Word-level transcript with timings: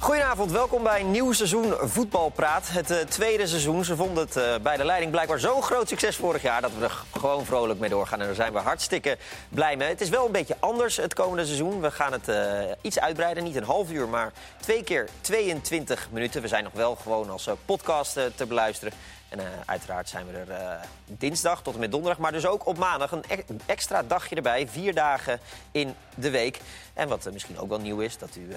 Goedenavond, 0.00 0.50
welkom 0.50 0.82
bij 0.82 1.02
nieuw 1.02 1.32
seizoen 1.32 1.74
Voetbalpraat. 1.80 2.68
Het 2.70 2.90
uh, 2.90 2.98
tweede 2.98 3.46
seizoen. 3.46 3.84
Ze 3.84 3.96
vonden 3.96 4.24
het 4.24 4.36
uh, 4.36 4.54
bij 4.62 4.76
de 4.76 4.84
leiding 4.84 5.10
blijkbaar 5.10 5.38
zo'n 5.38 5.62
groot 5.62 5.88
succes 5.88 6.16
vorig 6.16 6.42
jaar... 6.42 6.60
dat 6.60 6.70
we 6.78 6.84
er 6.84 7.02
gewoon 7.12 7.44
vrolijk 7.44 7.80
mee 7.80 7.88
doorgaan. 7.88 8.20
En 8.20 8.26
daar 8.26 8.34
zijn 8.34 8.52
we 8.52 8.58
hartstikke 8.58 9.18
blij 9.48 9.76
mee. 9.76 9.88
Het 9.88 10.00
is 10.00 10.08
wel 10.08 10.26
een 10.26 10.32
beetje 10.32 10.56
anders 10.60 10.96
het 10.96 11.14
komende 11.14 11.44
seizoen. 11.44 11.80
We 11.80 11.90
gaan 11.90 12.12
het 12.12 12.28
uh, 12.28 12.36
iets 12.80 13.00
uitbreiden. 13.00 13.44
Niet 13.44 13.56
een 13.56 13.62
half 13.62 13.90
uur, 13.90 14.08
maar 14.08 14.32
twee 14.60 14.84
keer 14.84 15.08
22 15.20 16.08
minuten. 16.10 16.42
We 16.42 16.48
zijn 16.48 16.64
nog 16.64 16.72
wel 16.72 16.96
gewoon 16.96 17.30
als 17.30 17.48
podcast 17.64 18.12
te 18.12 18.46
beluisteren. 18.46 18.92
En 19.28 19.40
uiteraard 19.64 20.08
zijn 20.08 20.26
we 20.26 20.38
er 20.38 20.80
dinsdag 21.06 21.62
tot 21.62 21.74
en 21.74 21.80
met 21.80 21.90
donderdag, 21.90 22.18
maar 22.18 22.32
dus 22.32 22.46
ook 22.46 22.66
op 22.66 22.78
maandag 22.78 23.12
een 23.12 23.24
e 23.28 23.42
extra 23.66 24.02
dagje 24.02 24.36
erbij. 24.36 24.68
Vier 24.68 24.94
dagen 24.94 25.40
in 25.70 25.94
de 26.14 26.30
week. 26.30 26.60
En 26.94 27.08
wat 27.08 27.28
misschien 27.32 27.58
ook 27.58 27.68
wel 27.68 27.80
nieuw 27.80 28.00
is, 28.00 28.18
dat 28.18 28.36
u 28.36 28.48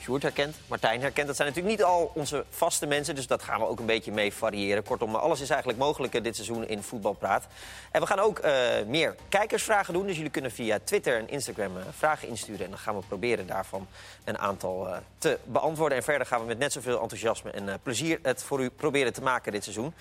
Sjoerd 0.00 0.22
herkent, 0.22 0.56
Martijn 0.66 1.00
herkent. 1.00 1.26
Dat 1.26 1.36
zijn 1.36 1.48
natuurlijk 1.48 1.76
niet 1.76 1.86
al 1.86 2.10
onze 2.14 2.44
vaste 2.50 2.86
mensen, 2.86 3.14
dus 3.14 3.26
dat 3.26 3.42
gaan 3.42 3.60
we 3.60 3.66
ook 3.66 3.78
een 3.78 3.86
beetje 3.86 4.12
mee 4.12 4.32
variëren. 4.32 4.84
Kortom, 4.84 5.14
alles 5.14 5.40
is 5.40 5.50
eigenlijk 5.50 5.80
mogelijk 5.80 6.24
dit 6.24 6.34
seizoen 6.34 6.66
in 6.66 6.82
Voetbalpraat. 6.82 7.46
En 7.90 8.00
we 8.00 8.06
gaan 8.06 8.18
ook 8.18 8.42
meer 8.86 9.14
kijkersvragen 9.28 9.94
doen, 9.94 10.06
dus 10.06 10.16
jullie 10.16 10.30
kunnen 10.30 10.50
via 10.50 10.78
Twitter 10.84 11.16
en 11.16 11.28
Instagram 11.28 11.72
vragen 11.96 12.28
insturen. 12.28 12.64
En 12.64 12.70
dan 12.70 12.78
gaan 12.78 12.96
we 12.96 13.02
proberen 13.08 13.46
daarvan 13.46 13.86
een 14.24 14.38
aantal 14.38 14.88
te 15.18 15.38
beantwoorden. 15.44 15.98
En 15.98 16.04
verder 16.04 16.26
gaan 16.26 16.40
we 16.40 16.46
met 16.46 16.58
net 16.58 16.72
zoveel 16.72 17.00
enthousiasme 17.00 17.50
en 17.50 17.78
plezier 17.82 18.18
het 18.22 18.42
voor 18.42 18.60
u 18.60 18.70
proberen 18.70 19.12
te 19.12 19.22
maken 19.22 19.52
dit 19.52 19.62
seizoen. 19.64 19.94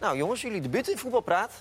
Nou 0.00 0.16
jongens, 0.16 0.42
jullie 0.42 0.60
debuut 0.60 0.88
in 0.88 0.98
Voetbalpraat. 0.98 1.52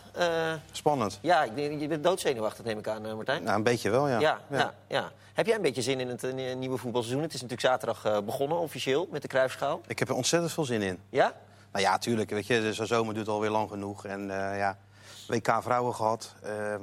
Spannend. 0.71 1.19
Ja, 1.21 1.43
je 1.55 1.87
bent 1.87 2.03
doodzenuwachtig 2.03 2.65
neem 2.65 2.79
ik 2.79 2.87
aan, 2.87 3.15
Martijn. 3.15 3.43
Nou, 3.43 3.55
een 3.57 3.63
beetje 3.63 3.89
wel, 3.89 4.07
ja. 4.07 4.19
Ja, 4.19 4.39
ja. 4.49 4.57
ja, 4.57 4.73
ja. 4.87 5.11
Heb 5.37 5.45
jij 5.45 5.55
een 5.55 5.61
beetje 5.61 5.81
zin 5.81 5.99
in 5.99 6.07
het 6.07 6.35
nieuwe 6.57 6.77
voetbalseizoen? 6.77 7.21
Het 7.21 7.33
is 7.33 7.41
natuurlijk 7.41 7.67
zaterdag 7.67 8.23
begonnen, 8.25 8.57
officieel, 8.57 9.07
met 9.11 9.21
de 9.21 9.27
Kruifschaal. 9.27 9.81
Ik 9.87 9.99
heb 9.99 10.09
er 10.09 10.15
ontzettend 10.15 10.53
veel 10.53 10.65
zin 10.65 10.81
in. 10.81 10.99
Ja? 11.09 11.35
Nou 11.71 11.85
ja, 11.85 11.97
tuurlijk. 11.97 12.29
Weet 12.29 12.47
je, 12.47 12.73
de 12.75 12.85
zomer 12.85 13.13
duurt 13.13 13.27
alweer 13.27 13.49
lang 13.49 13.69
genoeg. 13.69 14.05
En 14.05 14.27
ja, 14.27 14.77
WK 15.27 15.57
vrouwen 15.61 15.95
gehad. 15.95 16.33
Ehm, 16.43 16.81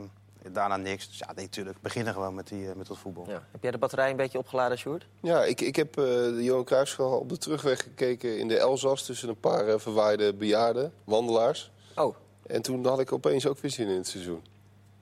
daarna 0.53 0.77
niks. 0.77 1.09
Dus 1.09 1.19
ja, 1.19 1.33
nee, 1.35 1.45
natuurlijk. 1.45 1.81
Beginnen 1.81 2.13
gewoon 2.13 2.35
met, 2.35 2.49
die, 2.49 2.69
met 2.77 2.87
dat 2.87 2.99
voetbal. 2.99 3.25
Ja. 3.29 3.43
Heb 3.51 3.63
jij 3.63 3.71
de 3.71 3.79
batterij 3.79 4.11
een 4.11 4.17
beetje 4.17 4.39
opgeladen, 4.39 4.79
Sjoerd? 4.79 5.07
Ja, 5.21 5.45
ik, 5.45 5.61
ik 5.61 5.77
heb 5.77 5.99
uh, 5.99 6.05
de 6.05 6.43
Johan 6.43 6.65
Cruijffschaal 6.65 7.19
op 7.19 7.29
de 7.29 7.39
terugweg 7.39 7.83
gekeken 7.83 8.39
in 8.39 8.49
de 8.49 8.59
Elzas... 8.59 9.03
tussen 9.05 9.29
een 9.29 9.41
paar 9.41 9.69
uh, 9.69 9.75
verwaaide 9.79 10.35
bejaarden, 10.35 10.93
wandelaars. 11.05 11.71
Oh. 11.95 12.17
En 12.47 12.63
toen 12.63 12.87
had 12.87 13.01
ik 13.01 13.13
opeens 13.13 13.47
ook 13.47 13.59
weer 13.59 13.71
zin 13.71 13.89
in 13.89 13.97
het 13.97 14.09
seizoen. 14.09 14.43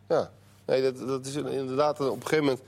Ja, 0.09 0.31
nee, 0.67 0.83
dat, 0.83 1.07
dat 1.09 1.27
is 1.27 1.35
inderdaad 1.35 2.01
op 2.01 2.17
een 2.17 2.23
gegeven 2.23 2.45
moment... 2.45 2.63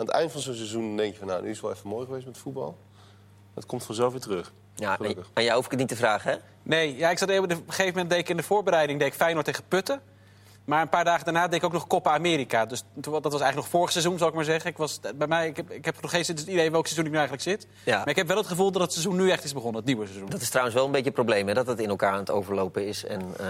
aan 0.00 0.06
het 0.06 0.14
eind 0.14 0.32
van 0.32 0.40
zo'n 0.40 0.54
seizoen 0.54 0.96
denk 0.96 1.12
je 1.12 1.18
van... 1.18 1.28
nou, 1.28 1.42
nu 1.42 1.48
is 1.48 1.56
het 1.56 1.62
wel 1.62 1.74
even 1.74 1.88
mooi 1.88 2.06
geweest 2.06 2.26
met 2.26 2.38
voetbal. 2.38 2.78
Dat 3.54 3.66
komt 3.66 3.84
vanzelf 3.84 4.12
weer 4.12 4.20
terug. 4.20 4.52
Ja, 4.74 4.98
aan 5.32 5.44
jou 5.44 5.56
hoef 5.56 5.64
ik 5.64 5.70
het 5.70 5.80
niet 5.80 5.88
te 5.88 5.96
vragen, 5.96 6.30
hè? 6.30 6.38
Nee, 6.62 6.96
ja, 6.96 7.10
ik 7.10 7.18
zat 7.18 7.28
even, 7.28 7.44
op 7.44 7.50
een 7.50 7.62
gegeven 7.66 7.92
moment 7.92 8.10
deed 8.10 8.18
ik 8.18 8.28
in 8.28 8.36
de 8.36 8.42
voorbereiding... 8.42 8.98
deed 8.98 9.08
ik 9.08 9.14
Feyenoord 9.14 9.44
tegen 9.44 9.64
Putten... 9.68 10.00
Maar 10.64 10.82
een 10.82 10.88
paar 10.88 11.04
dagen 11.04 11.24
daarna 11.24 11.46
deed 11.48 11.58
ik 11.58 11.64
ook 11.64 11.72
nog 11.72 11.86
Copa 11.86 12.12
America. 12.12 12.66
Dus 12.66 12.82
dat 12.94 13.12
was 13.12 13.22
eigenlijk 13.22 13.54
nog 13.54 13.68
vorig 13.68 13.90
seizoen, 13.90 14.18
zal 14.18 14.28
ik 14.28 14.34
maar 14.34 14.44
zeggen. 14.44 14.70
Ik, 14.70 14.76
was, 14.76 15.00
bij 15.14 15.26
mij, 15.26 15.48
ik, 15.48 15.56
heb, 15.56 15.70
ik 15.70 15.84
heb 15.84 16.02
nog 16.02 16.10
geen 16.10 16.24
idee 16.46 16.70
welk 16.70 16.84
seizoen 16.84 17.04
ik 17.04 17.10
nu 17.10 17.18
eigenlijk 17.18 17.48
zit. 17.48 17.66
Ja. 17.84 17.98
Maar 17.98 18.08
ik 18.08 18.16
heb 18.16 18.26
wel 18.26 18.36
het 18.36 18.46
gevoel 18.46 18.72
dat 18.72 18.82
het 18.82 18.92
seizoen 18.92 19.16
nu 19.16 19.30
echt 19.30 19.44
is 19.44 19.52
begonnen, 19.52 19.76
het 19.76 19.86
nieuwe 19.86 20.06
seizoen. 20.06 20.28
Dat 20.28 20.40
is 20.40 20.48
trouwens 20.48 20.76
wel 20.76 20.84
een 20.84 20.90
beetje 20.90 21.06
het 21.06 21.14
probleem, 21.14 21.48
hè? 21.48 21.54
dat 21.54 21.66
het 21.66 21.80
in 21.80 21.88
elkaar 21.88 22.12
aan 22.12 22.18
het 22.18 22.30
overlopen 22.30 22.86
is. 22.86 23.04
En, 23.04 23.20
uh... 23.40 23.46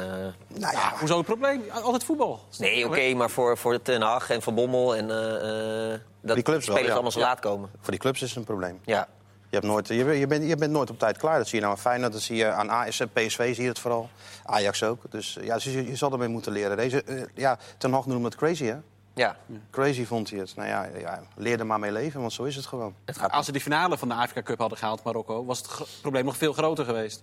nou 0.48 0.75
ja, 0.77 0.92
hoezo 0.98 1.16
het 1.16 1.27
probleem? 1.27 1.62
Altijd 1.83 2.05
voetbal. 2.05 2.41
Nee, 2.58 2.84
oké, 2.84 2.94
okay, 2.94 3.12
maar 3.12 3.31
voor, 3.31 3.58
voor 3.58 3.83
Ten 3.83 4.03
Hag 4.03 4.31
en 4.31 4.42
Van 4.42 4.55
Bommel 4.55 4.97
en 4.97 5.05
uh, 5.05 5.98
dat 6.20 6.34
die 6.34 6.44
clubs 6.44 6.64
spelers 6.64 6.66
wel, 6.66 6.83
ja. 6.83 6.92
allemaal 6.92 7.11
zo 7.11 7.20
laat 7.20 7.41
komen. 7.41 7.70
Voor 7.81 7.91
die 7.91 8.00
clubs 8.00 8.22
is 8.22 8.28
het 8.28 8.38
een 8.38 8.44
probleem. 8.44 8.81
Ja. 8.84 9.08
Je, 9.50 9.56
hebt 9.56 9.66
nooit, 9.66 9.88
je, 9.88 9.94
je, 9.94 10.26
bent, 10.26 10.48
je 10.48 10.56
bent 10.56 10.72
nooit 10.72 10.91
op 10.91 10.98
tijd 10.98 11.16
klaar. 11.16 11.38
Dat 11.38 11.48
zie 11.48 11.58
je 11.58 11.64
nou 11.64 11.76
aan 11.76 11.82
Feyenoord, 11.82 12.12
dat 12.12 12.22
zie 12.22 12.36
je 12.36 12.50
aan 12.50 12.69
AS, 12.69 13.02
PSV 13.12 13.54
zie 13.54 13.62
je 13.62 13.69
het 13.69 13.78
vooral. 13.78 14.10
Ajax 14.44 14.82
ook. 14.82 15.02
Dus 15.10 15.38
ja, 15.41 15.54
dus 15.54 15.64
je, 15.64 15.86
je 15.86 15.97
zal 15.97 16.12
ermee 16.12 16.28
moeten 16.28 16.52
leren. 16.52 16.76
Deze, 16.76 17.02
uh, 17.06 17.22
ja, 17.34 17.58
Ten 17.78 17.92
Hag 17.92 18.06
noemde 18.06 18.25
het 18.25 18.36
crazy, 18.36 18.64
hè? 18.64 18.76
Ja. 19.14 19.36
Crazy 19.70 20.04
vond 20.04 20.30
hij 20.30 20.38
het. 20.38 20.56
Nou 20.56 20.69
ja, 20.69 20.88
ja, 20.98 21.22
leer 21.36 21.58
er 21.58 21.66
maar 21.66 21.78
mee 21.78 21.92
leven, 21.92 22.20
want 22.20 22.32
zo 22.32 22.42
is 22.42 22.56
het 22.56 22.66
gewoon. 22.66 22.94
Het 23.04 23.30
Als 23.30 23.47
ze 23.47 23.52
die 23.52 23.60
finale 23.60 23.98
van 23.98 24.08
de 24.08 24.14
Afrika 24.14 24.42
Cup 24.42 24.58
hadden 24.58 24.78
gehaald, 24.78 25.02
Marokko, 25.02 25.44
was 25.44 25.58
het 25.58 26.00
probleem 26.00 26.25
nog 26.25 26.36
veel 26.36 26.52
groter 26.52 26.84
geweest. 26.84 27.22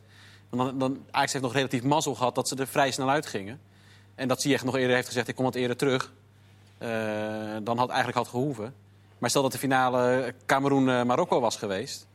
Dan, 0.49 0.77
dan, 0.79 1.05
Ajax 1.11 1.31
heeft 1.31 1.43
nog 1.43 1.53
relatief 1.53 1.83
mazzel 1.83 2.15
gehad 2.15 2.35
dat 2.35 2.47
ze 2.47 2.55
er 2.55 2.67
vrij 2.67 2.91
snel 2.91 3.09
uitgingen. 3.09 3.59
En 4.15 4.27
dat 4.27 4.41
Ziyech 4.41 4.63
nog 4.63 4.75
eerder 4.75 4.95
heeft 4.95 5.07
gezegd, 5.07 5.27
ik 5.27 5.35
kom 5.35 5.45
wat 5.45 5.55
eerder 5.55 5.77
terug. 5.77 6.13
Uh, 6.79 6.89
dan 7.63 7.77
had 7.77 7.87
eigenlijk 7.87 8.17
had 8.17 8.27
gehoeven. 8.27 8.73
Maar 9.17 9.29
stel 9.29 9.41
dat 9.41 9.51
de 9.51 9.57
finale 9.57 10.33
Cameroen-Marokko 10.45 11.39
was 11.39 11.55
geweest... 11.55 12.07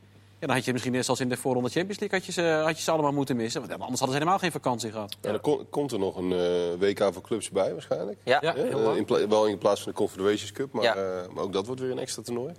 Ja, 0.42 0.48
dan 0.48 0.56
had 0.56 0.66
je 0.66 0.72
misschien 0.72 1.04
zoals 1.04 1.20
in 1.20 1.28
de 1.28 1.36
voorronde 1.36 1.68
Champions 1.68 2.00
League 2.00 2.18
had 2.18 2.26
je 2.26 2.32
ze, 2.32 2.62
had 2.64 2.76
je 2.76 2.82
ze 2.82 2.90
allemaal 2.90 3.12
moeten 3.12 3.36
missen. 3.36 3.60
Want 3.60 3.72
anders 3.72 3.90
hadden 3.90 4.08
ze 4.08 4.14
helemaal 4.14 4.38
geen 4.38 4.52
vakantie 4.52 4.90
gehad. 4.90 5.16
Ja, 5.20 5.38
dan 5.38 5.66
komt 5.70 5.92
er 5.92 5.98
nog 5.98 6.16
een 6.16 6.30
uh, 6.30 6.38
WK 6.78 7.12
voor 7.12 7.22
clubs 7.22 7.50
bij 7.50 7.72
waarschijnlijk. 7.72 8.18
Ja, 8.24 8.38
ja 8.40 8.56
uh, 8.56 8.96
in 8.96 9.28
wel 9.28 9.46
in 9.46 9.58
plaats 9.58 9.82
van 9.82 9.92
de 9.92 9.98
Confederations 9.98 10.52
Cup. 10.52 10.72
Maar, 10.72 10.84
ja. 10.84 10.96
uh, 10.96 11.34
maar 11.34 11.44
ook 11.44 11.52
dat 11.52 11.66
wordt 11.66 11.80
weer 11.80 11.90
een 11.90 11.98
extra 11.98 12.22
toernooi. 12.22 12.52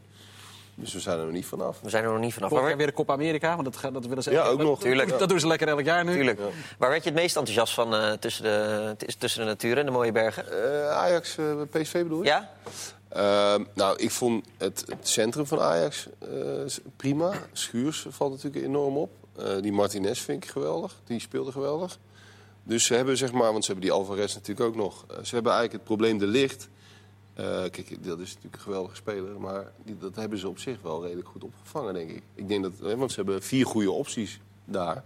Dus 0.75 0.93
we 0.93 0.99
zijn 0.99 1.17
er 1.17 1.23
nog 1.23 1.33
niet 1.33 1.45
vanaf. 1.45 1.79
We 1.81 1.89
zijn 1.89 2.03
er 2.03 2.11
nog 2.11 2.19
niet 2.19 2.33
vanaf. 2.33 2.49
Vorig 2.49 2.67
jaar 2.67 2.77
weer 2.77 2.87
de 2.87 2.93
Copa 2.93 3.13
Amerika, 3.13 3.55
want 3.55 3.81
dat, 3.81 3.93
dat 3.93 4.05
willen 4.05 4.23
ze... 4.23 4.31
Ja, 4.31 4.45
ook 4.45 4.59
nog. 4.59 4.79
Tuurlijk. 4.79 5.09
Dat 5.19 5.29
doen 5.29 5.39
ze 5.39 5.47
lekker 5.47 5.67
elk 5.67 5.83
jaar 5.83 6.05
nu. 6.05 6.13
Tuurlijk. 6.13 6.39
Ja. 6.39 6.45
Waar 6.77 6.89
werd 6.89 7.03
je 7.03 7.09
het 7.09 7.19
meest 7.19 7.35
enthousiast 7.35 7.73
van 7.73 7.93
uh, 7.93 8.11
tussen, 8.11 8.43
de, 8.43 8.95
tussen 9.17 9.39
de 9.39 9.45
natuur 9.45 9.77
en 9.77 9.85
de 9.85 9.91
mooie 9.91 10.11
bergen? 10.11 10.45
Uh, 10.51 10.89
Ajax, 10.89 11.37
uh, 11.37 11.61
PSV 11.69 12.03
bedoel 12.03 12.23
je? 12.23 12.25
Ja? 12.25 12.49
Uh, 13.15 13.65
nou, 13.73 13.97
ik 13.97 14.11
vond 14.11 14.45
het, 14.57 14.83
het 14.87 15.07
centrum 15.07 15.45
van 15.45 15.59
Ajax 15.59 16.07
prima. 16.95 17.31
Schuurs 17.51 18.05
valt 18.09 18.31
natuurlijk 18.31 18.65
enorm 18.65 18.97
op. 18.97 19.11
die 19.61 19.71
Martinez 19.71 20.19
vind 20.19 20.43
ik 20.43 20.49
geweldig. 20.49 20.95
Die 21.05 21.19
speelde 21.19 21.51
geweldig. 21.51 21.97
Dus 22.63 22.85
ze 22.85 22.93
hebben, 22.93 23.17
zeg 23.17 23.31
maar, 23.31 23.51
want 23.51 23.65
ze 23.65 23.71
hebben 23.71 23.89
die 23.89 23.97
Alvarez 23.97 24.33
natuurlijk 24.33 24.67
ook 24.67 24.75
nog. 24.75 25.05
ze 25.07 25.35
hebben 25.35 25.51
eigenlijk 25.51 25.71
het 25.71 25.83
probleem 25.83 26.17
de 26.17 26.27
licht... 26.27 26.69
Uh, 27.39 27.45
kijk, 27.45 28.03
dat 28.03 28.19
is 28.19 28.27
natuurlijk 28.27 28.55
een 28.55 28.61
geweldige 28.61 28.95
speler, 28.95 29.39
maar 29.39 29.71
die, 29.83 29.97
dat 29.97 30.15
hebben 30.15 30.37
ze 30.37 30.47
op 30.47 30.59
zich 30.59 30.81
wel 30.81 31.03
redelijk 31.03 31.27
goed 31.27 31.43
opgevangen, 31.43 31.93
denk 31.93 32.09
ik. 32.09 32.23
Ik 32.35 32.47
denk 32.47 32.63
dat, 32.63 32.73
hè, 32.81 32.97
want 32.97 33.11
ze 33.11 33.15
hebben 33.15 33.43
vier 33.43 33.65
goede 33.65 33.91
opties 33.91 34.39
daar. 34.65 35.03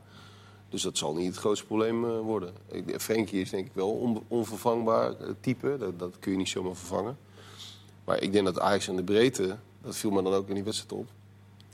Dus 0.69 0.81
dat 0.81 0.97
zal 0.97 1.13
niet 1.13 1.27
het 1.27 1.37
grootste 1.37 1.65
probleem 1.65 2.03
uh, 2.03 2.19
worden. 2.19 2.53
Frenkie 2.97 3.41
is 3.41 3.49
denk 3.49 3.65
ik 3.65 3.73
wel 3.73 3.91
on, 3.91 4.23
onvervangbaar 4.27 5.11
uh, 5.21 5.27
type, 5.39 5.77
dat, 5.77 5.99
dat, 5.99 6.19
kun 6.19 6.31
je 6.31 6.37
niet 6.37 6.49
zomaar 6.49 6.75
vervangen. 6.75 7.17
Maar 8.03 8.21
ik 8.21 8.31
denk 8.31 8.45
dat 8.45 8.59
Ajax 8.59 8.87
in 8.87 8.95
de 8.95 9.03
breedte, 9.03 9.57
dat 9.81 9.95
viel 9.95 10.11
me 10.11 10.23
dan 10.23 10.33
ook 10.33 10.47
in 10.47 10.55
die 10.55 10.63
wedstrijd 10.63 10.91
op. 10.91 11.07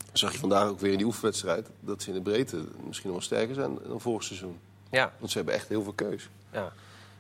Dat 0.06 0.20
zag 0.20 0.32
je 0.32 0.40
vandaag 0.40 0.68
ook 0.68 0.80
weer 0.80 0.92
in 0.92 0.98
die 0.98 1.06
oefenwedstrijd, 1.06 1.70
dat 1.80 2.02
ze 2.02 2.10
in 2.10 2.16
de 2.16 2.22
breedte 2.22 2.66
misschien 2.88 3.10
nog 3.10 3.18
wel 3.18 3.22
sterker 3.22 3.56
zijn 3.56 3.78
dan 3.88 4.02
vorig 4.02 4.24
seizoen. 4.24 4.60
Ja. 4.92 5.14
Want 5.20 5.32
ze 5.32 5.38
hebben 5.38 5.56
echt 5.56 5.68
heel 5.68 5.84
veel 5.84 5.94
keus. 5.94 6.30
Ja. 6.52 6.74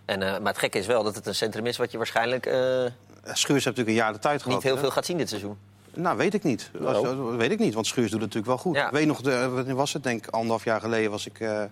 En, 0.06 0.20
maar 0.20 0.52
het 0.52 0.58
gekke 0.58 0.78
is 0.78 0.88
wel 0.88 1.04
dat 1.04 1.16
het 1.16 1.26
een 1.26 1.36
centrum 1.36 1.66
is 1.66 1.78
wat 1.78 1.92
je 1.92 1.98
waarschijnlijk 1.98 2.46
Schuurs 3.24 3.64
heeft 3.64 3.66
natuurlijk 3.66 3.88
een 3.88 4.04
jaar 4.04 4.14
de 4.14 4.20
tijd 4.20 4.42
gehad. 4.42 4.58
Niet 4.58 4.72
heel 4.72 4.78
veel 4.78 4.92
gaat 4.92 5.06
zien 5.06 5.18
dit 5.18 5.30
seizoen. 5.30 5.58
Nou, 5.96 6.18
weet 6.18 6.34
ik 6.34 6.44
niet. 6.44 6.70
Nou. 6.80 7.08
Als, 7.08 7.38
weet 7.38 7.52
ik 7.52 7.60
niet, 7.60 7.74
want 7.74 7.88
Schuurs 7.88 8.12
doet 8.12 8.22
het 8.22 8.34
natuurlijk 8.34 8.64
wel 8.64 8.72
goed. 8.72 8.76
Ja. 8.76 8.86
Ik 8.86 8.92
weet 8.92 9.08
nog, 9.08 9.22
de, 9.22 9.50
wat 9.50 9.68
was 9.68 9.94
het, 9.94 10.04
denk 10.04 10.28
anderhalf 10.28 10.64
jaar 10.64 10.82
geleden 10.82 11.12
was 11.12 11.26
ik 11.26 11.40
uh, 11.40 11.64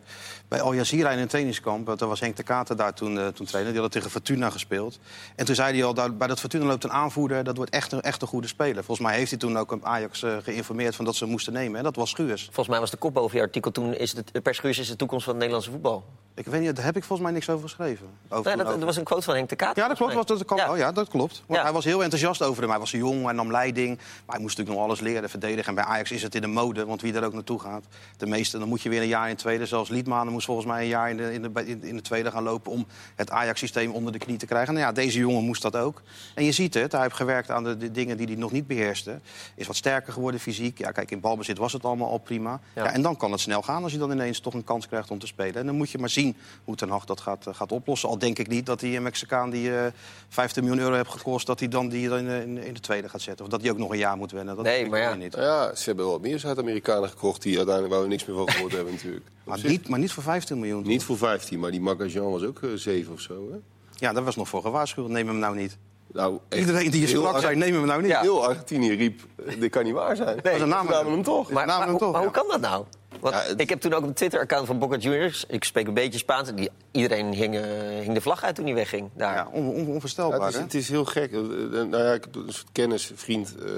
bij 0.47 0.61
Al 0.61 0.73
Jazeera 0.73 1.09
in 1.09 1.19
een 1.19 1.27
trainingskamp. 1.27 1.97
Daar 1.97 2.07
was 2.07 2.19
Henk 2.19 2.35
de 2.35 2.43
Kater 2.43 2.75
daar 2.75 2.93
toen, 2.93 3.15
uh, 3.15 3.27
toen 3.27 3.45
trainer. 3.45 3.73
Die 3.73 3.81
had 3.81 3.91
tegen 3.91 4.09
Fortuna 4.09 4.49
gespeeld. 4.49 4.99
En 5.35 5.45
toen 5.45 5.55
zei 5.55 5.73
hij 5.73 5.83
al, 5.83 5.93
daar, 5.93 6.15
bij 6.15 6.27
dat 6.27 6.39
Fortuna 6.39 6.65
loopt 6.65 6.83
een 6.83 6.91
aanvoerder. 6.91 7.43
Dat 7.43 7.57
wordt 7.57 7.71
echt 7.71 7.91
een, 7.91 8.01
echt 8.01 8.21
een 8.21 8.27
goede 8.27 8.47
speler. 8.47 8.83
Volgens 8.83 9.07
mij 9.07 9.17
heeft 9.17 9.29
hij 9.29 9.39
toen 9.39 9.57
ook 9.57 9.77
Ajax 9.81 10.21
uh, 10.21 10.37
geïnformeerd 10.43 10.95
van 10.95 11.05
dat 11.05 11.15
ze 11.15 11.25
moesten 11.25 11.53
nemen. 11.53 11.77
En 11.77 11.83
dat 11.83 11.95
was 11.95 12.09
Schuurs. 12.09 12.43
Volgens 12.43 12.67
mij 12.67 12.79
was 12.79 12.91
de 12.91 12.97
kop 12.97 13.13
boven 13.13 13.37
je 13.37 13.43
artikel 13.43 13.71
toen, 13.71 13.93
is 13.93 14.13
het, 14.13 14.41
per 14.43 14.55
Schuurs 14.55 14.79
is 14.79 14.87
de 14.87 14.95
toekomst 14.95 15.23
van 15.23 15.33
het 15.33 15.41
Nederlandse 15.41 15.71
voetbal. 15.71 16.03
Ik 16.33 16.45
weet 16.45 16.61
niet, 16.61 16.75
daar 16.75 16.85
heb 16.85 16.95
ik 16.95 17.03
volgens 17.03 17.27
mij 17.27 17.37
niks 17.37 17.49
over 17.49 17.69
geschreven. 17.69 18.07
Over, 18.29 18.45
nee, 18.45 18.55
dat, 18.55 18.65
over. 18.65 18.77
dat, 18.77 18.87
was 18.87 18.97
een 18.97 19.03
quote 19.03 19.21
van 19.21 19.35
Henk 19.35 19.49
de 19.49 19.55
Kater. 19.55 19.81
Ja, 19.81 19.87
dat 19.87 19.97
klopt. 19.97 20.13
Dat, 20.13 20.27
dat, 20.27 20.57
ja. 20.57 20.71
Oh, 20.71 20.77
ja, 20.77 20.91
dat 20.91 21.09
klopt. 21.09 21.43
Want 21.47 21.59
ja. 21.59 21.65
Hij 21.65 21.73
was 21.73 21.85
heel 21.85 22.03
enthousiast 22.03 22.41
over 22.41 22.61
hem. 22.61 22.69
Hij 22.69 22.79
was 22.79 22.91
jong, 22.91 23.23
hij 23.23 23.33
nam 23.33 23.51
leiding. 23.51 23.99
Maar 24.25 24.35
hij 24.35 24.39
moest 24.39 24.57
natuurlijk 24.57 24.77
nog 24.77 24.87
alles 24.87 24.99
leren, 24.99 25.29
verdedigen. 25.29 25.67
En 25.67 25.75
bij 25.75 25.83
Ajax 25.83 26.11
is 26.11 26.23
het 26.23 26.35
in 26.35 26.41
de 26.41 26.47
mode, 26.47 26.85
want 26.85 27.01
wie 27.01 27.13
er 27.13 27.23
ook 27.23 27.33
naartoe 27.33 27.59
gaat. 27.59 27.83
De 28.17 28.25
meeste, 28.25 28.59
dan 28.59 28.67
moet 28.67 28.81
je 28.81 28.89
weer 28.89 29.01
een 29.01 29.07
jaar 29.07 29.29
in 29.29 29.35
de 29.35 29.41
tweede. 29.41 29.65
Zelfs 29.65 29.89
Liedmanen 29.89 30.33
moest 30.33 30.45
volgens 30.45 30.67
mij 30.67 30.81
een 30.81 30.87
jaar 30.87 31.09
in 31.09 31.17
de, 31.17 31.33
in 31.33 31.41
de, 31.41 31.79
in 31.81 31.95
de 31.95 32.01
tweede 32.01 32.31
gaan 32.31 32.43
lopen... 32.43 32.71
om 32.71 32.85
het 33.15 33.29
Ajax-systeem 33.29 33.91
onder 33.91 34.11
de 34.11 34.19
knie 34.19 34.37
te 34.37 34.45
krijgen. 34.45 34.73
Nou 34.73 34.85
ja, 34.85 34.91
deze 34.91 35.19
jongen 35.19 35.43
moest 35.43 35.61
dat 35.61 35.75
ook. 35.75 36.01
En 36.35 36.43
je 36.43 36.51
ziet 36.51 36.73
het, 36.73 36.91
hij 36.91 37.01
heeft 37.01 37.15
gewerkt 37.15 37.51
aan 37.51 37.63
de, 37.63 37.77
de 37.77 37.91
dingen 37.91 38.17
die 38.17 38.27
hij 38.27 38.35
nog 38.35 38.51
niet 38.51 38.67
beheerste. 38.67 39.19
Is 39.55 39.67
wat 39.67 39.75
sterker 39.75 40.13
geworden 40.13 40.39
fysiek. 40.39 40.77
Ja, 40.77 40.91
kijk, 40.91 41.11
in 41.11 41.19
balbezit 41.19 41.57
was 41.57 41.73
het 41.73 41.85
allemaal 41.85 42.09
al 42.09 42.17
prima. 42.17 42.59
Ja. 42.75 42.83
Ja, 42.83 42.93
en 42.93 43.01
dan 43.01 43.17
kan 43.17 43.31
het 43.31 43.39
snel 43.39 43.61
gaan 43.61 43.83
als 43.83 43.91
je 43.91 43.97
dan 43.97 44.11
ineens 44.11 44.39
toch 44.39 44.53
een 44.53 44.63
kans 44.63 44.87
krijgt 44.87 45.11
om 45.11 45.19
te 45.19 45.27
spelen. 45.27 45.55
En 45.55 45.65
dan 45.65 45.75
moet 45.75 45.89
je 45.89 45.97
maar 45.97 46.09
zien 46.09 46.37
hoe 46.63 46.75
Ten 46.75 46.89
Hag 46.89 47.05
dat 47.05 47.21
gaat, 47.21 47.47
gaat 47.51 47.71
oplossen. 47.71 48.09
Al 48.09 48.17
denk 48.17 48.39
ik 48.39 48.47
niet 48.47 48.65
dat 48.65 48.79
die 48.79 48.99
Mexicaan 48.99 49.49
die 49.49 49.69
uh, 49.69 49.85
15 50.29 50.63
miljoen 50.63 50.81
euro 50.81 50.95
heeft 50.95 51.09
gekost... 51.09 51.45
dat 51.45 51.59
hij 51.59 51.67
dan 51.67 51.89
die 51.89 52.09
dan 52.09 52.19
in, 52.19 52.57
in, 52.57 52.73
de 52.73 52.79
tweede 52.79 53.09
gaat 53.09 53.21
zetten. 53.21 53.45
Of 53.45 53.51
dat 53.51 53.61
hij 53.61 53.71
ook 53.71 53.77
nog 53.77 53.91
een 53.91 53.97
jaar 54.01 54.17
moet 54.17 54.31
wennen. 54.31 54.55
Dat 54.55 54.65
nee, 54.65 54.89
maar 54.89 54.99
ja. 54.99 55.13
niet. 55.13 55.35
Ja, 55.35 55.75
ze 55.75 55.83
hebben 55.83 56.05
wel 56.05 56.19
meer 56.19 56.39
Zuid-Amerikanen 56.39 57.09
gekocht... 57.09 57.41
die 57.41 57.57
uiteindelijk 57.57 57.93
waar 57.93 58.03
we 58.03 58.09
niks 58.09 58.25
meer 58.25 58.35
van 58.35 58.49
gehoord 58.49 58.71
hebben 58.71 58.93
natuurlijk. 58.93 59.25
Maar 59.43 59.59
niet, 59.63 59.87
maar 59.87 59.99
niet 59.99 60.11
voor 60.11 60.23
15 60.23 60.59
miljoen. 60.59 60.83
Niet 60.83 61.03
voor 61.03 61.17
15, 61.17 61.59
maar 61.59 61.71
die 61.71 61.81
Magajan 61.81 62.31
was 62.31 62.43
ook 62.43 62.59
uh, 62.59 62.71
7 62.75 63.13
of 63.13 63.19
zo, 63.19 63.49
hè? 63.51 63.57
Ja, 63.95 64.13
dat 64.13 64.23
was 64.23 64.35
nog 64.35 64.49
voor 64.49 64.61
gewaarschuwd. 64.61 65.09
Neem 65.09 65.27
hem 65.27 65.37
nou 65.39 65.55
niet. 65.55 65.77
Nou, 66.13 66.39
echt 66.49 66.61
Iedereen 66.61 66.91
die 66.91 67.01
je 67.01 67.07
sprak 67.07 67.39
zei, 67.39 67.55
neem 67.55 67.73
hem 67.73 67.85
nou 67.85 68.01
niet. 68.01 68.11
Ja. 68.11 68.21
Heel 68.21 68.47
Argentinië 68.47 68.91
riep, 68.95 69.21
eh, 69.45 69.59
dit 69.59 69.71
kan 69.71 69.83
niet 69.83 69.93
waar 69.93 70.15
zijn. 70.15 70.39
Nee, 70.43 70.57
ze 70.57 70.65
namen 70.65 70.91
namen 70.91 71.11
hem. 71.11 71.23
toch. 71.23 71.51
Maar, 71.51 71.65
namen 71.65 71.79
maar 71.79 71.87
hem 71.87 71.97
toch, 71.97 72.11
maar 72.11 72.21
ja. 72.21 72.27
hoe 72.27 72.35
kan 72.35 72.47
dat 72.47 72.61
nou? 72.61 72.85
Want 73.21 73.35
Ja, 73.35 73.41
het- 73.41 73.59
ik 73.61 73.69
heb 73.69 73.81
toen 73.81 73.93
ook 73.93 74.03
een 74.03 74.13
Twitter-account 74.13 74.67
van 74.67 74.79
Boca 74.79 74.97
Juniors. 74.97 75.43
Ik 75.47 75.63
spreek 75.63 75.87
een 75.87 75.93
beetje 75.93 76.19
Spaans. 76.19 76.49
En 76.49 76.55
die, 76.55 76.69
iedereen 76.91 77.33
hing, 77.33 77.55
eh, 77.55 77.63
hing 78.01 78.13
de 78.13 78.21
vlag 78.21 78.43
uit 78.43 78.55
toen 78.55 78.65
hij 78.65 78.73
wegging. 78.73 79.09
Daar. 79.13 79.35
Ja, 79.35 79.49
on, 79.51 79.67
on- 79.69 79.85
Ja, 79.85 79.91
onvoorstelbaar, 79.91 80.39
het, 80.39 80.49
is, 80.49 80.55
hè? 80.55 80.61
het 80.61 80.73
is 80.73 80.89
heel 80.89 81.05
gek. 81.05 81.31
Eh, 81.31 81.39
eh, 81.39 81.45
Nou 81.71 81.97
ja, 82.03 82.13
ik 82.13 82.23
heb 82.23 82.35
een 82.35 82.53
soort 82.53 82.67
kennis, 82.71 83.11
vriend 83.15 83.55
eh, 83.65 83.71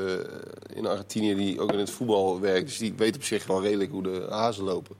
in 0.76 0.86
Argentinië 0.86 1.36
die 1.36 1.62
ook 1.62 1.72
in 1.72 1.80
het 1.80 1.90
voetbal 1.90 2.40
werkt. 2.40 2.68
Dus 2.68 2.78
die 2.78 2.94
weet 2.98 3.16
op 3.16 3.24
zich 3.24 3.46
wel 3.48 3.62
redelijk 3.62 3.92
hoe 3.92 4.04
de 4.04 4.26
hazen 4.30 4.64
lopen. 4.64 4.96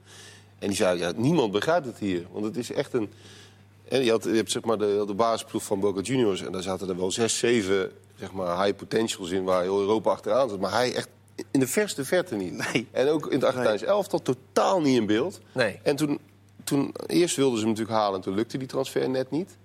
En 0.58 0.68
die 0.68 0.76
zei, 0.76 0.98
ja, 0.98 1.12
niemand 1.16 1.52
begrijpt 1.52 1.86
het 1.86 1.98
hier. 1.98 2.26
Want 2.32 2.44
het 2.44 2.56
is 2.56 2.72
echt 2.72 2.92
een... 2.92 3.10
En 3.88 4.04
je, 4.04 4.10
had, 4.10 4.24
je 4.24 4.30
hebt 4.30 4.50
zeg 4.50 4.64
maar 4.64 4.78
de, 4.78 5.12
basisploeg 5.16 5.62
van 5.62 5.80
Boca 5.80 6.00
Juniors. 6.00 6.42
En 6.42 6.52
daar 6.52 6.62
zaten 6.62 6.88
er 6.88 6.96
wel 6.96 7.10
zes, 7.10 7.38
zeven 7.38 7.90
zeg 8.18 8.32
maar, 8.32 8.64
high 8.64 8.76
potentials 8.76 9.30
in 9.30 9.44
waar 9.44 9.62
heel 9.62 9.80
Europa 9.80 10.10
achteraan 10.10 10.48
zat. 10.48 10.60
Maar 10.60 10.72
hij 10.72 10.94
echt 10.94 11.08
in 11.50 11.60
de 11.60 11.66
verste 11.66 12.04
verte 12.04 12.34
niet. 12.34 12.72
Nee. 12.72 12.88
En 12.90 13.08
ook 13.08 13.26
in 13.26 13.32
het 13.32 13.44
Argentijnse 13.44 13.86
elftal 13.86 14.22
totaal 14.22 14.80
niet 14.80 14.96
in 14.96 15.06
beeld. 15.06 15.40
Nee. 15.52 15.80
En 15.82 15.96
toen, 15.96 16.18
toen, 16.64 16.94
eerst 17.06 17.36
wilden 17.36 17.58
ze 17.58 17.64
hem 17.64 17.72
natuurlijk 17.72 17.98
halen 17.98 18.16
en 18.16 18.24
toen 18.24 18.34
lukte 18.34 18.58
die 18.58 18.68
transfer 18.68 19.08
net 19.08 19.30
niet. 19.30 19.56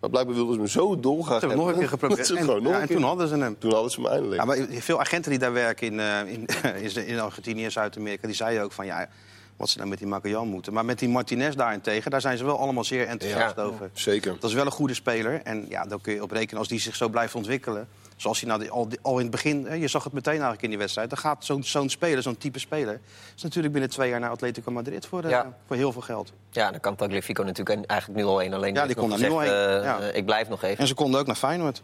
Maar 0.00 0.10
blijkbaar 0.10 0.34
wilden 0.34 0.54
ze 0.54 0.60
hem 0.60 0.68
zo 0.68 1.00
dolgraag 1.00 1.40
hebben 1.40 1.58
nog 1.58 1.68
een 1.68 1.78
keer 1.78 1.88
geprobeerd. 1.88 2.30
En, 2.30 2.62
ja, 2.62 2.86
toen 2.86 3.02
hadden 3.02 3.28
ze 3.28 3.36
hem. 3.36 3.58
Toen 3.58 3.72
hadden 3.72 3.90
ze 3.90 4.00
hem 4.00 4.10
eindelijk. 4.10 4.40
Ja, 4.40 4.46
maar 4.46 4.56
veel 4.70 5.00
agenten 5.00 5.30
die 5.30 5.40
daar 5.40 5.52
werken 5.52 5.86
in, 5.86 6.00
eh, 6.00 6.32
in, 6.32 6.46
in, 6.94 7.06
in 7.06 7.20
Argentinië 7.20 7.64
en 7.64 7.72
Zuid-Amerika... 7.72 8.26
die 8.26 8.36
zeiden 8.36 8.62
ook 8.62 8.72
van 8.72 8.86
ja, 8.86 9.08
wat 9.56 9.68
ze 9.68 9.76
nou 9.78 9.88
met 9.88 9.98
die 9.98 10.06
Magallan 10.06 10.48
moeten. 10.48 10.72
Maar 10.72 10.84
met 10.84 10.98
die 10.98 11.08
Martinez 11.08 11.54
daarentegen, 11.54 12.10
daar 12.10 12.20
zijn 12.20 12.38
ze 12.38 12.44
wel 12.44 12.58
allemaal 12.58 12.84
zeer 12.84 13.06
enthousiast 13.06 13.56
Ja. 13.56 13.62
over. 13.62 13.90
Zeker. 13.92 14.36
Dat 14.40 14.50
is 14.50 14.56
wel 14.56 14.66
een 14.66 14.72
goede 14.72 14.94
speler. 14.94 15.40
En 15.42 15.66
ja, 15.68 15.84
daar 15.84 16.00
kun 16.00 16.14
je 16.14 16.22
op 16.22 16.30
rekenen 16.30 16.58
als 16.58 16.68
die 16.68 16.80
zich 16.80 16.96
zo 16.96 17.08
blijft 17.08 17.34
ontwikkelen. 17.34 17.88
Zoals 18.16 18.40
hij 18.40 18.48
nou 18.48 18.60
die- 18.60 18.70
al, 18.70 18.88
al 19.02 19.14
in 19.16 19.22
het 19.22 19.30
begin, 19.30 19.66
hè, 19.66 19.74
je 19.74 19.88
zag 19.88 20.04
het 20.04 20.12
meteen 20.12 20.32
eigenlijk 20.32 20.62
in 20.62 20.68
die 20.68 20.78
wedstrijd. 20.78 21.08
Dan 21.10 21.18
gaat 21.18 21.44
zo'n 21.44 21.62
zo'n 21.64 21.88
speler, 21.88 22.22
zo'n 22.22 22.38
type 22.38 22.58
speler... 22.58 23.00
is 23.36 23.42
natuurlijk 23.42 23.72
binnen 23.72 23.90
twee 23.90 24.08
jaar 24.10 24.20
naar 24.20 24.30
Atletico 24.30 24.70
Madrid 24.70 25.06
voor, 25.06 25.22
eh, 25.24 25.30
Ja. 25.30 25.52
voor 25.66 25.76
heel 25.76 25.92
veel 25.92 26.02
geld. 26.02 26.32
Ja, 26.50 26.70
dan 26.70 26.80
kan 26.80 26.96
Tagliafico 26.96 27.42
natuurlijk 27.42 27.86
eigenlijk 27.90 28.20
nu 28.20 28.26
al 28.26 28.40
één. 28.42 28.52
Alleen 28.52 28.74
Ja, 28.74 28.86
die 28.86 28.96
nog 28.96 29.08
kon 29.08 29.08
daar 29.08 29.30
nu 29.30 29.34
gezegd, 29.36 29.50
al 29.52 29.56
één. 29.74 29.78
eh, 29.78 29.84
Ja. 29.84 29.98
ik 30.12 30.24
blijf 30.24 30.48
nog 30.48 30.62
even. 30.62 30.78
En 30.78 30.86
ze 30.86 30.94
konden 30.94 31.20
ook 31.20 31.26
naar 31.26 31.36
Feyenoord. 31.36 31.82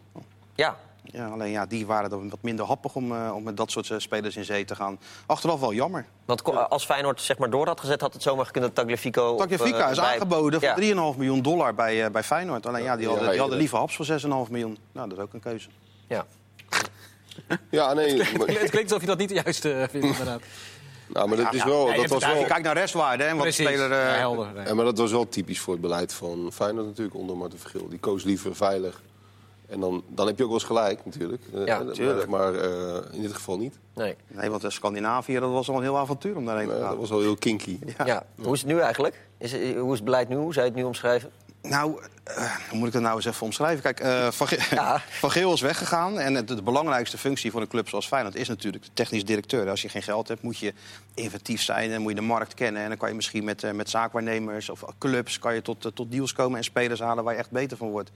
Ja, 0.55 0.75
Ja, 1.03 1.27
alleen 1.27 1.51
ja, 1.51 1.65
die 1.65 1.85
waren 1.85 2.09
dan 2.09 2.29
wat 2.29 2.41
minder 2.41 2.65
happig 2.65 2.95
om, 2.95 3.11
eh, 3.11 3.31
om 3.35 3.43
met 3.43 3.57
dat 3.57 3.71
soort 3.71 3.91
spelers 3.97 4.35
in 4.35 4.45
zee 4.45 4.65
te 4.65 4.75
gaan. 4.75 4.99
Achteraf 5.25 5.59
wel 5.59 5.73
jammer. 5.73 6.05
want 6.25 6.43
als 6.69 6.85
Feyenoord 6.85 7.21
zeg 7.21 7.37
maar 7.37 7.49
door 7.49 7.67
had 7.67 7.79
gezet... 7.79 8.01
had 8.01 8.13
het 8.13 8.21
zomaar 8.21 8.45
gekund 8.45 8.65
dat 8.65 8.75
Tagliafico... 8.75 9.35
Tagliafico 9.35 9.77
eh, 9.77 9.91
is 9.91 9.97
bij- 9.97 10.13
aangeboden 10.13 10.59
Ja. 10.61 10.67
voor 10.73 10.81
3,5 11.13 11.17
miljoen 11.17 11.41
dollar 11.41 11.75
bij, 11.75 12.05
eh, 12.05 12.11
bij 12.11 12.23
Feyenoord. 12.23 12.65
Alleen 12.65 12.83
ja, 12.83 12.95
die 12.97 13.07
hadden, 13.07 13.29
die 13.29 13.39
hadden 13.39 13.57
liever 13.57 13.77
Haps 13.77 13.95
voor 13.95 14.05
6,5 14.05 14.49
miljoen. 14.49 14.77
Nou, 14.91 15.09
dat 15.09 15.17
is 15.17 15.23
ook 15.23 15.33
een 15.33 15.39
keuze. 15.39 15.69
Ja. 16.11 16.25
Ja, 17.69 17.93
nee. 17.93 18.17
maar, 18.37 18.47
Het 18.47 18.69
klinkt 18.69 18.81
alsof 18.91 19.01
je 19.01 19.07
dat 19.07 19.17
niet 19.17 19.29
de 19.29 19.33
juiste 19.43 19.73
eh, 19.73 19.87
vindt, 19.89 20.07
inderdaad. 20.11 20.41
nou, 21.07 21.27
maar 21.27 21.37
dat, 21.37 21.53
is 21.53 21.63
wel, 21.63 21.87
ja, 21.89 21.95
dat 21.95 22.07
was 22.09 22.25
wel, 22.25 22.37
Je 22.37 22.45
kijkt 22.45 22.63
naar 22.63 22.75
restwaarde 22.77 23.23
hè, 23.23 23.29
en 23.29 23.37
wat 23.37 23.53
speler... 23.53 23.91
eh, 23.91 23.97
ja, 23.97 24.13
helder. 24.17 24.53
nee. 24.53 24.65
ja, 24.65 24.73
maar 24.73 24.85
dat 24.85 24.97
was 24.97 25.11
wel 25.11 25.29
typisch 25.29 25.59
voor 25.59 25.73
het 25.73 25.81
beleid 25.81 26.13
van 26.13 26.49
Feyenoord 26.53 26.85
natuurlijk 26.85 27.15
onder 27.15 27.37
Marten 27.37 27.59
Vergil. 27.59 27.89
Die 27.89 27.99
koos 27.99 28.23
liever 28.23 28.55
veilig. 28.55 29.01
En 29.69 29.79
dan, 29.79 30.03
dan 30.07 30.27
heb 30.27 30.37
je 30.37 30.43
ook 30.43 30.49
wel 30.49 30.57
eens 30.59 30.67
gelijk 30.67 31.05
natuurlijk. 31.05 31.41
Eh, 31.53 31.65
Ja, 31.65 31.83
maar- 32.27 32.53
eh, 32.55 32.97
in 33.11 33.21
dit 33.21 33.33
geval 33.33 33.57
niet. 33.57 33.75
Nee. 33.93 34.15
Nee, 34.27 34.49
want 34.49 34.63
in 34.63 34.71
Scandinavië, 34.71 35.39
dat 35.39 35.51
was 35.51 35.69
al 35.69 35.75
een 35.75 35.81
heel 35.81 35.97
avontuur 35.97 36.35
om 36.35 36.45
daarheen 36.45 36.67
te 36.67 36.73
gaan. 36.73 36.89
dat 36.89 36.97
was 36.97 37.09
wel 37.09 37.19
heel 37.19 37.35
kinky. 37.35 37.79
Ja. 38.05 38.23
Hoe 38.41 38.53
is 38.53 38.59
het 38.61 38.69
nu 38.69 38.79
eigenlijk? 38.79 39.19
Is, 39.37 39.51
hoe 39.53 39.91
is 39.91 39.95
het 39.95 40.03
beleid 40.03 40.29
nu? 40.29 40.35
Hoe 40.35 40.53
zou 40.53 40.65
je 40.65 40.71
het 40.71 40.79
nu 40.81 40.85
omschrijven? 40.87 41.31
Nou, 41.61 42.01
eh, 42.23 42.55
hoe 42.69 42.77
moet 42.77 42.87
ik 42.87 42.93
dat 42.93 43.01
nou 43.01 43.15
eens 43.15 43.25
even 43.25 43.41
omschrijven? 43.45 43.81
Kijk, 43.81 43.99
eh, 43.99 44.31
van, 44.31 44.47
Ge- 44.47 44.67
Ja. 44.75 45.01
van 45.19 45.31
Geel 45.31 45.53
is 45.53 45.61
weggegaan. 45.61 46.19
En 46.19 46.33
het- 46.35 46.47
de, 46.47 46.61
belangrijkste 46.63 47.17
functie 47.17 47.51
voor 47.51 47.61
een 47.61 47.67
club 47.67 47.89
zoals 47.89 48.07
Feyenoord 48.07 48.35
is 48.35 48.47
natuurlijk 48.47 48.83
de 48.83 48.89
technisch 48.93 49.25
directeur. 49.25 49.69
Als 49.69 49.81
je 49.81 49.89
geen 49.89 50.01
geld 50.03 50.27
hebt, 50.27 50.41
moet 50.41 50.57
je 50.57 50.73
inventief 51.13 51.61
zijn 51.61 51.91
en 51.91 52.01
moet 52.01 52.09
je 52.11 52.15
de 52.17 52.21
markt 52.25 52.53
kennen. 52.53 52.81
En 52.81 52.87
dan 52.87 52.97
kan 52.97 53.09
je 53.09 53.15
misschien 53.15 53.43
met, 53.43 53.63
eh, 53.63 53.71
met 53.71 53.89
zaakwaarnemers 53.89 54.69
of 54.69 54.83
clubs 54.99 55.39
kan 55.39 55.53
je 55.53 55.61
tot, 55.61 55.91
tot 55.95 56.11
deals 56.11 56.33
komen 56.33 56.57
en 56.57 56.63
spelers 56.63 56.99
halen 56.99 57.23
waar 57.23 57.33
je 57.33 57.39
echt 57.39 57.51
beter 57.51 57.77
van 57.77 57.89
wordt. 57.89 58.11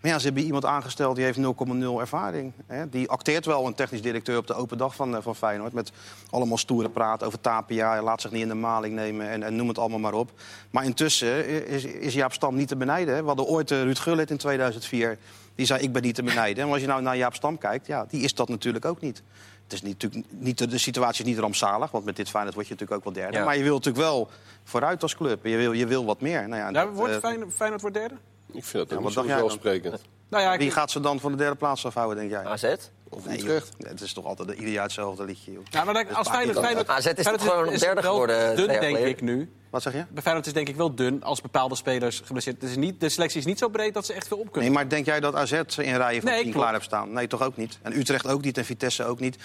Maar 0.00 0.10
ja, 0.10 0.18
ze 0.18 0.24
hebben 0.26 0.44
iemand 0.44 0.64
aangesteld 0.64 1.16
die 1.16 1.24
heeft 1.24 1.38
0,0 1.38 2.00
ervaring. 2.00 2.52
Hè? 2.66 2.88
Die 2.88 3.08
acteert 3.08 3.44
wel 3.46 3.66
een 3.66 3.74
technisch 3.74 4.02
directeur 4.02 4.36
op 4.38 4.46
de 4.46 4.54
open 4.54 4.78
dag 4.78 4.94
van, 4.94 5.22
van 5.22 5.36
Feyenoord. 5.36 5.72
Met 5.72 5.92
allemaal 6.30 6.58
stoere 6.58 6.88
praat 6.90 7.22
over 7.22 7.40
Tapia. 7.40 8.02
Laat 8.02 8.20
zich 8.20 8.30
niet 8.30 8.42
in 8.42 8.48
de 8.48 8.54
maling 8.54 8.94
nemen 8.94 9.28
en, 9.28 9.42
en 9.42 9.56
noem 9.56 9.68
het 9.68 9.78
allemaal 9.78 9.98
maar 9.98 10.12
op. 10.14 10.30
Maar 10.70 10.84
intussen 10.84 11.66
is, 11.66 11.84
is 11.84 12.14
Jaap 12.14 12.32
Stam 12.32 12.54
niet 12.56 12.68
te 12.68 12.76
benijden. 12.86 13.14
hè. 13.14 13.20
We 13.20 13.26
hadden 13.26 13.46
ooit 13.46 13.70
eh, 13.70 13.82
Ruud 13.82 13.98
Gullit 13.98 14.30
in 14.30 14.36
2004. 14.36 15.18
Die 15.54 15.66
zei, 15.66 15.82
ik 15.82 15.92
ben 15.92 16.02
niet 16.02 16.14
te 16.14 16.22
benijden. 16.22 16.64
En 16.64 16.70
als 16.70 16.80
je 16.80 16.86
nou 16.86 17.02
naar 17.02 17.16
Jaap 17.16 17.34
Stam 17.34 17.58
kijkt, 17.58 17.86
ja, 17.86 18.06
die 18.08 18.22
is 18.22 18.34
dat 18.34 18.48
natuurlijk 18.48 18.84
ook 18.84 19.00
niet. 19.00 19.22
Het 19.64 19.72
is 19.72 19.82
niet, 19.82 20.02
natuurlijk 20.02 20.32
niet, 20.32 20.70
de- 20.70 20.78
situatie 20.78 21.24
is 21.24 21.30
niet 21.30 21.38
rampzalig, 21.38 21.90
want 21.90 22.04
met 22.04 22.16
dit 22.16 22.28
Feyenoord 22.30 22.54
word 22.54 22.66
je 22.66 22.72
natuurlijk 22.72 22.98
ook 23.06 23.14
wel 23.14 23.22
derde. 23.22 23.38
Ja. 23.38 23.44
Maar 23.44 23.56
je 23.56 23.62
wil 23.62 23.74
natuurlijk 23.74 24.04
wel 24.04 24.28
vooruit 24.64 25.02
als 25.02 25.16
club. 25.16 25.44
Je 25.46 25.56
wil, 25.56 25.72
je 25.72 25.86
wil 25.86 26.04
wat 26.04 26.20
meer. 26.20 26.48
Nou 26.48 26.60
ja, 26.62 26.72
dat, 26.84 26.94
wordt 26.94 27.12
eh, 27.14 27.18
Feyenoord, 27.18 27.52
Feyenoord 27.54 27.80
wordt 27.80 27.96
derde? 27.96 28.14
Ik 28.52 28.64
vind 28.64 28.72
dat 28.72 28.90
Ja, 28.90 28.96
ook 28.96 29.02
wat 29.02 29.04
niet 29.04 29.14
dacht 29.14 29.14
zo 29.14 29.22
jij 29.32 29.40
dan? 29.40 29.48
zelfsprekend. 29.50 30.02
Nou 30.28 30.42
ja, 30.42 30.52
ik, 30.52 30.58
Wie 30.58 30.70
gaat 30.70 30.90
ze 30.90 31.00
dan 31.00 31.20
van 31.20 31.30
de 31.32 31.36
derde 31.38 31.56
plaats 31.56 31.86
afhouden, 31.86 32.16
denk 32.16 32.30
jij? 32.30 32.44
AZ? 32.44 32.74
Of 33.08 33.26
Nee, 33.26 33.38
Utrecht. 33.38 33.72
joh. 33.78 33.88
Het 33.90 34.00
is 34.00 34.12
toch 34.12 34.24
altijd 34.24 34.50
ieder 34.50 34.72
jaar 34.72 34.82
hetzelfde 34.82 35.24
liedje, 35.24 35.52
joh. 35.52 35.62
ja, 35.70 35.84
maar 35.84 35.94
dan- 35.94 36.14
als 36.14 36.28
Feyenoord... 36.28 36.58
Feyenoord 36.58 36.88
AZ 36.88 37.06
is 37.06 37.12
toch 37.14 37.24
Feyenoord 37.24 37.42
gewoon 37.42 37.78
derde 37.78 38.00
wel 38.00 38.10
geworden 38.12 38.56
dun, 38.56 38.66
jaar 38.66 38.80
denk 38.80 38.98
ik 38.98 39.20
nu. 39.20 39.50
Wat 39.70 39.82
zeg 39.82 39.92
je? 39.92 40.04
Bij 40.10 40.22
Feyenoord 40.22 40.46
is 40.46 40.52
denk 40.52 40.68
ik 40.68 40.76
wel 40.76 40.94
dun 40.94 41.22
als 41.22 41.40
bepaalde 41.40 41.74
spelers 41.74 42.20
geblesseerd. 42.24 42.60
Het 42.60 42.70
is 42.70 42.76
niet, 42.76 43.00
de 43.00 43.08
selectie 43.08 43.38
is 43.40 43.46
niet 43.46 43.58
zo 43.58 43.68
breed 43.68 43.94
dat 43.94 44.06
ze 44.06 44.12
echt 44.12 44.28
veel 44.28 44.36
op 44.36 44.44
kunnen. 44.52 44.62
Nee, 44.62 44.70
maar 44.70 44.88
denk 44.88 45.06
jij 45.06 45.20
dat 45.20 45.34
AZ 45.34 45.52
in 45.52 45.62
rijen 45.76 46.20
van 46.22 46.30
Nee, 46.30 46.42
10 46.42 46.50
klopt. 46.50 46.56
klaar 46.56 46.72
heeft 46.72 46.84
staan? 46.84 47.12
Nee, 47.12 47.26
toch 47.26 47.42
ook 47.42 47.56
niet. 47.56 47.78
En 47.82 47.98
Utrecht 47.98 48.26
ook 48.26 48.42
niet 48.42 48.58
en 48.58 48.64
Vitesse 48.64 49.04
ook 49.04 49.20
niet. 49.20 49.36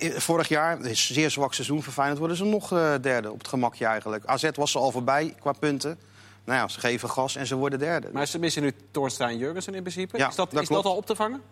I- 0.00 0.04
i- 0.06 0.10
Vorig 0.20 0.48
jaar, 0.48 0.80
is 0.80 1.08
een 1.08 1.14
zeer 1.14 1.30
zwak 1.30 1.54
seizoen 1.54 1.82
voor 1.82 1.92
Feyenoord, 1.92 2.18
worden 2.18 2.36
ze 2.36 2.44
nog 2.44 2.72
eh, 2.72 2.94
derde 3.00 3.30
op 3.32 3.38
het 3.38 3.48
gemakje 3.48 3.86
eigenlijk. 3.86 4.24
AZ 4.26 4.48
was 4.54 4.70
ze 4.70 4.78
al 4.78 4.90
voorbij 4.90 5.34
qua 5.40 5.52
punten. 5.52 5.98
Nou 6.44 6.58
ja, 6.58 6.68
ze 6.68 6.80
geven 6.80 7.10
gas 7.10 7.36
en 7.36 7.46
ze 7.46 7.54
worden 7.54 7.78
derde. 7.78 8.08
Maar 8.12 8.26
ze 8.26 8.38
missen 8.38 8.62
nu 8.62 8.72
Toornstra 8.90 9.28
en 9.28 9.36
Jurgensen 9.38 9.74
in 9.74 9.82
principe. 9.82 10.18
Ja, 10.18 10.28
is 10.28 10.34
dat, 10.34 10.50
dat 10.50 10.62
is 10.62 10.68
dat 10.68 10.84
al 10.84 10.96
op 10.96 11.06
te 11.06 11.14
vangen? 11.16 11.42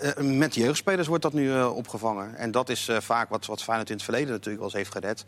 Eh, 0.00 0.24
met 0.24 0.54
jeugdspelers 0.54 1.06
wordt 1.06 1.22
dat 1.22 1.32
nu 1.32 1.52
eh, 1.52 1.76
opgevangen. 1.76 2.36
En 2.36 2.50
dat 2.50 2.68
is 2.68 2.88
eh, 2.88 3.00
vaak 3.00 3.28
wat, 3.28 3.46
wat 3.46 3.62
Feyenoord 3.62 3.88
in 3.88 3.94
het 3.94 4.04
verleden 4.04 4.28
natuurlijk 4.28 4.56
wel 4.56 4.64
eens 4.64 4.74
heeft 4.74 4.92
gered. 4.92 5.24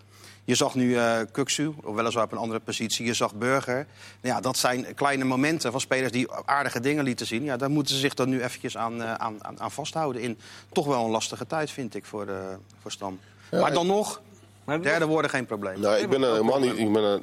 Je 0.49 0.55
zag 0.55 0.75
nu 0.75 0.97
eh 0.97 1.21
Kuksu, 1.33 1.75
weliswaar 1.95 2.25
op 2.25 2.33
een 2.33 2.39
andere 2.39 2.61
positie. 2.61 3.07
Je 3.07 3.15
zag 3.15 3.35
Burger. 3.35 3.87
Nou 4.21 4.35
ja, 4.35 4.41
dat 4.41 4.57
zijn 4.57 4.95
kleine 4.95 5.25
momenten 5.25 5.71
van 5.71 5.81
spelers 5.81 6.13
die 6.13 6.33
aardige 6.33 6.81
dingen 6.81 7.05
lieten 7.05 7.27
zien. 7.27 7.45
Ja, 7.45 7.57
daar 7.57 7.71
moeten 7.71 7.95
ze 7.95 8.01
zich 8.01 8.15
dan 8.15 8.29
nu 8.29 8.43
eventjes 8.43 8.77
aan, 8.77 9.03
eh, 9.03 9.15
aan, 9.15 9.45
aan, 9.45 9.61
aan 9.61 9.71
vasthouden. 9.71 10.23
In 10.23 10.39
toch 10.73 10.87
wel 10.87 11.05
een 11.05 11.11
lastige 11.11 11.47
tijd, 11.47 11.71
vind 11.71 11.95
ik, 11.95 12.05
voor, 12.05 12.27
eh, 12.27 12.35
voor 12.81 12.91
Stam. 12.91 13.19
maar 13.51 13.73
dan 13.73 13.87
nog, 13.87 14.21
derde 14.65 15.07
worden 15.07 15.31
geen 15.31 15.47
probleem. 15.47 15.81
Nou, 15.81 15.97
ik 15.97 16.09
ben 16.09 16.23
er 16.23 16.31
helemaal 16.31 16.61
niet. 16.61 16.79
Ik 16.79 16.93
ben 16.93 17.03
er, 17.03 17.21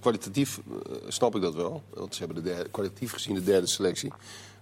kwalitatief 0.00 0.58
eh, 0.68 0.96
snap 1.08 1.34
ik 1.34 1.42
dat 1.42 1.54
wel. 1.54 1.82
Want 1.94 2.14
ze 2.14 2.24
hebben 2.24 2.44
de 2.44 2.50
derde, 2.50 2.68
kwalitatief 2.70 3.12
gezien 3.12 3.34
de 3.34 3.44
derde 3.44 3.66
selectie. 3.66 4.12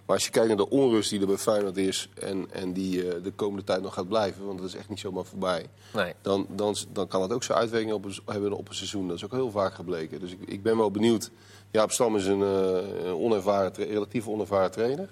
Maar 0.05 0.15
als 0.15 0.25
je 0.25 0.31
kijkt 0.31 0.47
naar 0.47 0.57
de 0.57 0.69
onrust 0.69 1.09
die 1.09 1.19
er 1.19 1.27
bij 1.27 1.37
Feyenoord 1.37 1.77
is... 1.77 2.09
en, 2.19 2.47
en 2.51 2.73
die 2.73 3.07
eh, 3.11 3.23
de 3.23 3.31
komende 3.31 3.63
tijd 3.63 3.81
nog 3.81 3.93
gaat 3.93 4.07
blijven... 4.07 4.45
want 4.45 4.59
dat 4.59 4.67
is 4.67 4.75
echt 4.75 4.89
niet 4.89 4.99
zomaar 4.99 5.25
voorbij... 5.25 5.65
Nee. 5.93 6.13
Dan, 6.21 6.45
dan, 6.49 6.75
dan 6.93 7.07
kan 7.07 7.21
het 7.21 7.31
ook 7.33 7.43
zijn 7.43 7.57
uitwerking 7.57 7.93
op 7.93 8.05
een, 8.05 8.17
hebben 8.25 8.51
op 8.53 8.69
een 8.69 8.75
seizoen. 8.75 9.07
Dat 9.07 9.17
is 9.17 9.25
ook 9.25 9.31
heel 9.31 9.51
vaak 9.51 9.73
gebleken. 9.73 10.19
Dus 10.19 10.31
ik, 10.31 10.39
ik 10.45 10.63
ben 10.63 10.77
wel 10.77 10.91
benieuwd. 10.91 11.31
Jaap 11.71 11.91
Stam 11.91 12.15
is 12.15 12.25
een, 12.25 12.41
eh, 12.41 13.05
een 13.05 13.13
onervaren, 13.13 13.73
relatief 13.73 14.27
onervaren 14.27 14.71
trainer. 14.71 15.09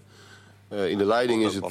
Eh, 0.67 0.89
in 0.89 0.97
de 0.97 1.05
leiding 1.05 1.43
is 1.45 1.55
het... 1.55 1.65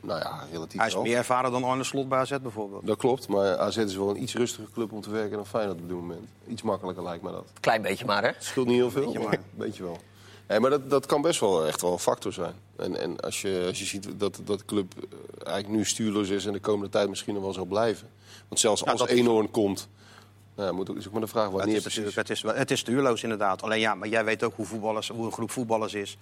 Nou 0.00 0.20
ja, 0.20 0.44
relatief 0.52 0.78
Hij 0.78 0.86
is 0.88 0.94
wel. 0.94 1.02
meer 1.02 1.16
ervaren 1.16 1.50
dan 1.52 1.64
Arne 1.64 1.84
Slot 1.84 2.08
bij 2.08 2.18
AZ 2.18 2.36
bijvoorbeeld. 2.42 2.86
Dat 2.86 2.96
klopt, 2.96 3.28
maar 3.28 3.56
AZ 3.58 3.76
is 3.76 3.96
wel 3.96 4.10
een 4.10 4.22
iets 4.22 4.34
rustiger 4.34 4.70
club 4.74 4.92
om 4.92 5.00
te 5.00 5.10
werken 5.10 5.36
dan 5.36 5.46
Feyenoord 5.46 5.78
op 5.80 5.88
dit 5.88 5.96
moment. 5.96 6.28
Iets 6.46 6.62
makkelijker 6.62 7.04
lijkt 7.04 7.22
me 7.22 7.30
dat. 7.30 7.44
Klein 7.60 7.82
beetje 7.82 8.04
maar, 8.04 8.22
hè? 8.22 8.28
Het 8.28 8.44
scheelt 8.44 8.66
niet 8.66 8.76
heel 8.76 8.90
veel, 8.90 9.04
Beetje 9.04 9.18
maar 9.18 9.28
maar. 9.28 9.36
een 9.38 9.44
beetje 9.54 9.82
wel. 9.82 9.98
Nee, 10.48 10.60
maar 10.60 10.70
dat, 10.70 10.90
dat 10.90 11.06
kan 11.06 11.22
best 11.22 11.40
wel 11.40 11.66
echt 11.66 11.80
wel 11.80 11.92
een 11.92 11.98
factor 11.98 12.32
zijn. 12.32 12.52
En, 12.76 13.00
en 13.00 13.20
als, 13.20 13.42
je, 13.42 13.64
als 13.68 13.78
je 13.78 13.84
ziet 13.84 14.08
dat, 14.16 14.40
dat 14.44 14.58
de 14.58 14.64
club 14.64 14.92
eh, 14.96 15.46
eigenlijk 15.46 15.76
nu 15.76 15.84
stuurloos 15.84 16.28
is... 16.28 16.46
en 16.46 16.52
de 16.52 16.60
komende 16.60 16.88
tijd 16.90 17.08
misschien 17.08 17.34
nog 17.34 17.42
wel 17.42 17.52
zal 17.52 17.64
blijven. 17.64 18.08
Want 18.48 18.60
zelfs 18.60 18.80
Ja, 18.84 18.90
als 18.90 19.00
dat 19.00 19.10
is- 19.10 19.18
Eenhoorn 19.18 19.50
komt... 19.50 19.88
Nou, 20.56 20.68
ja, 20.68 20.74
moet 20.74 20.90
ook, 20.90 20.96
is 20.96 21.06
ook 21.06 21.12
maar 21.12 21.20
de 21.20 21.26
vraag 21.26 21.44
Het 21.44 21.52
wanneer 21.52 21.76
is, 21.76 21.82
precies. 21.82 22.14
het, 22.14 22.30
is, 22.30 22.42
het 22.42 22.70
is 22.70 22.80
stuurloos 22.80 23.22
inderdaad. 23.22 23.62
Alleen 23.62 23.80
ja, 23.80 23.94
maar 23.94 24.08
jij 24.08 24.24
weet 24.24 24.42
ook 24.42 24.52
hoe, 24.56 24.66
voetballers, 24.66 25.08
hoe 25.08 25.26
een 25.26 25.32
groep 25.32 25.50
voetballers 25.50 25.94
is. 25.94 26.16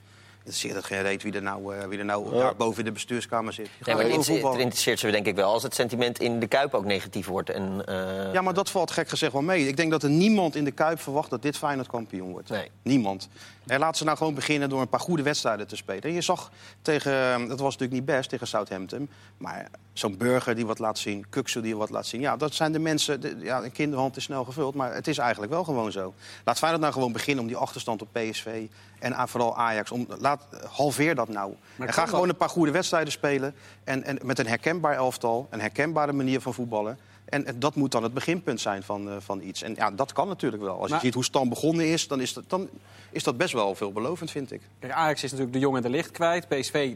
Het 0.45 0.55
is 0.55 0.63
het 0.63 0.85
geen 0.85 1.03
reet 1.03 1.23
wie 1.23 1.33
er 1.33 1.43
nou, 1.43 1.77
eh, 1.77 1.87
wie 1.87 1.99
er 1.99 2.05
nou 2.05 2.31
daar 2.35 2.57
boven 2.57 2.79
in 2.79 2.85
de 2.85 2.93
bestuurskamer 2.93 3.53
zit. 3.53 3.65
Nee, 3.65 3.75
gaat 3.81 3.95
maar 3.95 4.05
het 4.05 4.27
het 4.27 4.59
interesseert 4.59 4.99
ze 4.99 5.11
denk 5.11 5.27
ik 5.27 5.35
wel 5.35 5.53
als 5.53 5.63
het 5.63 5.75
sentiment 5.75 6.19
in 6.21 6.41
de 6.41 6.47
Kuip 6.47 6.75
ook 6.75 6.85
negatief 6.85 7.27
wordt. 7.27 7.51
En, 7.51 7.83
eh, 7.87 8.33
Ja, 8.33 8.41
maar 8.43 8.55
dat 8.55 8.71
valt 8.71 8.91
gek 8.91 9.09
gezegd 9.09 9.33
wel 9.33 9.43
mee. 9.43 9.67
Ik 9.69 9.77
denk 9.77 9.91
dat 9.91 10.03
er 10.03 10.11
niemand 10.11 10.57
in 10.57 10.65
de 10.65 10.71
Kuip 10.71 11.01
verwacht 11.01 11.31
dat 11.31 11.43
dit 11.43 11.57
Feyenoord 11.57 11.89
kampioen 11.89 12.31
wordt. 12.31 12.49
Nee. 12.49 12.71
Niemand. 12.83 13.29
En 13.67 13.79
laat 13.79 13.97
ze 13.97 14.05
nou 14.05 14.17
gewoon 14.17 14.35
beginnen 14.35 14.69
door 14.69 14.81
een 14.81 14.89
paar 14.89 15.01
goede 15.01 15.23
wedstrijden 15.23 15.67
te 15.67 15.77
spelen. 15.77 16.03
En 16.03 16.13
je 16.13 16.21
zag 16.21 16.51
tegen, 16.83 17.49
dat 17.49 17.61
was 17.61 17.73
natuurlijk 17.77 17.93
niet 17.93 18.05
best 18.17 18.29
tegen 18.29 18.47
Southampton. 18.47 19.11
Maar 19.37 19.69
Zo'n 19.93 20.17
burger 20.17 20.55
die 20.55 20.67
wat 20.67 20.79
laat 20.79 20.99
zien, 20.99 21.27
Kuksel 21.29 21.63
die 21.63 21.77
wat 21.77 21.91
laat 21.91 22.07
zien. 22.07 22.21
Ja, 22.21 22.37
dat 22.37 22.55
zijn 22.55 22.73
de 22.73 22.79
mensen. 22.79 23.21
De, 23.21 23.37
ja, 23.39 23.63
een 23.63 23.73
kinderhand 23.73 24.17
is 24.17 24.25
snel 24.25 24.45
gevuld, 24.45 24.75
maar 24.75 24.95
het 24.95 25.09
is 25.09 25.19
eigenlijk 25.19 25.53
wel 25.53 25.65
gewoon 25.65 25.93
zo. 25.93 26.15
Laat 26.45 26.59
Feyenoord 26.59 26.83
nou 26.83 26.93
gewoon 26.93 27.13
beginnen 27.13 27.43
om 27.43 27.49
die 27.49 27.59
achterstand 27.59 28.03
op 28.03 28.09
PSV 28.13 28.67
en 28.99 29.29
vooral 29.29 29.57
Ajax. 29.57 29.91
Om, 29.91 30.07
laat, 30.19 30.47
halveer 30.71 31.15
dat 31.15 31.29
nou. 31.29 31.55
Maar 31.77 31.89
en 31.89 31.95
ga 31.95 32.07
gewoon 32.07 32.21
dat? 32.21 32.31
een 32.31 32.37
paar 32.37 32.49
goede 32.49 32.71
wedstrijden 32.71 33.13
spelen. 33.13 33.55
En, 33.85 34.05
en 34.05 34.19
met 34.23 34.39
een 34.39 34.47
herkenbaar 34.47 34.95
elftal, 34.95 35.47
een 35.51 35.61
herkenbare 35.61 36.13
manier 36.13 36.41
van 36.41 36.55
voetballen. 36.55 36.99
En, 37.33 37.47
en 37.47 37.59
dat 37.59 37.75
moet 37.75 37.93
dan 37.93 38.03
het 38.03 38.15
beginpunt 38.15 38.61
zijn 38.61 38.83
van, 38.83 39.11
eh, 39.11 39.17
van 39.19 39.41
iets. 39.41 39.63
En 39.63 39.75
ja, 39.75 39.91
dat 39.91 40.13
kan 40.13 40.29
natuurlijk 40.29 40.63
wel. 40.63 40.81
Als 40.81 40.91
je 40.91 40.99
ziet 40.99 41.15
hoe 41.15 41.25
Stam 41.25 41.49
begonnen 41.49 41.87
is, 41.87 42.09
dan 42.09 42.21
is, 42.21 42.33
dat, 42.33 42.45
dan 42.47 42.69
is 43.11 43.23
dat 43.23 43.37
best 43.37 43.53
wel 43.53 43.75
veelbelovend, 43.75 44.31
vind 44.31 44.53
ik. 44.53 44.61
Kijk, 44.79 44.93
Ajax 44.93 45.23
is 45.23 45.31
natuurlijk 45.31 45.53
de 45.53 45.63
Jong 45.63 45.77
en 45.77 45.83
de 45.83 45.91
Licht 45.91 46.11
kwijt. 46.11 46.49
PSV 46.49 46.95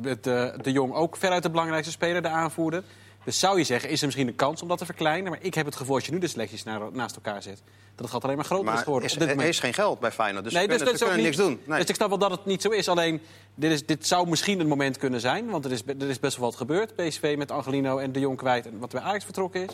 de, 0.00 0.54
de 0.62 0.72
Jong 0.72 0.94
ook 0.94 1.16
veruit 1.16 1.42
de 1.42 1.50
belangrijkste 1.50 1.92
speler, 1.92 2.22
de 2.22 2.28
aanvoerder. 2.28 2.82
Dus 3.24 3.38
zou 3.38 3.58
je 3.58 3.64
zeggen, 3.64 3.90
is 3.90 4.00
er 4.00 4.06
misschien 4.06 4.28
een 4.28 4.36
kans 4.36 4.62
om 4.62 4.68
dat 4.68 4.78
te 4.78 4.84
verkleinen? 4.84 5.30
Maar 5.30 5.40
ik 5.42 5.54
heb 5.54 5.66
het 5.66 5.76
gevoel, 5.76 5.94
als 5.94 6.04
je 6.06 6.12
nu 6.12 6.18
de 6.18 6.26
selecties 6.26 6.62
na- 6.62 6.88
naast 6.92 7.14
elkaar 7.14 7.42
zet... 7.42 7.62
dat 7.94 8.04
het 8.04 8.10
gaat 8.10 8.24
alleen 8.24 8.36
maar 8.36 8.44
groter 8.44 8.66
is 8.66 8.72
Maar 8.72 8.82
geworden. 8.82 9.08
is, 9.08 9.14
op 9.14 9.20
dit 9.20 9.28
er 9.30 9.44
is 9.44 9.58
geen 9.58 9.74
geld 9.74 10.00
bij 10.00 10.12
Feyenoord, 10.12 10.44
dus 10.44 10.52
Nee, 10.52 10.66
kunnen, 10.68 10.86
dat 10.86 10.94
ook 10.94 11.08
kunnen 11.08 11.24
niks 11.24 11.36
doen. 11.36 11.60
Nee. 11.64 11.78
Dus 11.80 11.88
ik 11.88 11.94
snap 11.94 12.08
wel 12.08 12.18
dat 12.18 12.30
het 12.30 12.44
niet 12.44 12.62
zo 12.62 12.68
is. 12.68 12.88
Alleen, 12.88 13.20
dit, 13.54 13.70
is, 13.70 13.86
dit 13.86 14.06
zou 14.06 14.28
misschien 14.28 14.58
het 14.58 14.68
moment 14.68 14.96
kunnen 14.98 15.20
zijn. 15.20 15.50
Want 15.50 15.64
er 15.64 15.72
is, 15.72 15.82
er 15.86 16.08
is 16.08 16.20
best 16.20 16.36
wel 16.36 16.46
wat 16.46 16.56
gebeurd. 16.56 16.96
PSV 16.96 17.34
met 17.38 17.50
Angelino 17.50 17.98
en 17.98 18.12
de 18.12 18.20
Jong 18.20 18.36
kwijt. 18.36 18.66
En 18.66 18.78
wat 18.78 18.90
bij 18.90 19.00
Ajax 19.00 19.24
vertrokken 19.24 19.62
is. 19.68 19.70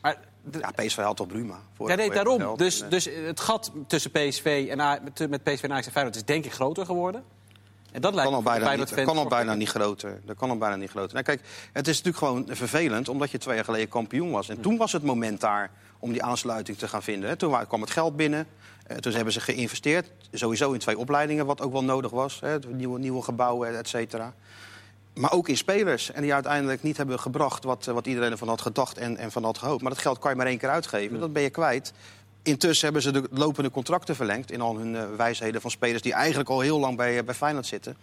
Maar 0.00 0.16
Ja, 0.60 0.70
PSV 0.70 0.96
had 0.96 1.16
toch 1.16 1.26
Bruma. 1.26 1.60
Voor, 1.76 1.88
ja, 1.88 1.94
nee, 1.94 2.10
daarom. 2.10 2.56
Dus, 2.56 2.84
dus 2.88 3.04
het 3.26 3.40
gat 3.40 3.72
tussen 3.86 4.10
PSV 4.10 4.66
en 4.70 4.80
A- 4.80 5.00
met 5.28 5.42
PSV 5.44 5.62
en 5.62 5.72
Ajax 5.72 5.86
en 5.86 5.92
Feyenoord 5.92 6.16
is 6.16 6.24
denk 6.24 6.44
ik 6.44 6.52
groter 6.52 6.86
geworden. 6.86 7.24
En 7.92 8.00
dat 8.00 8.14
lijkt 8.14 8.30
kan 8.30 8.38
al 8.38 8.42
bijna, 8.44 8.58
niet, 8.58 8.66
Feyenoord-fans 8.68 9.06
kan 9.06 9.16
al 9.16 9.28
bijna 9.28 9.52
zorgwekkend. 9.52 9.58
niet 9.58 9.82
groter. 10.00 10.20
Dat 10.26 10.36
kan 10.36 10.50
al 10.50 10.56
bijna 10.58 10.76
niet 10.76 10.90
groter. 10.90 11.12
Nou, 11.12 11.24
kijk, 11.24 11.40
het 11.72 11.88
is 11.88 12.02
natuurlijk 12.02 12.24
gewoon 12.24 12.56
vervelend, 12.56 13.08
omdat 13.08 13.30
je 13.30 13.38
twee 13.38 13.54
jaar 13.54 13.64
geleden 13.64 13.88
kampioen 13.88 14.30
was. 14.30 14.48
En 14.48 14.60
toen 14.60 14.76
was 14.76 14.92
het 14.92 15.02
moment 15.02 15.40
daar 15.40 15.70
om 15.98 16.12
die 16.12 16.22
aansluiting 16.22 16.78
te 16.78 16.88
gaan 16.88 17.02
vinden. 17.02 17.38
Toen 17.38 17.50
wa- 17.50 17.64
kwam 17.64 17.80
het 17.80 17.90
geld 17.90 18.16
binnen. 18.16 18.46
Eh, 18.86 18.96
toen 18.96 19.12
hebben 19.12 19.32
ze 19.32 19.40
geïnvesteerd, 19.40 20.10
sowieso 20.32 20.72
in 20.72 20.78
twee 20.78 20.98
opleidingen, 20.98 21.46
wat 21.46 21.60
ook 21.60 21.72
wel 21.72 21.84
nodig 21.84 22.10
was. 22.10 22.40
Nieuwe, 22.68 22.98
nieuwe 22.98 23.22
gebouwen, 23.22 23.78
et 23.78 23.88
cetera. 23.88 24.32
Maar 25.14 25.32
ook 25.32 25.48
in 25.48 25.56
spelers. 25.56 26.12
En 26.12 26.22
die 26.22 26.34
uiteindelijk 26.34 26.82
niet 26.82 26.96
hebben 26.96 27.20
gebracht 27.20 27.64
wat, 27.64 27.86
eh, 27.86 27.94
wat 27.94 28.06
iedereen 28.06 28.30
ervan 28.30 28.48
had 28.48 28.60
gedacht 28.60 28.98
en, 28.98 29.16
en 29.16 29.32
van 29.32 29.44
had 29.44 29.58
gehoopt. 29.58 29.82
Maar 29.82 29.90
dat 29.92 30.00
geld 30.00 30.18
kan 30.18 30.30
je 30.30 30.36
maar 30.36 30.46
één 30.46 30.58
keer 30.58 30.68
uitgeven. 30.68 31.20
Dat 31.20 31.32
ben 31.32 31.42
je 31.42 31.50
kwijt. 31.50 31.92
Intussen 32.42 32.84
hebben 32.84 33.02
ze 33.02 33.10
de 33.10 33.28
lopende 33.30 33.70
contracten 33.70 34.16
verlengd... 34.16 34.50
in 34.50 34.60
al 34.60 34.76
hun 34.76 34.96
eh, 34.96 35.02
wijsheden 35.16 35.60
van 35.60 35.70
spelers 35.70 36.02
die 36.02 36.12
eigenlijk 36.12 36.48
al 36.50 36.60
heel 36.60 36.78
lang 36.78 36.96
bij, 36.96 37.18
eh, 37.18 37.24
bij 37.24 37.34
Feyenoord 37.34 37.66
zitten. 37.66 37.96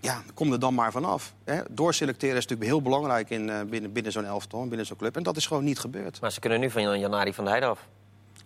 Ja, 0.00 0.22
kom 0.34 0.52
er 0.52 0.58
dan 0.60 0.74
maar 0.74 0.92
vanaf. 0.92 1.32
Hè. 1.44 1.60
Doorselecteren 1.70 2.36
is 2.36 2.42
natuurlijk 2.46 2.70
heel 2.70 2.82
belangrijk 2.82 3.30
in, 3.30 3.50
eh, 3.50 3.60
binnen, 3.62 3.92
binnen 3.92 4.12
zo'n 4.12 4.24
elftal, 4.24 4.66
binnen 4.68 4.86
zo'n 4.86 4.96
club. 4.96 5.16
En 5.16 5.22
dat 5.22 5.36
is 5.36 5.46
gewoon 5.46 5.64
niet 5.64 5.78
gebeurd. 5.78 6.20
Maar 6.20 6.32
ze 6.32 6.40
kunnen 6.40 6.60
nu 6.60 6.70
van 6.70 6.82
Jan- 6.82 6.98
Janari 7.00 7.34
van 7.34 7.44
de 7.44 7.50
Heide 7.50 7.66
af. 7.66 7.86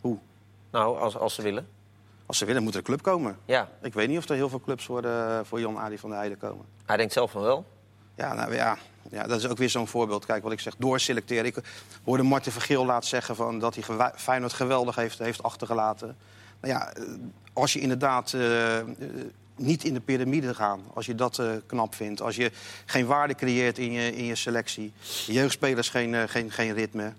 Hoe? 0.01 0.19
Nou, 0.71 0.99
als, 0.99 1.17
als 1.17 1.35
ze 1.35 1.43
willen. 1.43 1.69
Als 2.27 2.39
ze 2.39 2.45
willen, 2.45 2.63
moet 2.63 2.73
er 2.73 2.79
een 2.79 2.85
club 2.85 3.03
komen. 3.03 3.37
Ja, 3.45 3.69
Ik 3.83 3.95
weet 3.95 4.09
niet 4.09 4.19
of 4.19 4.29
er 4.29 4.35
heel 4.35 4.49
veel 4.49 4.61
clubs 4.61 4.85
voor, 4.85 5.03
de, 5.03 5.41
voor 5.45 5.61
Jan 5.61 5.79
Adi 5.79 5.99
van 5.99 6.09
der 6.09 6.19
Heijden 6.19 6.39
komen. 6.39 6.65
hij 6.87 6.97
denkt 6.97 7.13
zelf 7.13 7.31
van 7.31 7.43
wel. 7.43 7.65
Ja, 8.15 8.35
nou, 8.35 8.55
ja, 8.55 8.77
ja, 9.11 9.27
dat 9.27 9.39
is 9.39 9.49
ook 9.49 9.59
weer 9.59 9.71
zo'n 9.71 9.89
voorbeeld. 9.89 10.27
Kijk, 10.27 10.43
wat 10.43 10.53
ik 10.53 10.61
zeg, 10.61 10.75
doorselecteren. 10.79 11.45
Ik 11.45 11.57
hoorde 12.05 12.23
Martin 12.23 12.53
Vergeel 12.53 12.87
laat 12.87 13.05
zeggen 13.05 13.37
van 13.37 13.59
dat 13.59 13.75
hij 13.75 14.13
Feyenoord 14.17 14.53
geweldig 14.53 14.97
heeft, 14.97 15.19
heeft 15.19 15.43
achtergelaten. 15.43 16.17
Nou 16.61 16.75
ja, 16.75 16.93
eh, 16.93 17.03
als 17.53 17.73
je 17.73 17.81
inderdaad 17.81 18.33
eh, 18.33 18.79
eh, 18.79 18.87
niet 19.57 19.85
in 19.85 19.95
de 19.95 20.01
piramide 20.01 20.55
gaat, 20.55 20.79
als 20.95 21.07
je 21.07 21.15
dat 21.15 21.43
knap 21.67 21.95
vindt... 21.95 22.23
als 22.23 22.37
je 22.37 22.51
geen 22.87 23.07
waarde 23.07 23.35
creëert 23.35 23.79
in 23.79 23.93
je, 23.93 24.17
in 24.17 24.25
je 24.25 24.35
selectie... 24.35 24.93
jeugdspelers 25.27 25.89
geen, 25.89 26.29
geen, 26.29 26.51
geen 26.51 26.75
ritme... 26.75 27.13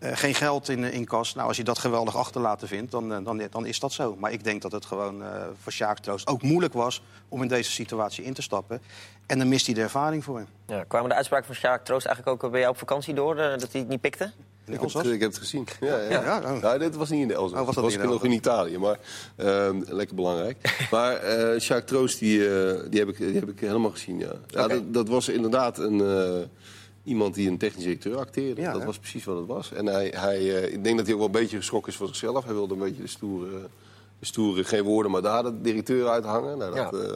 geen 0.00 0.34
geld 0.34 0.68
in, 0.68 0.84
in 0.84 1.04
kas. 1.04 1.34
Nou, 1.34 1.48
als 1.48 1.56
je 1.56 1.64
dat 1.64 1.78
geweldig 1.78 2.16
achterlaten 2.16 2.68
vindt, 2.68 2.90
dan, 2.90 3.24
dan, 3.24 3.42
dan 3.50 3.66
is 3.66 3.80
dat 3.80 3.92
zo. 3.92 4.16
Maar 4.18 4.32
ik 4.32 4.44
denk 4.44 4.62
dat 4.62 4.72
het 4.72 4.84
gewoon 4.84 5.22
eh, 5.22 5.28
voor 5.62 5.72
Sjaak 5.72 5.98
ook 6.24 6.42
moeilijk 6.42 6.72
was... 6.72 7.02
om 7.28 7.42
in 7.42 7.48
deze 7.48 7.70
situatie 7.70 8.24
in 8.24 8.34
te 8.34 8.42
stappen. 8.42 8.80
En 9.26 9.38
dan 9.38 9.48
mist 9.48 9.66
hij 9.66 9.74
de 9.74 9.80
ervaring 9.80 10.24
voor 10.24 10.36
hem. 10.36 10.46
Ja, 10.66 10.84
kwamen 10.88 11.08
de 11.08 11.14
uitspraken 11.14 11.46
van 11.46 11.54
Sjaak 11.54 11.84
Troost 11.84 12.06
eigenlijk 12.06 12.44
ook 12.44 12.50
bij 12.50 12.60
jou 12.60 12.72
op 12.72 12.78
vakantie 12.78 13.14
door, 13.14 13.36
eh, 13.36 13.50
dat 13.58 13.72
hij 13.72 13.80
het 13.80 13.88
niet 13.88 14.00
pikte? 14.00 14.30
Ik 14.64 14.80
heb, 14.80 14.92
het, 14.92 15.06
ik 15.06 15.20
heb 15.20 15.30
het 15.30 15.38
gezien. 15.38 15.66
Ja, 15.80 15.98
ja. 16.00 16.08
Ja, 16.10 16.38
oh. 16.54 16.62
Nou, 16.62 16.78
dit 16.78 16.96
was 16.96 17.10
niet 17.10 17.20
in 17.22 17.28
de 17.28 17.34
Elzas. 17.34 17.58
Oh, 17.60 17.66
was 17.66 17.74
dat 17.74 17.84
was 17.84 17.94
in 17.94 18.00
nog 18.08 18.24
in 18.24 18.32
Italië, 18.32 18.78
maar 18.78 18.98
ehm, 19.36 19.82
lekker 19.86 20.16
belangrijk. 20.16 20.74
maar 20.90 21.16
eh 21.16 21.60
Sjaak 21.60 21.86
Troost, 21.86 22.18
die, 22.18 22.48
eh, 22.48 22.80
die, 22.90 23.00
heb 23.00 23.08
ik, 23.08 23.16
die 23.16 23.34
heb 23.34 23.48
ik 23.48 23.60
helemaal 23.60 23.90
gezien, 23.90 24.18
ja. 24.18 24.32
dat, 24.68 24.94
dat 24.94 25.08
was 25.08 25.28
inderdaad 25.28 25.78
een, 25.78 26.00
eh, 26.00 26.46
iemand 27.04 27.34
die 27.34 27.48
een 27.48 27.58
technisch 27.58 27.84
directeur 27.84 28.16
acteerde. 28.16 28.60
Ja, 28.60 28.72
dat 28.72 28.84
was 28.84 28.98
precies 28.98 29.24
wat 29.24 29.36
het 29.36 29.46
was. 29.46 29.72
En 29.72 29.86
hij, 29.86 30.12
hij, 30.16 30.38
eh, 30.56 30.72
ik 30.72 30.84
denk 30.84 30.96
dat 30.96 31.04
hij 31.06 31.14
ook 31.14 31.20
wel 31.20 31.28
een 31.34 31.40
beetje 31.42 31.56
geschrokken 31.56 31.92
is 31.92 31.98
van 31.98 32.06
zichzelf. 32.06 32.44
Hij 32.44 32.54
wilde 32.54 32.74
een 32.74 32.80
beetje 32.80 33.02
de 33.02 33.08
stoere, 33.08 33.50
de 34.18 34.26
stoere 34.26 34.64
geen 34.64 34.82
woorden, 34.82 35.12
maar 35.12 35.22
daar 35.22 35.42
de 35.42 35.60
directeur 35.60 36.08
uithangen. 36.08 36.58
Nou, 36.58 36.74
dat, 36.74 36.90
Ja. 36.92 36.98
eh, 36.98 37.12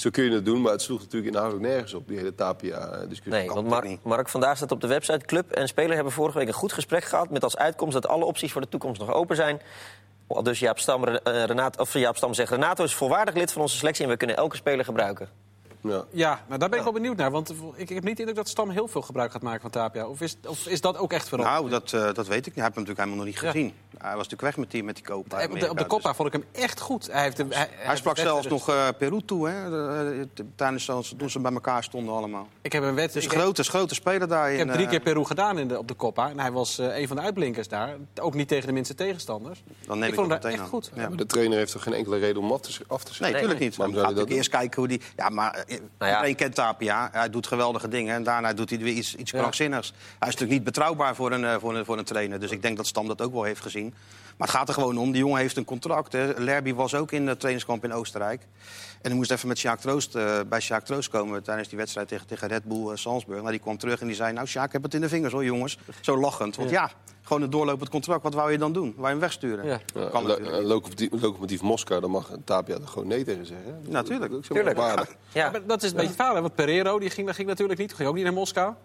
zo 0.00 0.10
kun 0.10 0.24
je 0.24 0.30
het 0.30 0.44
doen, 0.44 0.60
maar 0.60 0.72
het 0.72 0.82
sloeg 0.82 1.00
natuurlijk 1.00 1.32
inhoudelijk 1.32 1.68
nergens 1.68 1.94
op, 1.94 2.08
die 2.08 2.16
hele 2.16 2.34
Tapia-discussie. 2.34 3.32
Nee, 3.32 3.46
kan 3.46 3.54
want 3.54 3.68
Mark, 3.68 3.84
niet? 3.84 4.04
Mark 4.04 4.28
vandaag 4.28 4.56
staat 4.56 4.70
op 4.70 4.80
de 4.80 4.86
website. 4.86 5.26
Club 5.26 5.50
en 5.50 5.68
speler 5.68 5.94
hebben 5.94 6.12
vorige 6.12 6.38
week 6.38 6.48
een 6.48 6.54
goed 6.54 6.72
gesprek 6.72 7.04
gehad... 7.04 7.30
met 7.30 7.44
als 7.44 7.56
uitkomst 7.56 7.94
dat 7.94 8.08
alle 8.08 8.24
opties 8.24 8.52
voor 8.52 8.60
de 8.60 8.68
toekomst 8.68 9.00
nog 9.00 9.12
open 9.12 9.36
zijn. 9.36 9.60
Al 10.26 10.42
Dus 10.42 10.58
Jaap 10.58 10.78
Stam, 10.78 11.04
eh, 11.04 11.44
Renaat, 11.44 11.78
of 11.78 11.92
Jaap 11.92 12.16
Stam 12.16 12.34
zegt... 12.34 12.50
Renato 12.50 12.84
is 12.84 12.94
volwaardig 12.94 13.34
lid 13.34 13.52
van 13.52 13.62
onze 13.62 13.76
selectie 13.76 14.04
en 14.04 14.10
we 14.10 14.16
kunnen 14.16 14.36
elke 14.36 14.56
speler 14.56 14.84
gebruiken. 14.84 15.28
Ja. 15.80 16.04
Ja, 16.10 16.40
nou, 16.46 16.58
daar 16.58 16.68
ben 16.68 16.78
ik 16.78 16.84
wel 16.84 16.92
benieuwd 16.92 17.16
naar. 17.16 17.30
Want 17.30 17.50
ik, 17.50 17.56
ik 17.76 17.88
heb 17.88 18.04
niet 18.04 18.14
de 18.16 18.18
indruk 18.22 18.36
dat 18.36 18.48
Stam 18.48 18.70
heel 18.70 18.88
veel 18.88 19.02
gebruik 19.02 19.32
gaat 19.32 19.42
maken 19.42 19.60
van 19.60 19.70
Tapia. 19.70 20.06
Of 20.06 20.20
is, 20.20 20.36
of 20.46 20.66
is 20.66 20.80
dat 20.80 20.96
ook 20.98 21.12
echt 21.12 21.28
veranderd? 21.28 21.56
Nou, 21.58 21.70
dat, 21.70 21.92
eh, 21.92 22.14
dat 22.14 22.26
weet 22.26 22.46
ik 22.46 22.54
niet. 22.54 22.54
Hij 22.54 22.64
heeft 22.64 22.74
hem 22.76 22.84
natuurlijk 22.84 22.98
helemaal 22.98 23.16
nog 23.16 23.26
niet 23.26 23.40
Ja. 23.40 23.50
gezien. 23.50 23.72
Hij 23.98 24.08
was 24.16 24.28
natuurlijk 24.28 24.42
weg 24.42 24.56
met 24.56 24.70
die, 24.70 24.84
met 24.84 24.94
die 24.94 25.04
koop. 25.04 25.32
Op 25.32 25.60
de, 25.60 25.70
op 25.70 25.78
de 25.78 25.86
Copa 25.86 26.14
vond 26.14 26.34
ik 26.34 26.40
hem 26.40 26.62
echt 26.62 26.80
goed. 26.80 27.12
Hij, 27.12 27.22
heeft, 27.22 27.38
hem- 27.38 27.50
hij, 27.52 27.68
Hij 27.72 27.96
sprak 27.96 28.16
zelfs 28.18 28.46
nog 28.46 28.68
eh, 28.68 28.88
Peru 28.98 29.20
toe, 29.24 29.48
hè, 29.48 29.70
de- 29.70 30.26
eh, 30.34 30.44
tijdens 30.56 30.90
toen 31.16 31.30
ze 31.30 31.38
bij 31.40 31.52
elkaar 31.52 31.82
stonden 31.84 32.14
allemaal. 32.14 32.48
Ik 32.62 32.72
heb 32.72 32.82
een 32.82 32.94
wet. 32.94 33.12
Dus 33.12 33.24
ik, 33.24 33.32
een 33.32 33.38
grote, 33.40 33.62
grote 33.64 33.94
speler 33.94 34.28
daar. 34.28 34.52
ik 34.52 34.58
heb 34.58 34.70
drie 34.72 34.86
keer 34.86 35.00
Peru 35.00 35.24
gedaan 35.24 35.58
in 35.58 35.68
de, 35.68 35.78
op 35.78 35.88
de 35.88 35.96
Copa. 35.96 36.30
En 36.30 36.40
hij 36.40 36.52
was 36.52 36.78
eh, 36.78 36.98
een 36.98 37.06
van 37.08 37.16
de 37.16 37.22
uitblinkers 37.22 37.68
daar. 37.68 37.96
Ook 38.20 38.34
niet 38.34 38.48
tegen 38.48 38.66
de 38.66 38.72
minste 38.72 38.94
tegenstanders. 38.94 39.62
Dan 39.86 39.98
neem 39.98 40.08
ik, 40.08 40.14
vond 40.14 40.26
hem 40.26 40.36
meteen 40.36 40.52
echt 40.52 40.60
aan. 40.62 40.68
goed. 40.68 40.90
Ja. 40.94 41.08
Maar 41.08 41.16
de 41.16 41.26
trainer 41.26 41.58
heeft 41.58 41.72
toch 41.72 41.82
geen 41.82 41.94
enkele 41.94 42.18
reden 42.18 42.42
om 42.42 42.52
af 42.52 42.60
te, 42.60 42.68
af 42.86 43.02
te 43.04 43.08
Nee, 43.10 43.16
zetten? 43.16 43.32
natuurlijk 43.32 43.58
nee. 43.58 43.68
niet. 43.68 43.76
Waarom 43.76 43.94
Maar 43.96 44.04
gaat 44.04 44.14
hij 44.14 44.24
dat 44.24 44.28
natuurlijk 44.28 44.36
eerst 44.36 44.50
kijken 44.50 44.78
hoe 44.78 44.88
die... 44.88 45.00
Ja, 45.16 45.28
maar 45.28 45.54
eh, 45.54 45.67
Nou 45.68 45.80
ja. 45.98 46.06
iedereen 46.06 46.34
kent 46.34 46.54
Tapia. 46.54 47.08
Hij 47.12 47.30
doet 47.30 47.46
geweldige 47.46 47.88
dingen. 47.88 48.14
En 48.14 48.22
daarna 48.22 48.52
doet 48.52 48.70
hij 48.70 48.78
weer 48.78 48.92
iets, 48.92 49.14
iets 49.14 49.30
krankzinnigs. 49.30 49.88
Hij 49.88 50.28
is 50.28 50.34
natuurlijk 50.34 50.50
niet 50.50 50.64
betrouwbaar 50.64 51.14
voor 51.14 51.32
een, 51.32 51.44
eh, 51.44 51.56
voor, 51.60 51.76
een, 51.76 51.84
voor 51.84 51.98
een 51.98 52.04
trainer. 52.04 52.40
Dus 52.40 52.50
ik 52.50 52.62
denk 52.62 52.76
dat 52.76 52.86
Stam 52.86 53.06
dat 53.06 53.22
ook 53.22 53.32
wel 53.32 53.42
heeft 53.42 53.60
gezien. 53.60 53.94
Maar 54.36 54.48
het 54.48 54.56
gaat 54.56 54.68
er 54.68 54.74
gewoon 54.74 54.98
om. 54.98 55.12
Die 55.12 55.20
jongen 55.20 55.40
heeft 55.40 55.56
een 55.56 55.64
contract. 55.64 56.12
Hè. 56.12 56.32
Lerby 56.36 56.74
was 56.74 56.94
ook 56.94 57.12
in 57.12 57.26
het 57.26 57.38
trainingskamp 57.38 57.84
in 57.84 57.92
Oostenrijk. 57.92 58.42
En 59.02 59.08
hij 59.10 59.14
moest 59.14 59.30
even 59.30 59.48
met 59.48 59.58
Sjaak 59.58 59.80
Troost, 59.80 60.14
eh, 60.14 60.40
bij 60.48 60.60
Sjaak 60.60 60.84
Troost 60.84 61.08
komen 61.08 61.42
tijdens 61.42 61.68
die 61.68 61.78
wedstrijd 61.78 62.08
tegen, 62.08 62.26
tegen 62.26 62.48
Red 62.48 62.64
Bull 62.64 62.90
eh, 62.90 62.96
Salzburg. 62.96 63.38
Nou, 63.38 63.50
die 63.50 63.60
kwam 63.60 63.78
terug 63.78 64.00
en 64.00 64.06
die 64.06 64.16
zei, 64.16 64.32
nou 64.32 64.46
Sjaak, 64.46 64.66
ik 64.66 64.72
heb 64.72 64.82
het 64.82 64.94
in 64.94 65.00
de 65.00 65.08
vingers 65.08 65.32
hoor 65.32 65.44
jongens. 65.44 65.78
Zo 66.00 66.16
lachend. 66.18 66.56
Want 66.56 66.70
ja, 66.70 66.90
gewoon 67.22 67.42
een 67.42 67.50
doorlopend 67.50 67.88
contract. 67.90 68.22
Wat 68.22 68.34
wou 68.34 68.52
je 68.52 68.58
dan 68.58 68.72
doen? 68.72 68.92
Wou 68.94 69.02
je 69.02 69.08
hem 69.08 69.18
wegsturen? 69.20 69.66
Ja. 69.66 69.80
Ja, 69.94 70.08
Kan 70.08 70.22
lo- 70.22 70.28
natuurlijk. 70.28 71.12
een 71.12 71.20
locomotief, 71.20 71.62
Moskou, 71.62 72.00
daar 72.00 72.10
mag 72.10 72.30
Tapia 72.44 72.74
er 72.74 72.88
gewoon 72.88 73.08
nee 73.08 73.24
tegen 73.24 73.46
zeggen. 73.46 73.80
hè? 73.84 73.90
Natuurlijk. 73.90 74.32
Dat 74.32 74.40
is. 74.40 75.14
Ja. 75.32 75.50
Maar 75.50 75.66
dat 75.66 75.82
is 75.82 75.90
een 75.90 75.94
beetje 75.96 76.06
het 76.08 76.16
verhaal. 76.16 76.40
Want 76.40 76.54
Pereiro 76.54 76.98
die 76.98 77.10
ging, 77.10 77.26
dat 77.26 77.36
ging 77.36 77.48
natuurlijk 77.48 77.78
niet. 77.78 77.94
Ging 77.94 78.08
ook 78.08 78.14
niet 78.14 78.24
naar 78.24 78.32
Moskou. 78.32 78.66
Nou, 78.66 78.76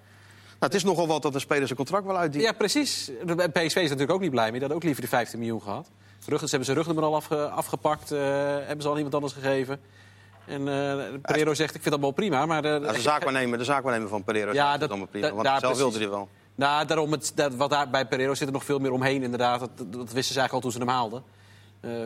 het 0.60 0.74
is 0.74 0.84
nogal 0.84 1.08
wat 1.08 1.22
dat 1.22 1.34
een 1.34 1.40
speler 1.40 1.66
zijn 1.66 1.78
contract 1.78 2.06
wel 2.06 2.18
uitdient. 2.18 2.44
Ja, 2.44 2.52
precies. 2.52 3.12
De 3.26 3.36
PSV 3.36 3.60
is 3.64 3.74
natuurlijk 3.74 4.12
ook 4.12 4.22
niet 4.22 4.32
blij 4.32 4.52
mee. 4.52 4.60
Die 4.60 4.68
had 4.68 4.78
ook 4.78 4.84
liever 4.84 5.02
die 5.02 5.10
15 5.10 5.40
miljoen 5.40 5.62
gehad. 5.62 5.90
Rug, 6.28 6.40
ze 6.40 6.46
hebben 6.48 6.66
zijn 6.66 6.78
rugnummer 6.78 7.04
al 7.04 7.16
afge- 7.16 7.48
afgepakt. 7.50 8.12
eh, 8.12 8.20
hebben 8.66 8.82
ze 8.82 8.88
al 8.88 8.96
iemand 8.96 9.14
anders 9.14 9.34
gegeven. 9.34 9.80
En 10.46 10.68
eh 10.68 11.04
Pereiro 11.22 11.54
zegt, 11.54 11.76
ik 11.76 11.82
vind 11.82 11.94
dat 11.94 12.04
wel 12.04 12.12
prima. 12.12 12.46
Maar, 12.46 12.64
eh, 12.66 12.72
Ja, 12.82 12.92
de 12.92 13.00
zaakwaarnemer, 13.02 13.58
de 13.58 13.64
zaakwaarnemer 13.64 14.10
van 14.10 14.24
Pereira 14.24 14.54
Ja, 14.54 14.78
dat- 14.78 14.90
allemaal 14.90 15.08
prima. 15.08 15.30
Want 15.32 15.44
daar 15.44 15.60
zelf 15.60 15.74
precies. 15.74 15.80
wilde 15.92 15.98
hij 16.00 16.10
wel. 16.10 16.28
Nou, 16.56 16.86
daarom 16.86 17.12
het, 17.12 17.32
dat, 17.36 17.56
wat 17.56 17.70
daar, 17.70 17.90
bij 17.90 18.06
Pereiro 18.08 18.34
zit 18.34 18.48
er 18.48 18.54
nog 18.54 18.64
veel 18.66 18.80
meer 18.80 18.92
omheen, 18.92 19.24
inderdaad. 19.24 19.60
Dat, 19.60 19.70
dat 19.78 20.12
wisten 20.12 20.34
ze 20.34 20.40
eigenlijk 20.40 20.54
al 20.54 20.60
toen 20.60 20.72
ze 20.72 20.78
hem 20.78 20.88
haalden. 20.88 21.24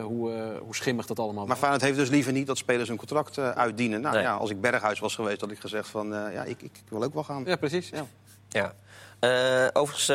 Hoe, 0.01 0.31
hoe 0.63 0.75
schimmig 0.75 1.05
dat 1.05 1.19
allemaal 1.19 1.35
Maar 1.39 1.47
was. 1.47 1.57
Feyenoord 1.57 1.81
heeft 1.83 1.97
dus 1.97 2.09
liever 2.09 2.31
niet 2.33 2.47
dat 2.47 2.57
spelers 2.57 2.87
hun 2.89 2.97
contract 2.97 3.37
uitdienen. 3.39 4.01
Nou 4.01 4.15
Nee. 4.15 4.23
ja, 4.23 4.35
als 4.35 4.49
ik 4.49 4.61
Berghuis 4.61 4.99
was 4.99 5.15
geweest, 5.15 5.41
had 5.41 5.51
ik 5.51 5.59
gezegd 5.59 5.87
van... 5.89 6.07
ja, 6.09 6.43
ik, 6.43 6.61
ik 6.61 6.71
wil 6.89 7.03
ook 7.03 7.13
wel 7.13 7.23
gaan. 7.23 7.43
Ja, 7.45 7.55
precies. 7.55 7.89
Ja. 7.89 8.05
Ja. 8.49 8.73
Eh, 9.19 9.67
overigens, 9.73 10.09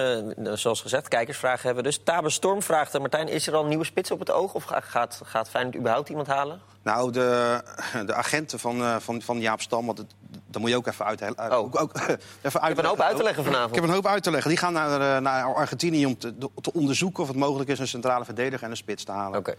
eh, 0.44 0.52
zoals 0.54 0.80
gezegd, 0.80 1.08
kijkersvragen 1.08 1.64
hebben 1.66 1.84
we 1.84 1.90
dus. 1.90 2.00
Tabe 2.04 2.30
Storm 2.30 2.62
vraagt, 2.62 2.94
eh, 2.94 3.00
Martijn, 3.00 3.28
is 3.28 3.46
er 3.46 3.54
al 3.54 3.62
een 3.62 3.68
nieuwe 3.68 3.84
spits 3.84 4.10
op 4.10 4.18
het 4.18 4.30
oog? 4.30 4.54
Of 4.54 4.64
ga- 4.64 4.80
gaat, 4.80 5.20
gaat 5.24 5.48
Feyenoord 5.50 5.76
überhaupt 5.76 6.08
iemand 6.08 6.26
halen? 6.26 6.60
Nou, 6.82 7.12
de, 7.12 7.60
de 8.06 8.14
agenten 8.14 8.58
van, 8.58 9.00
van, 9.00 9.22
van 9.22 9.40
Jaap 9.40 9.60
Stam, 9.60 9.86
want 9.86 9.98
het, 9.98 10.06
dat 10.46 10.60
moet 10.60 10.70
je 10.70 10.76
ook 10.76 10.86
even 10.86 11.04
uit, 11.04 11.20
Oh. 11.22 11.52
ook, 11.52 11.80
ook, 11.80 11.92
even 12.42 12.60
Ik 12.60 12.68
heb 12.68 12.78
een 12.78 12.84
hoop 12.84 13.00
uit 13.00 13.16
te 13.16 13.22
leggen 13.22 13.44
Ik 13.44 13.50
vanavond. 13.50 13.74
heb 13.74 13.84
een 13.84 13.90
hoop 13.90 14.06
uit 14.06 14.22
te 14.22 14.30
leggen. 14.30 14.48
Die 14.50 14.58
gaan 14.58 14.72
naar, 14.72 15.22
naar 15.22 15.54
Argentinië 15.54 16.06
om 16.06 16.18
te, 16.18 16.34
te 16.60 16.72
onderzoeken 16.72 17.22
of 17.22 17.28
het 17.28 17.36
mogelijk 17.38 17.70
is 17.70 17.78
een 17.78 17.88
centrale 17.88 18.24
verdediger 18.24 18.64
en 18.64 18.70
een 18.70 18.76
spits 18.76 19.04
te 19.04 19.12
halen. 19.12 19.38
Oké. 19.38 19.54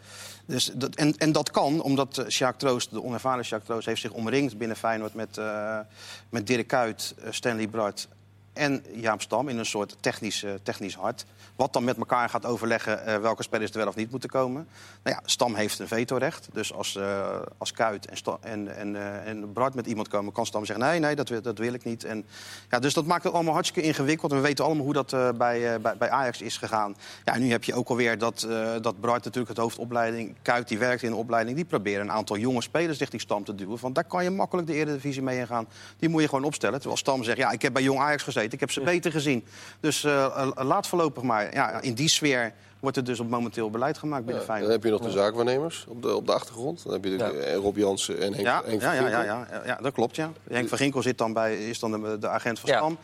Dus 0.46 0.72
dat, 0.74 0.96
en, 0.96 1.18
en 1.18 1.32
dat 1.32 1.52
kan, 1.52 1.82
omdat 1.82 2.26
Sjaak 2.28 2.58
Troost, 2.58 2.92
de 2.92 3.04
onervaren 3.04 3.46
Sjaak 3.46 3.64
Troost... 3.64 3.86
heeft 3.86 4.02
zich 4.02 4.12
omringd 4.12 4.58
binnen 4.58 4.78
Feyenoord 4.78 5.14
met, 5.14 5.40
met 6.30 6.48
Dirk 6.48 6.68
Kuyt, 6.68 7.16
Stanley 7.30 7.68
Brad 7.68 8.08
en 8.54 8.84
Jaap 8.92 9.22
Stam 9.22 9.50
in 9.50 9.58
een 9.58 9.66
soort 9.66 9.96
technisch, 10.00 10.44
eh, 10.44 10.52
technisch 10.64 10.96
hart. 10.96 11.26
Wat 11.56 11.74
dan 11.74 11.84
met 11.84 11.98
elkaar 11.98 12.30
gaat 12.30 12.46
overleggen 12.46 13.06
eh, 13.06 13.18
welke 13.18 13.44
spelers 13.44 13.72
er 13.72 13.78
wel 13.78 13.88
of 13.88 13.96
niet 13.96 14.12
moeten 14.12 14.30
komen. 14.30 14.68
Nou 15.04 15.16
ja, 15.16 15.22
Stam 15.26 15.56
heeft 15.56 15.80
een 15.80 15.88
vetorecht. 15.88 16.48
Dus 16.54 16.74
als, 16.74 16.96
eh, 16.96 17.40
als 17.58 17.72
Kuit 17.72 18.06
en, 18.06 18.18
en, 18.42 18.78
en, 18.78 18.96
eh, 18.96 19.28
en 19.28 19.54
Bart 19.54 19.74
met 19.74 19.86
iemand 19.86 20.08
komen, 20.08 20.34
kan 20.34 20.46
Stam 20.46 20.66
zeggen: 20.66 20.86
nee, 20.86 21.00
nee, 21.00 21.16
dat 21.16 21.30
wil, 21.30 21.42
dat 21.42 21.58
wil 21.58 21.74
ik 21.74 21.84
niet. 21.84 22.04
En, 22.04 22.26
ja, 22.70 22.80
dus 22.80 22.94
dat 22.94 23.06
maakt 23.06 23.24
het 23.24 23.34
allemaal 23.34 23.54
hartstikke 23.54 23.88
ingewikkeld. 23.88 24.32
En 24.32 24.38
we 24.38 24.44
weten 24.44 24.66
allemaal 24.66 24.84
hoe 24.84 24.94
dat 24.94 25.38
bij, 25.38 25.82
bij, 25.82 25.98
bij 25.98 26.10
Ajax 26.10 26.42
is 26.42 26.58
gegaan. 26.58 26.96
Ja, 27.26 27.34
en 27.34 27.42
nu 27.42 27.52
heb 27.52 27.64
je 27.64 27.74
ook 27.74 27.90
alweer 27.90 28.18
dat, 28.18 28.48
dat 28.82 29.02
Bart 29.02 29.24
natuurlijk 29.24 29.48
het 29.48 29.58
hoofdopleiding, 29.58 30.36
Kuit 30.42 30.68
die 30.68 30.78
werkt 30.78 31.04
in 31.04 31.10
de 31.10 31.16
opleiding, 31.16 31.56
die 31.56 31.66
proberen 31.66 32.02
een 32.02 32.12
aantal 32.12 32.38
jonge 32.38 32.62
spelers 32.62 33.00
richting 33.00 33.22
Stam 33.22 33.44
te 33.44 33.56
duwen. 33.56 33.78
Want 33.82 33.96
daar 33.96 34.04
kan 34.04 34.24
je 34.24 34.30
makkelijk 34.30 34.68
de 34.68 34.74
Eredivisie 34.74 35.22
mee 35.22 35.40
ingaan. 35.40 35.68
Die 35.98 36.10
moet 36.10 36.22
je 36.22 36.28
gewoon 36.28 36.44
opstellen. 36.44 36.80
Terwijl 36.80 36.98
Stam 36.98 37.24
zegt: 37.24 37.38
ja, 37.38 37.52
ik 37.52 37.62
heb 37.62 37.74
bij 37.74 37.84
Jong 37.84 38.00
Ajax 38.00 38.24
gezeten, 38.24 38.43
ik 38.52 38.60
heb 38.60 38.72
ze 38.72 38.82
beter 38.82 39.12
gezien. 39.12 39.46
Dus 39.80 40.04
eh, 40.04 40.26
eh, 40.26 40.48
laat 40.56 40.88
voorlopig 40.88 41.24
maar. 41.24 41.54
Ja, 41.54 41.82
in 41.82 41.94
die 41.94 42.10
sfeer 42.10 42.54
wordt 42.80 42.98
er 42.98 43.04
dus 43.04 43.20
op 43.20 43.30
momenteel 43.30 43.70
beleid 43.70 43.98
gemaakt 43.98 44.26
binnen 44.26 44.42
Ja, 44.42 44.48
dan 44.48 44.56
Feyenoord. 44.58 44.84
heb 44.84 44.92
je 44.92 44.98
nog 45.00 45.12
de 45.12 45.20
zaakwaarnemers 45.20 45.86
op 45.88 46.02
de, 46.02 46.16
op 46.16 46.26
de 46.26 46.34
achtergrond. 46.34 46.84
Dan 46.84 46.94
heb 46.94 47.04
je 47.04 47.18
de, 47.18 47.24
eh, 47.24 47.56
Rob 47.56 47.78
Jansen 47.78 48.22
en 48.22 48.34
Henk, 48.34 48.46
Ja, 48.46 48.62
Henk 48.66 48.82
ja, 48.82 48.88
van 48.96 48.96
ja, 48.96 49.10
ja, 49.10 49.24
Ginkel. 49.44 49.56
ja, 49.56 49.62
ja, 49.66 49.80
dat 49.82 49.94
klopt, 49.94 50.16
ja. 50.16 50.32
Henk 50.50 50.70
van 50.70 50.78
Ginkel 50.78 51.02
zit 51.02 51.18
dan 51.18 51.34
bij, 51.34 51.56
is 51.68 51.80
dan 51.80 51.92
de, 51.92 52.18
de 52.20 52.28
agent 52.28 52.60
van 52.60 52.70
Ja. 52.70 52.78
Stam. 52.78 52.98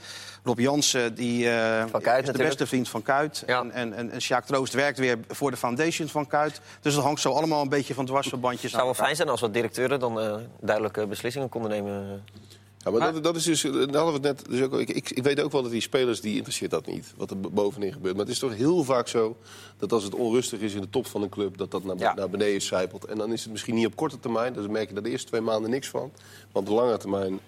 Rob 0.43 0.59
Jansen 0.59 1.15
die, 1.15 1.49
eh, 1.49 1.83
Van 1.89 2.01
Kuit 2.01 2.19
is 2.19 2.25
de 2.25 2.31
natuurlijk. 2.31 2.37
beste 2.49 2.67
vriend 2.67 2.89
van 2.89 3.01
Kuit. 3.01 3.43
Ja. 3.47 3.59
En, 3.59 3.71
en, 3.71 3.93
en, 3.93 4.11
en 4.11 4.21
Sjaak 4.21 4.45
Troost 4.45 4.73
werkt 4.73 4.97
weer 4.97 5.17
voor 5.27 5.51
de 5.51 5.57
foundation 5.57 6.07
van 6.07 6.27
Kuit. 6.27 6.61
Dus 6.81 6.93
dat 6.95 7.03
hangt 7.03 7.21
zo 7.21 7.31
allemaal 7.31 7.61
een 7.61 7.69
beetje 7.69 7.93
van 7.93 8.05
dwarsverbandjes 8.05 8.71
Het 8.71 8.71
zou 8.71 8.83
wel 8.85 8.93
fijn 8.93 9.15
zijn 9.15 9.29
als 9.29 9.41
wat 9.41 9.53
directeuren 9.53 9.99
dan 9.99 10.19
eh, 10.19 10.35
duidelijke 10.61 11.07
beslissingen 11.07 11.49
konden 11.49 11.71
nemen. 11.71 12.23
Ja, 12.83 12.91
maar 12.91 13.13
dat, 13.13 13.23
dat 13.23 13.35
is 13.35 13.43
dus, 13.43 13.61
daar 13.61 13.71
hadden 13.73 14.05
we 14.05 14.11
het 14.11 14.21
net. 14.21 14.45
Dus 14.49 14.61
ook, 14.61 14.73
ik, 14.79 14.89
ik, 14.89 15.09
ik 15.09 15.23
weet 15.23 15.41
ook 15.41 15.51
wel 15.51 15.61
dat 15.61 15.71
die 15.71 15.81
spelers 15.81 16.21
die 16.21 16.35
interesseert 16.35 16.71
dat 16.71 16.85
niet. 16.85 17.13
Wat 17.17 17.29
er 17.31 17.39
bovenin 17.39 17.93
gebeurt. 17.93 18.15
Maar 18.15 18.25
het 18.25 18.33
is 18.33 18.39
toch 18.39 18.55
heel 18.55 18.83
vaak 18.83 19.07
zo 19.07 19.37
dat 19.77 19.91
als 19.91 20.03
het 20.03 20.15
onrustig 20.15 20.59
is 20.59 20.73
in 20.73 20.81
de 20.81 20.89
top 20.89 21.05
van 21.07 21.21
een 21.21 21.29
club, 21.29 21.57
dat 21.57 21.71
dat 21.71 21.83
naar, 21.83 21.97
Ja. 21.97 22.13
naar 22.13 22.29
beneden 22.29 22.61
zijpelt. 22.61 23.05
En 23.05 23.17
dan 23.17 23.31
is 23.31 23.41
het 23.43 23.51
misschien 23.51 23.75
niet 23.75 23.85
op 23.85 23.95
korte 23.95 24.19
termijn. 24.19 24.53
Dus 24.53 24.63
dan 24.63 24.71
merk 24.71 24.87
je 24.87 24.93
daar 24.93 25.03
de 25.03 25.09
eerste 25.09 25.27
twee 25.27 25.41
maanden 25.41 25.69
niks 25.69 25.87
van. 25.87 26.11
Maar 26.53 26.61
op 26.61 26.67
lange 26.69 26.97
termijn 26.97 27.39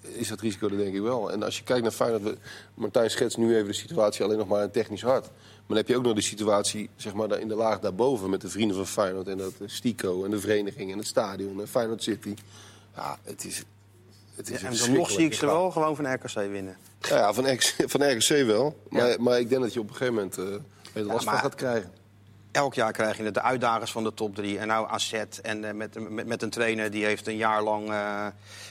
is 0.00 0.28
dat 0.28 0.40
risico 0.40 0.68
er 0.68 0.76
denk 0.76 0.94
ik 0.94 1.00
wel. 1.00 1.32
En 1.32 1.42
als 1.42 1.58
je 1.58 1.64
kijkt 1.64 1.82
naar 1.82 1.90
Feyenoord, 1.92 2.22
we- 2.22 2.36
Martijn 2.74 3.10
schetst 3.10 3.38
nu 3.38 3.54
even 3.54 3.66
de 3.66 3.72
situatie 3.72 4.24
alleen 4.24 4.38
nog 4.38 4.48
maar 4.48 4.62
in 4.62 4.70
technisch 4.70 5.02
hard. 5.02 5.24
Maar 5.26 5.64
dan 5.66 5.76
heb 5.76 5.88
je 5.88 5.96
ook 5.96 6.02
nog 6.02 6.14
de 6.14 6.20
situatie 6.20 6.90
zeg 6.96 7.14
maar, 7.14 7.38
in 7.40 7.48
de 7.48 7.54
laag 7.54 7.80
daarboven 7.80 8.30
met 8.30 8.40
de 8.40 8.48
vrienden 8.48 8.76
van 8.76 8.86
Feyenoord 8.86 9.28
en 9.28 9.38
dat 9.38 9.52
eh, 9.60 9.68
Stico 9.68 10.24
en 10.24 10.30
de 10.30 10.40
vereniging 10.40 10.92
en 10.92 10.98
het 10.98 11.06
stadion 11.06 11.60
en 11.60 11.68
Feyenoord 11.68 12.02
City. 12.02 12.34
Ja, 12.96 13.18
het 13.22 13.44
is. 13.44 13.62
Het 14.40 14.50
is 14.50 14.60
Ja, 14.60 14.68
en 14.68 14.76
dan 14.76 14.92
nog 14.92 15.10
zie 15.10 15.24
ik 15.24 15.34
ze 15.34 15.46
wel 15.46 15.70
gewoon 15.70 15.96
van 15.96 16.12
RKC 16.12 16.34
winnen. 16.34 16.76
Ja, 17.00 17.16
ja, 17.16 17.32
van, 17.32 17.50
RKC, 17.52 17.74
van 17.86 18.10
RKC 18.10 18.46
wel. 18.46 18.76
Maar, 18.88 19.16
maar 19.22 19.38
ik 19.40 19.48
denk 19.48 19.62
dat 19.62 19.72
je 19.72 19.80
op 19.80 19.88
een 19.88 19.94
gegeven 19.94 20.14
moment 20.14 20.38
eh 20.38 20.44
er 20.92 21.02
last 21.02 21.24
van 21.24 21.38
gaat 21.38 21.54
krijgen. 21.54 21.90
Elk 22.52 22.74
jaar 22.74 22.92
krijg 22.92 23.16
je 23.16 23.30
de 23.30 23.42
uitdagers 23.42 23.92
van 23.92 24.04
de 24.04 24.14
top 24.14 24.34
drie. 24.34 24.58
En 24.58 24.66
nou 24.66 24.88
AZ. 24.88 25.12
En 25.42 25.64
eh, 25.64 25.74
met, 25.74 26.10
met, 26.10 26.26
met 26.26 26.42
een 26.42 26.50
trainer 26.50 26.90
die 26.90 27.04
heeft 27.04 27.26
een 27.26 27.36
jaar 27.36 27.62
lang... 27.62 27.90
eh, 27.90 28.26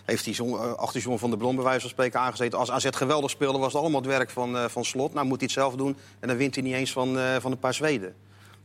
heeft 0.06 0.24
die 0.24 0.36
eh, 0.38 0.74
achter 0.74 1.02
John 1.02 1.18
van 1.18 1.30
der 1.30 1.40
Brom 1.40 1.56
bij 1.56 1.64
wijze 1.64 1.80
van 1.80 1.90
spreken 1.90 2.20
aangezeten. 2.20 2.60
Als 2.60 2.72
AZ 2.72 2.88
geweldig 2.92 3.30
speelde 3.30 3.58
was 3.58 3.74
het 3.74 3.82
allemaal 3.82 4.02
het 4.02 4.10
werk 4.10 4.30
van, 4.30 4.58
eh, 4.58 4.66
van 4.66 4.86
Slot. 4.86 5.14
Nou 5.14 5.26
moet 5.26 5.38
hij 5.38 5.46
het 5.46 5.58
zelf 5.58 5.76
doen. 5.76 5.98
En 6.20 6.28
dan 6.28 6.38
wint 6.38 6.56
hij 6.56 6.64
niet 6.64 6.74
eens 6.74 6.92
van, 6.92 7.20
eh, 7.20 7.36
van 7.40 7.52
een 7.52 7.60
paar 7.60 7.74
Zweden. 7.74 8.16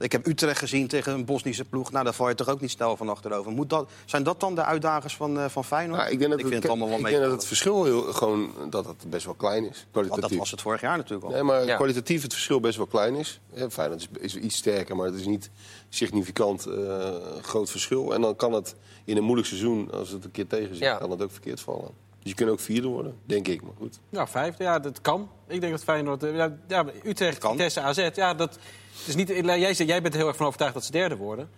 Ik 0.05 0.13
heb 0.13 0.27
Utrecht 0.27 0.59
gezien 0.59 0.87
tegen 0.89 1.13
een 1.13 1.25
Bosnische 1.25 1.65
ploeg. 1.65 1.93
Nou, 1.93 2.05
daar 2.05 2.15
val 2.15 2.29
je 2.29 2.35
toch 2.35 2.49
ook 2.49 2.61
niet 2.61 2.71
snel 2.71 2.97
van 2.97 3.09
achterover. 3.09 3.53
Moet 3.53 3.71
dat, 3.71 3.91
zijn 4.05 4.23
dat 4.23 4.41
dan 4.41 4.55
de 4.55 4.65
uitdagers 4.65 5.17
van, 5.17 5.39
eh, 5.39 5.45
van 5.49 5.65
Feyenoord? 5.65 5.99
Nou, 6.01 6.13
ik 6.13 6.19
denk 6.19 6.31
dat, 6.31 6.41
vind 6.41 6.53
het 6.55 6.69
allemaal 6.69 6.89
wel 6.89 6.99
ik 6.99 7.05
denk 7.05 7.21
dat 7.23 7.31
het 7.31 7.47
verschil 7.47 7.85
heel, 7.85 8.03
gewoon 8.03 8.51
dat 8.71 8.87
het 8.87 9.11
best 9.11 9.25
wel 9.25 9.35
klein 9.35 9.65
is. 9.65 9.77
Want 9.79 9.87
Kwalitatief. 9.91 10.29
dat 10.29 10.39
was 10.39 10.51
het 10.51 10.61
vorig 10.61 10.81
jaar 10.81 10.97
natuurlijk 10.97 11.25
al. 11.27 11.33
Nee, 11.33 11.43
maar 11.43 11.65
Ja. 11.67 11.77
kwalitatief 11.77 12.23
het 12.23 12.33
verschil 12.33 12.61
best 12.61 12.77
wel 12.77 12.87
klein 12.87 13.15
is. 13.15 13.41
Ja, 13.55 13.71
Feyenoord 13.71 14.01
is, 14.01 14.09
is 14.21 14.37
iets 14.37 14.57
sterker, 14.57 14.97
maar 14.97 15.07
het 15.07 15.15
is 15.15 15.27
niet 15.27 15.51
significant 15.89 16.67
eh, 16.67 17.15
groot 17.43 17.71
verschil. 17.71 18.15
En 18.15 18.21
dan 18.21 18.37
kan 18.37 18.53
het 18.53 18.75
in 19.05 19.17
een 19.17 19.23
moeilijk 19.25 19.49
seizoen, 19.49 19.91
als 19.93 20.11
het 20.11 20.25
een 20.25 20.31
keer 20.31 20.47
tegen 20.47 20.75
zit, 20.75 20.85
Ja. 20.85 20.97
kan 20.97 21.11
het 21.11 21.23
ook 21.23 21.31
verkeerd 21.33 21.61
vallen. 21.61 21.91
Dus 22.25 22.33
je 22.33 22.39
kunt 22.39 22.51
ook 22.51 22.61
vierde 22.61 22.89
worden, 22.89 23.17
denk 23.25 23.49
ik. 23.49 23.63
Maar 23.63 23.73
goed. 23.79 23.99
Nou, 24.11 24.29
vijf. 24.29 24.59
Ja, 24.59 24.79
dat 24.79 25.01
kan. 25.01 25.31
Ik 25.49 25.61
denk 25.61 25.73
dat 25.73 25.85
Feyenoord... 25.85 26.23
eh, 26.23 26.37
Ja, 26.37 26.57
ja, 26.69 26.85
Utrecht, 27.05 27.39
Kan. 27.39 27.51
Vitesse, 27.51 27.81
AZ. 27.81 28.09
Ja, 28.15 28.35
dat 28.35 28.59
is 29.07 29.15
niet, 29.15 29.29
jij, 29.29 29.75
zegt- 29.75 29.89
jij 29.91 30.03
bent 30.03 30.15
er 30.15 30.19
heel 30.21 30.29
erg 30.29 30.37
van 30.37 30.47
overtuigd 30.47 30.75
dat 30.75 30.85
ze 30.85 30.91
derde 30.91 31.17
worden. 31.17 31.51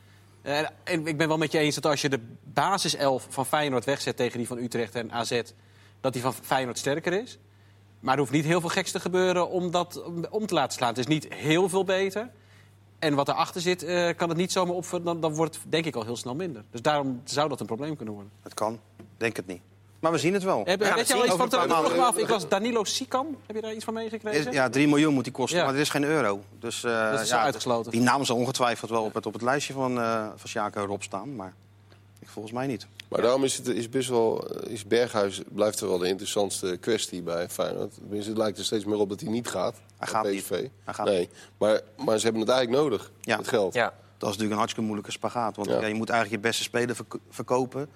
Eh, 0.43 0.59
en 0.85 1.07
ik 1.07 1.17
ben 1.17 1.29
wel 1.29 1.39
met 1.39 1.53
je 1.53 1.59
eens 1.59 1.75
dat 1.75 1.87
als 1.87 2.01
je 2.01 2.09
de 2.09 2.21
basiself 2.45 3.27
van 3.31 3.47
Feyenoord 3.47 3.85
wegzet... 3.85 4.17
tegen 4.17 4.39
die 4.39 4.47
van 4.47 4.59
Utrecht 4.59 4.95
en 4.95 5.13
AZ, 5.13 5.41
dat 6.01 6.13
die 6.13 6.23
van 6.23 6.35
Feyenoord 6.35 6.79
sterker 6.79 7.13
is. 7.23 7.39
Maar 8.01 8.15
er 8.15 8.21
hoeft 8.21 8.33
niet 8.33 8.45
heel 8.45 8.61
veel 8.61 8.69
geks 8.69 8.91
te 8.91 9.01
gebeuren 9.01 9.49
om 9.51 9.71
dat 9.71 10.03
om- 10.31 10.47
te 10.47 10.55
laten 10.55 10.73
slaan. 10.73 10.89
Het 10.89 10.99
is 10.99 11.07
niet 11.07 11.35
heel 11.35 11.69
veel 11.69 11.85
beter. 11.85 12.31
En 12.99 13.15
wat 13.15 13.29
erachter 13.29 13.61
zit, 13.61 13.83
eh, 13.83 14.09
kan 14.17 14.29
het 14.29 14.39
niet 14.39 14.53
zomaar 14.53 14.75
op... 14.75 15.01
Dan, 15.03 15.21
dan 15.21 15.35
wordt 15.35 15.55
het 15.55 15.65
denk 15.69 15.85
ik 15.85 15.97
al 15.97 16.05
heel 16.05 16.17
snel 16.17 16.35
minder. 16.35 16.65
Dus 16.71 16.83
daarom 16.83 17.21
zou 17.25 17.49
dat 17.49 17.61
een 17.61 17.67
probleem 17.67 17.97
kunnen 17.97 18.15
worden. 18.15 18.33
Het 18.43 18.55
kan. 18.55 18.81
Denk 19.17 19.37
het 19.37 19.47
niet. 19.47 19.61
Maar 20.01 20.13
we 20.13 20.19
zien 20.19 20.33
het 20.35 20.43
wel. 20.43 20.63
Heb, 20.65 20.81
Ja, 20.81 20.87
weet 20.89 20.97
dat 20.97 21.07
je 21.09 21.15
al 21.15 21.25
iets 21.25 21.35
ik 21.35 21.51
van... 21.51 22.01
af, 22.05 22.17
ik 22.17 22.27
was 22.29 22.49
Danilo 22.49 22.85
Sikam. 22.85 23.37
Heb 23.47 23.57
je 23.57 23.63
daar 23.63 23.75
iets 23.75 23.85
van 23.85 23.95
meegekregen? 23.95 24.53
Ja, 24.53 24.69
3 24.69 24.89
miljoen 24.89 25.15
moet 25.15 25.25
die 25.25 25.33
kosten, 25.33 25.59
Ja. 25.59 25.65
maar 25.65 25.75
er 25.75 25.81
is 25.81 25.89
geen 25.89 26.05
euro. 26.05 26.43
Dus, 26.59 26.85
eh, 26.85 27.11
Dat 27.11 27.21
is 27.21 27.29
ja, 27.29 27.43
uitgesloten. 27.43 27.91
Die 27.93 28.01
naam 28.01 28.25
zal 28.25 28.37
ongetwijfeld 28.37 28.91
wel 28.91 29.03
op 29.03 29.15
het, 29.15 29.27
op 29.27 29.33
het 29.33 29.43
lijstje 29.43 29.73
van, 29.73 29.99
eh 30.01 30.27
van 30.37 30.49
Sjaak 30.49 30.75
Rob 30.75 31.03
staan, 31.03 31.37
maar 31.37 31.55
ik, 32.19 32.29
volgens 32.29 32.55
mij 32.55 32.67
niet. 32.67 32.87
Maar 33.09 33.23
daarom 33.23 33.45
is, 33.45 33.57
het, 33.57 33.67
is 33.67 33.89
best 33.89 34.09
wel, 34.09 34.47
is 34.67 34.85
Berghuis 34.87 35.41
blijft 35.49 35.81
er 35.81 35.89
wel 35.89 35.99
de 35.99 36.09
interessantste 36.09 36.77
kwestie 36.81 37.23
bij 37.23 37.49
Feyenoord. 37.49 37.95
Tenminste, 37.95 38.29
het 38.31 38.39
lijkt 38.39 38.59
er 38.59 38.65
steeds 38.65 38.85
meer 38.85 38.99
op 38.99 39.09
dat 39.09 39.21
hij 39.21 39.31
niet 39.31 39.49
gaat. 39.49 39.75
Hij 39.99 40.09
gaat 40.09 40.25
niet. 40.31 40.41
PSV. 40.43 40.51
Hij 40.85 40.95
gaat 40.95 41.07
nee, 41.07 41.29
maar, 41.59 41.81
maar 42.05 42.19
ze 42.19 42.25
hebben 42.25 42.43
het 42.43 42.51
eigenlijk 42.51 42.83
nodig, 42.83 43.11
Ja. 43.21 43.37
het 43.37 43.49
geld. 43.49 43.75
Ja. 43.75 43.85
Dat 43.85 43.95
is 44.31 44.37
natuurlijk 44.37 44.51
een 44.51 44.57
hartstikke 44.57 44.85
moeilijke 44.87 45.13
spagaat. 45.13 45.57
Want 45.57 45.69
Ja. 45.69 45.81
ja, 45.81 45.87
je 45.87 45.95
moet 45.95 46.11
eigenlijk 46.11 46.43
je 46.43 46.49
beste 46.49 46.63
speler 46.63 46.95
verko- 46.97 47.19
verkopen 47.31 47.89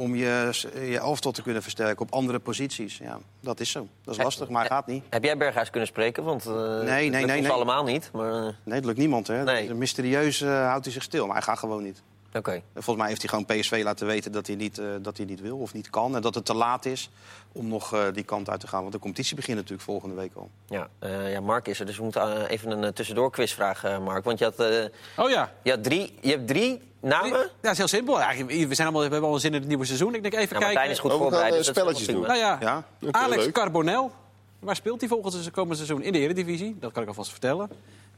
om 0.00 0.14
je, 0.14 0.50
je 0.74 0.98
elftal 0.98 1.32
te 1.32 1.42
kunnen 1.42 1.62
versterken 1.62 2.02
op 2.02 2.12
andere 2.12 2.38
posities. 2.38 2.98
Ja, 2.98 3.18
dat 3.40 3.60
is 3.60 3.70
zo. 3.70 3.88
Dat 4.04 4.16
is 4.16 4.22
lastig, 4.22 4.48
maar 4.48 4.66
gaat 4.66 4.86
niet. 4.86 5.04
Heb 5.10 5.24
jij 5.24 5.36
Berghuis 5.36 5.70
kunnen 5.70 5.88
spreken? 5.88 6.24
Want 6.24 6.46
eh 6.46 6.52
nee, 6.54 6.84
nee, 6.84 7.10
lukt 7.10 7.26
nee, 7.26 7.36
ons 7.36 7.46
nee. 7.46 7.50
allemaal 7.50 7.84
niet. 7.84 8.10
Maar 8.12 8.32
eh, 8.32 8.52
Nee, 8.64 8.76
dat 8.76 8.84
lukt 8.84 8.98
niemand. 8.98 9.26
Hè. 9.26 9.44
Nee. 9.44 9.74
Mysterieus 9.74 10.40
eh, 10.40 10.66
houdt 10.66 10.84
hij 10.84 10.94
zich 10.94 11.02
stil, 11.02 11.26
maar 11.26 11.34
hij 11.34 11.44
gaat 11.44 11.58
gewoon 11.58 11.82
niet. 11.82 12.02
Oké. 12.34 12.62
Volgens 12.74 12.96
mij 12.96 13.08
heeft 13.08 13.20
hij 13.22 13.30
gewoon 13.30 13.44
PSV 13.60 13.80
laten 13.84 14.06
weten 14.06 14.32
dat 14.32 14.46
hij 14.46 14.56
niet, 14.56 14.78
eh, 14.78 14.86
dat 15.02 15.16
hij 15.16 15.26
niet 15.26 15.40
wil 15.40 15.58
of 15.58 15.72
niet 15.74 15.90
kan. 15.90 16.16
En 16.16 16.22
dat 16.22 16.34
het 16.34 16.44
te 16.44 16.54
laat 16.54 16.84
is 16.84 17.10
om 17.52 17.68
nog 17.68 17.92
eh, 17.94 18.02
die 18.12 18.24
kant 18.24 18.50
uit 18.50 18.60
te 18.60 18.66
gaan. 18.66 18.80
Want 18.80 18.92
de 18.92 18.98
competitie 18.98 19.36
begint 19.36 19.56
natuurlijk 19.56 19.82
volgende 19.82 20.14
week 20.14 20.32
al. 20.34 20.50
Ja, 20.66 20.88
eh, 20.98 21.32
ja, 21.32 21.40
Mark 21.40 21.68
is 21.68 21.80
er, 21.80 21.86
dus 21.86 21.96
we 21.96 22.02
moeten 22.02 22.46
even 22.48 22.82
een 22.82 22.92
tussendoor 22.92 23.30
quiz 23.30 23.52
vragen, 23.54 23.90
eh, 23.92 23.98
Mark. 23.98 24.24
Want 24.24 24.38
je, 24.38 24.44
had, 24.44 24.58
eh, 24.60 24.84
Oh 25.16 25.30
ja. 25.30 25.52
je, 25.62 25.70
had 25.70 25.82
drie, 25.84 26.14
je 26.20 26.30
hebt 26.30 26.46
drie 26.48 26.80
namen. 27.00 27.30
Ja, 27.38 27.46
dat 27.60 27.72
is 27.72 27.78
heel 27.78 27.88
simpel. 27.88 28.20
Eigenlijk, 28.20 28.68
we, 28.68 28.74
zijn 28.74 28.86
allemaal, 28.88 28.92
we 28.92 29.00
hebben 29.00 29.20
allemaal 29.20 29.38
zin 29.38 29.54
in 29.54 29.58
het 29.60 29.68
nieuwe 29.68 29.84
seizoen. 29.84 30.14
Ik 30.14 30.22
denk 30.22 30.34
even 30.34 30.46
Ja, 30.46 30.52
Martijn 30.52 30.74
kijken. 30.74 30.92
is 30.92 30.98
goed 30.98 31.10
Oh, 31.12 31.16
we 31.16 31.22
gaan, 31.22 31.30
voorbereid. 31.32 31.56
dus 31.58 31.66
spelletjes 31.66 32.06
prima. 32.06 32.26
Nou 32.26 32.38
ja, 32.38 32.84
Oké, 33.02 33.18
Alex 33.18 33.44
leuk. 33.44 33.52
Carbonel. 33.54 34.10
Waar 34.58 34.76
speelt 34.76 35.00
hij 35.00 35.08
volgend 35.08 35.34
se- 35.34 35.50
komende 35.50 35.74
seizoen? 35.76 36.02
In 36.02 36.12
de 36.12 36.18
Eredivisie. 36.18 36.76
Dat 36.80 36.92
kan 36.92 37.02
ik 37.02 37.08
alvast 37.08 37.30
vertellen. 37.30 37.70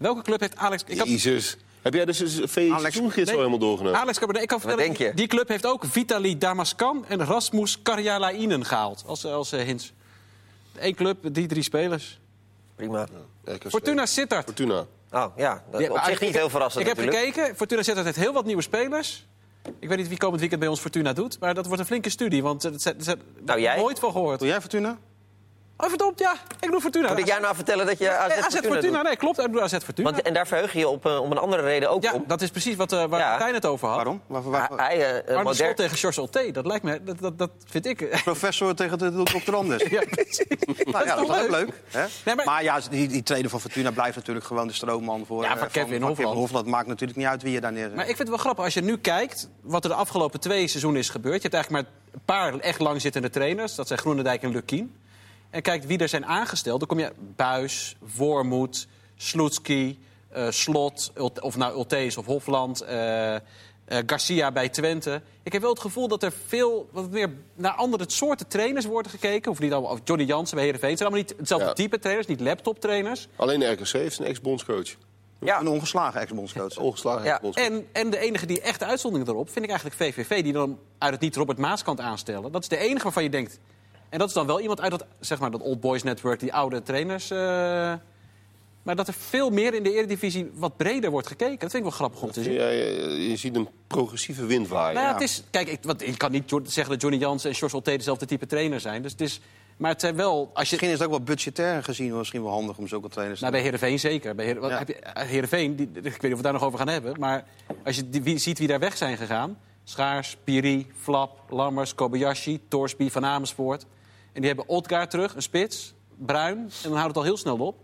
Welke 0.03 0.23
club 0.23 0.41
heeft 0.41 0.57
Alex... 0.57 0.83
Ik 0.87 0.99
had, 0.99 1.09
Jezus. 1.09 1.57
Heb 1.83 1.95
jij 1.95 2.05
dus 2.05 2.19
een 2.19 2.49
VE-seizoengids 2.49 3.17
Nee. 3.17 3.27
al 3.31 3.37
helemaal 3.37 3.59
doorgenomen? 3.59 4.01
Alex 4.01 4.19
ik 4.19 4.47
kan 4.49 4.61
vertellen, 4.61 4.85
denk 4.85 4.97
je? 4.97 5.12
die 5.15 5.27
club 5.27 5.49
heeft 5.49 5.67
ook 5.67 5.85
Vitali 5.87 6.38
Damascan 6.38 7.05
en 7.09 7.25
Rasmus 7.25 7.83
Karjalainen 7.83 8.65
gehaald. 8.65 9.03
Als, 9.07 9.25
als 9.25 9.53
eh, 9.53 9.65
hints. 9.65 9.93
Eén 10.79 10.95
club, 10.95 11.19
die 11.35 11.47
drie 11.47 11.62
spelers. 11.62 12.21
Prima. 12.77 13.07
RKC. 13.45 13.71
Fortuna 13.71 14.07
Sittard. 14.07 14.45
Fortuna. 14.45 14.87
Oh 15.11 15.27
ja, 15.37 15.65
dat 15.71 15.81
Ja, 15.81 15.91
op 15.91 15.99
zich 16.05 16.15
ik- 16.15 16.21
niet 16.21 16.35
heel 16.37 16.51
verrassend 16.51 16.83
Ik 16.83 16.88
heb 16.88 16.97
natuurlijk. 17.05 17.35
gekeken. 17.35 17.57
Fortuna 17.57 17.83
Sittard 17.83 18.07
heeft 18.07 18.19
heel 18.19 18.33
wat 18.33 18.45
nieuwe 18.45 18.62
spelers. 18.62 19.27
Ik 19.79 19.88
weet 19.88 19.99
niet 19.99 20.09
wie 20.09 20.17
komend 20.19 20.41
weekend 20.41 20.61
bij 20.61 20.69
ons 20.71 20.81
Fortuna 20.81 21.12
doet. 21.12 21.38
Maar 21.41 21.55
dat 21.55 21.67
wordt 21.67 21.81
een 21.81 21.87
flinke 21.87 22.11
studie. 22.11 22.43
Want 22.43 22.65
er 22.65 22.73
zijn- 22.77 23.21
Nou, 23.45 23.77
nooit 23.77 23.99
van 23.99 24.12
gehoord. 24.12 24.38
Doe 24.38 24.49
jij 24.49 24.61
Fortuna? 24.61 24.99
Oh, 25.83 25.88
verdomd, 25.88 26.18
ja. 26.18 26.35
Ik 26.61 26.71
doe 26.71 26.81
Fortuna. 26.81 27.09
Moet 27.09 27.18
ik 27.18 27.27
jou 27.27 27.40
nou 27.40 27.55
vertellen 27.55 27.87
dat 27.87 27.99
je 27.99 28.11
AZ, 28.11 28.31
Eh, 28.33 28.38
AZ 28.38 28.42
Fortuna 28.53 28.73
Fortuna, 28.75 28.97
doet? 28.99 29.03
nee, 29.07 29.16
klopt. 29.16 29.38
Ik 29.38 29.53
doe 29.53 29.61
AZ 29.61 29.77
Fortuna. 29.85 30.11
Want, 30.11 30.23
en 30.23 30.35
daar 30.35 30.47
verheug 30.47 30.73
je 30.73 30.79
je 30.79 30.88
op, 30.88 31.07
eh, 31.07 31.21
om 31.21 31.31
een 31.31 31.38
andere 31.38 31.62
reden 31.62 31.90
ook 31.90 32.03
ja, 32.03 32.12
op. 32.12 32.29
dat 32.29 32.42
is 32.42 32.51
precies 32.51 32.77
wat, 32.77 32.92
eh 32.92 33.05
waar 33.05 33.21
Ja. 33.21 33.29
Martijn 33.29 33.55
het 33.55 33.66
over 33.66 33.87
had. 33.88 33.97
Waarom? 33.97 34.21
Waar, 34.27 34.42
waar- 34.42 34.71
hij, 34.77 35.23
eh, 35.25 35.47
Slot 35.51 35.77
tegen 35.77 35.97
George 35.97 36.21
Olte, 36.21 36.51
dat 36.53 36.66
lijkt 36.66 36.85
me, 36.85 37.03
dat, 37.03 37.18
dat, 37.18 37.38
dat 37.38 37.51
vind 37.66 37.87
ik... 37.87 38.09
Professor 38.25 38.75
tegen 38.75 38.99
de, 38.99 39.11
de 39.11 39.23
doctorandus. 39.33 39.83
ja, 39.90 40.03
precies. 40.11 40.45
Nou, 40.66 40.77
ja, 40.77 40.92
dat 40.92 41.05
is 41.07 41.12
toch 41.29 41.42
ook 41.42 41.51
leuk? 41.51 41.51
leuk. 41.51 41.83
Hè? 41.90 42.05
Nee, 42.25 42.35
maar- 42.35 42.45
maar... 42.45 42.62
ja, 42.62 42.81
die, 42.90 43.09
die 43.09 43.23
trainer 43.23 43.51
van 43.51 43.61
Fortuna 43.61 43.90
blijft 43.90 44.16
natuurlijk 44.16 44.47
gewoon 44.47 44.66
de 44.66 44.73
stroomman 44.75 45.27
voor, 45.27 45.42
Ja, 45.42 45.57
van 45.57 45.66
eh, 45.66 45.73
Kevin 45.73 46.03
Hofland. 46.03 46.35
Hofland. 46.37 46.66
maakt 46.66 46.87
natuurlijk 46.87 47.18
niet 47.18 47.29
uit 47.29 47.42
wie 47.42 47.53
je 47.53 47.61
daar 47.61 47.73
neerzet. 47.73 47.95
Maar 47.95 48.01
ik 48.09 48.16
vind 48.16 48.18
het 48.18 48.29
wel 48.29 48.38
grappig, 48.38 48.64
als 48.64 48.75
je 48.75 48.81
nu 48.83 48.97
kijkt 48.99 49.49
wat 49.62 49.85
er 49.85 49.90
de 49.90 49.97
afgelopen 49.97 50.40
twee 50.40 50.66
seizoenen 50.68 51.01
is 51.01 51.09
gebeurd. 51.09 51.42
Je 51.42 51.49
hebt 51.49 51.55
eigenlijk 51.55 51.87
maar 51.87 51.95
een 52.14 52.21
paar 52.25 52.59
echt 52.59 52.79
langzittende 52.81 53.31
trainers. 53.31 53.75
Dat 53.75 53.87
zijn 53.87 53.99
Groenendijk 53.99 54.42
en 54.42 54.51
Lukien. 54.51 54.95
En 55.53 55.62
kijkt 55.62 55.87
wie 55.87 55.99
er 55.99 56.09
zijn 56.09 56.27
aangesteld. 56.27 56.79
Dan 56.79 56.88
kom 56.88 56.99
je 56.99 57.12
Buis, 57.37 57.97
Wormoed, 58.17 58.87
Sloetski, 59.17 59.99
eh, 60.29 60.51
Slot, 60.51 61.12
Ult- 61.15 61.41
of 61.41 61.57
nou 61.57 61.73
Ultees 61.75 62.17
of 62.17 62.27
Hofland. 62.27 62.81
eh, 62.81 63.35
eh, 63.35 63.41
Garcia 64.07 64.53
bij 64.53 64.69
Twente. 64.69 65.23
Ik 65.43 65.53
heb 65.53 65.62
wel 65.62 65.71
het 65.71 65.81
gevoel 65.81 66.09
dat 66.09 66.23
er 66.23 66.33
veel 66.47 66.88
wat 66.93 67.11
meer 67.11 67.31
naar 67.55 67.73
andere 67.73 68.05
soorten 68.07 68.49
trainers 68.49 68.85
wordt 68.85 69.09
gekeken. 69.09 69.51
Of 69.51 69.59
niet 69.59 69.73
allemaal, 69.73 69.91
of 69.93 70.01
Johnny 70.05 70.25
Jansen 70.27 70.55
bij 70.57 70.65
Heerenveen. 70.65 70.91
Het 70.91 70.99
zijn 70.99 71.11
allemaal 71.11 71.29
niet 71.29 71.38
hetzelfde 71.38 71.67
Ja. 71.67 71.73
type 71.73 71.99
trainers, 71.99 72.27
niet 72.27 72.41
laptop 72.41 72.81
trainers. 72.81 73.29
Alleen 73.37 73.61
de 73.61 73.67
RKC 73.71 73.88
heeft 73.93 74.19
een 74.19 74.27
ex-bondscoach. 74.27 74.97
Ja. 75.41 75.61
Een 75.61 75.69
ongeslagen 75.69 76.21
ex-bondscoach. 76.21 76.77
Ongeslagen 76.79 77.25
Ja, 77.25 77.33
ex-bondscoach. 77.33 77.69
En, 77.69 77.87
en 77.93 78.11
de 78.11 78.19
enige 78.19 78.47
die 78.47 78.61
echt 78.61 78.83
uitzondering 78.83 79.29
erop, 79.31 79.51
vind 79.51 79.65
ik 79.65 79.71
eigenlijk 79.71 80.01
VVV. 80.01 80.43
Die 80.43 80.53
dan 80.53 80.79
uit 80.99 81.12
het 81.12 81.21
niet 81.21 81.37
Robert 81.37 81.59
Maaskant 81.59 82.01
aanstellen. 82.01 82.53
Dat 82.53 82.62
is 82.62 82.69
de 82.69 82.77
enige 82.79 83.03
waarvan 83.03 83.23
je 83.23 83.31
denkt... 83.31 83.59
En 84.12 84.18
dat 84.18 84.29
is 84.29 84.35
dan 84.35 84.46
wel 84.46 84.61
iemand 84.61 84.81
uit 84.81 84.90
dat, 84.90 85.05
zeg 85.20 85.38
maar, 85.40 85.51
dat 85.51 85.61
Old 85.61 85.81
Boys 85.81 86.03
Network, 86.03 86.40
die 86.40 86.53
oude 86.55 86.83
trainers. 86.83 87.31
eh, 87.31 87.38
maar 88.83 88.96
dat 88.96 89.09
er 89.09 89.14
veel 89.14 89.51
meer 89.51 89.75
in 89.75 89.83
de 89.83 89.92
Eredivisie 89.92 90.51
wat 90.55 90.77
breder 90.77 91.11
wordt 91.11 91.27
gekeken. 91.27 91.59
Dat 91.59 91.70
vind 91.70 91.75
ik 91.75 91.83
wel 91.83 91.90
grappig 91.90 92.22
om 92.22 92.31
te 92.31 92.42
zien. 92.42 92.53
Ja, 92.53 92.68
je, 92.68 93.29
je 93.31 93.37
ziet 93.37 93.57
een 93.57 93.68
progressieve 93.87 94.46
wind 94.46 94.68
waaien. 94.68 94.94
Nou 94.94 95.07
ja, 95.07 95.12
het 95.12 95.22
is, 95.22 95.42
kijk, 95.51 95.68
ik, 95.68 95.79
want 95.83 96.07
ik 96.07 96.18
kan 96.18 96.31
niet 96.33 96.53
zeggen 96.64 96.92
dat 96.92 97.01
Johnny 97.01 97.20
Jansen 97.20 97.51
en 97.51 97.57
George 97.57 97.77
Olté 97.77 97.96
dezelfde 97.96 98.27
type 98.27 98.46
trainer 98.46 98.81
zijn. 98.81 99.03
Dus 99.03 99.12
het 99.12 99.20
is, 99.20 99.40
maar 99.77 99.90
het 99.90 100.01
zijn 100.01 100.16
wel... 100.16 100.38
Als 100.38 100.48
je, 100.53 100.59
Misschien 100.61 100.88
is 100.88 100.92
het 100.94 101.03
ook 101.03 101.11
wel 101.11 101.20
budgetair 101.22 101.83
gezien 101.83 102.16
misschien 102.16 102.42
wel 102.42 102.53
handig 102.53 102.79
om 102.79 102.88
zulke 102.88 103.09
trainers 103.09 103.38
te 103.40 103.44
nou, 103.44 103.57
bij 103.57 103.64
Heerenveen 103.64 103.98
zeker. 103.98 104.35
Bij 104.35 104.44
Heer, 104.44 104.61
wat 104.61 104.70
Ja. 104.70 104.79
heb 104.79 104.88
je, 104.88 104.94
eh, 104.94 105.27
Heerenveen, 105.27 105.77
die, 105.77 105.87
ik 105.87 106.03
weet 106.03 106.05
niet 106.05 106.14
of 106.14 106.20
we 106.22 106.29
het 106.29 106.42
daar 106.42 106.53
nog 106.53 106.62
over 106.62 106.79
gaan 106.79 106.88
hebben. 106.88 107.14
Maar 107.18 107.44
als 107.85 107.96
je 107.96 108.09
die, 108.09 108.22
wie, 108.22 108.38
ziet 108.38 108.59
wie 108.59 108.68
daar 108.68 108.79
weg 108.81 108.96
zijn 108.96 109.16
gegaan... 109.16 109.59
Schaars, 109.85 110.37
Piri, 110.44 110.87
Flap, 111.01 111.38
Lammers, 111.51 111.94
Kobayashi, 111.94 112.61
Torsby, 112.68 113.11
Van 113.11 113.25
Amersfoort. 113.25 113.87
En 114.33 114.40
die 114.40 114.47
hebben 114.47 114.68
Otgaard 114.68 115.11
terug, 115.11 115.35
een 115.35 115.42
spits, 115.42 115.95
Bruin. 116.16 116.57
En 116.59 116.71
dan 116.83 116.92
houdt 116.92 117.07
het 117.09 117.16
al 117.16 117.23
heel 117.23 117.37
snel 117.37 117.57
op. 117.59 117.77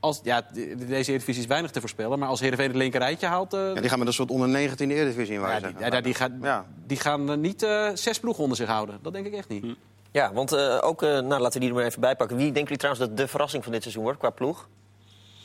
Als, 0.00 0.20
ja, 0.22 0.46
de- 0.52 0.74
de- 0.76 0.86
deze 0.86 1.10
Eredivisie 1.10 1.42
is 1.42 1.48
weinig 1.48 1.70
te 1.70 1.80
voorspellen. 1.80 2.18
Maar 2.18 2.28
als 2.28 2.40
Heerenveen 2.40 2.66
het 2.68 2.76
linker 2.76 3.00
rijtje 3.00 3.26
haalt... 3.26 3.54
eh, 3.54 3.60
Ja, 3.74 3.80
die 3.80 3.88
gaan 3.88 3.98
met 3.98 4.08
een 4.08 4.14
soort 4.14 4.30
onder 4.30 4.48
19 4.48 4.90
Eredivisie 4.90 5.34
in 5.34 5.40
ja, 5.40 5.46
wijzen. 5.46 5.76
die, 5.76 5.86
ja, 5.90 6.00
die, 6.00 6.14
gaan, 6.14 6.38
Ja. 6.42 6.66
die 6.86 6.96
gaan 6.98 7.30
eh, 7.30 7.36
niet 7.36 7.62
eh, 7.62 7.88
zes 7.94 8.20
ploegen 8.20 8.42
onder 8.42 8.56
zich 8.58 8.68
houden. 8.68 8.98
Dat 9.02 9.12
denk 9.12 9.26
ik 9.26 9.32
echt 9.34 9.48
niet. 9.48 9.66
Ja, 10.10 10.32
want 10.32 10.52
eh, 10.52 10.78
ook, 10.80 11.02
eh, 11.02 11.08
nou, 11.08 11.40
laten 11.40 11.52
we 11.52 11.58
die 11.60 11.68
er 11.68 11.74
maar 11.74 11.84
even 11.84 12.00
bij 12.00 12.16
pakken. 12.16 12.36
Wie 12.36 12.44
denken 12.44 12.62
jullie 12.62 12.78
trouwens 12.78 13.06
dat 13.08 13.16
de 13.16 13.28
verrassing 13.28 13.62
van 13.62 13.72
dit 13.72 13.82
seizoen 13.82 14.02
wordt 14.02 14.18
qua 14.18 14.30
ploeg? 14.30 14.68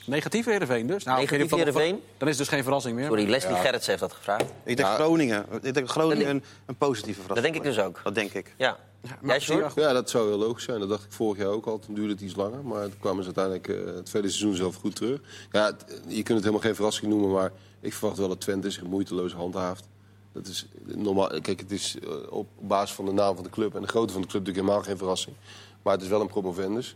Negatief 0.05 0.45
Heerenveen 0.45 0.87
dus. 0.87 1.03
Nou, 1.03 1.19
Negatief 1.19 1.49
dat- 1.49 1.57
Heerenveen? 1.59 2.01
Dan 2.17 2.27
is 2.27 2.37
het 2.37 2.45
dus 2.45 2.47
geen 2.55 2.63
verrassing 2.63 2.95
meer. 2.95 3.05
Sorry, 3.05 3.29
Leslie 3.29 3.55
Gerrits 3.55 3.87
heeft 3.87 3.99
dat 3.99 4.13
gevraagd. 4.13 4.41
Ik 4.63 4.77
denk 4.77 4.79
Ja. 4.89 4.95
Groningen. 4.95 5.45
Ik 5.61 5.73
denk 5.73 5.89
Groningen 5.89 6.25
Dat 6.25 6.33
een, 6.35 6.43
een 6.65 6.75
positieve 6.75 7.17
Dat 7.19 7.25
verrassing. 7.27 7.53
denk 7.53 7.65
ik 7.67 7.75
dus 7.75 7.83
ook. 7.85 8.01
Dat 8.03 8.15
denk 8.15 8.31
ik. 8.33 8.53
Ja. 8.57 8.77
Maar 9.01 9.17
Jij, 9.21 9.39
Sjoerd? 9.39 9.73
Ja, 9.75 9.93
dat 9.93 10.09
zou 10.09 10.27
heel 10.29 10.37
logisch 10.37 10.63
zijn. 10.63 10.79
Dat 10.79 10.89
dacht 10.89 11.03
ik 11.03 11.11
vorig 11.11 11.37
jaar 11.37 11.47
ook 11.51 11.65
al. 11.65 11.79
Toen 11.79 11.93
duurde 11.95 12.11
het 12.11 12.21
iets 12.21 12.35
langer. 12.35 12.63
Maar 12.63 12.81
toen 12.83 12.99
kwamen 12.99 13.23
ze 13.23 13.31
uiteindelijk 13.35 13.67
eh, 13.87 13.95
het 13.95 14.05
tweede 14.05 14.29
seizoen 14.29 14.55
zelf 14.55 14.75
goed 14.75 14.95
terug. 14.95 15.19
Ja, 15.51 15.65
het- 15.65 15.85
je 16.07 16.13
kunt 16.23 16.27
het 16.27 16.39
helemaal 16.39 16.59
geen 16.59 16.75
verrassing 16.75 17.11
noemen. 17.11 17.31
Maar 17.31 17.51
ik 17.79 17.93
verwacht 17.93 18.17
wel 18.17 18.27
dat 18.27 18.41
Twente 18.41 18.71
zich 18.71 18.83
moeiteloos 18.83 19.33
handhaaft. 19.33 19.87
Dat 20.33 20.47
is 20.47 20.65
normaal. 20.83 21.27
Kijk, 21.41 21.59
het 21.59 21.71
is 21.71 21.95
eh, 22.03 22.09
op 22.29 22.47
basis 22.59 22.95
van 22.95 23.05
de 23.05 23.11
naam 23.11 23.35
van 23.35 23.43
de 23.43 23.49
club 23.49 23.75
en 23.75 23.81
de 23.81 23.87
grootte 23.87 24.13
van 24.13 24.21
de 24.21 24.27
club 24.27 24.41
natuurlijk 24.41 24.65
helemaal 24.67 24.87
geen 24.89 24.97
verrassing. 24.97 25.35
Maar 25.81 25.93
het 25.93 26.01
is 26.01 26.07
wel 26.09 26.21
een 26.21 26.27
promovendus. 26.27 26.95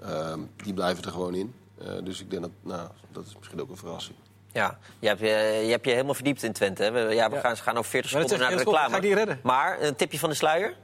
Ehm, 0.00 0.40
die 0.56 0.74
blijven 0.74 1.04
er 1.04 1.10
gewoon 1.10 1.34
in. 1.34 1.54
Eh, 1.78 1.88
dus 2.04 2.20
ik 2.20 2.30
denk 2.30 2.42
dat, 2.42 2.50
nou, 2.62 2.88
dat 3.12 3.26
is 3.26 3.36
misschien 3.38 3.60
ook 3.60 3.70
een 3.70 3.76
verrassing. 3.76 4.16
Ja, 4.52 4.78
je 4.98 5.06
hebt, 5.08 5.20
je, 5.20 5.26
je 5.64 5.70
hebt 5.70 5.84
je 5.84 5.90
helemaal 5.90 6.14
verdiept 6.14 6.42
in 6.42 6.52
Twente. 6.52 6.82
Hè? 6.82 6.90
We, 6.90 7.14
ja, 7.14 7.28
we 7.28 7.34
Ja. 7.34 7.40
gaan, 7.40 7.56
ze 7.56 7.62
gaan 7.62 7.76
over 7.76 7.90
40 7.90 8.12
Maar 8.12 8.20
dat 8.20 8.30
seconden 8.30 8.54
naar 8.56 8.64
de 8.64 8.70
reclame. 8.70 8.90
ga 8.90 8.96
ik 8.96 9.02
die 9.02 9.14
redden? 9.14 9.40
Maar 9.42 9.82
een 9.82 9.96
tipje 9.96 10.18
van 10.18 10.28
de 10.28 10.34
sluier? 10.34 10.74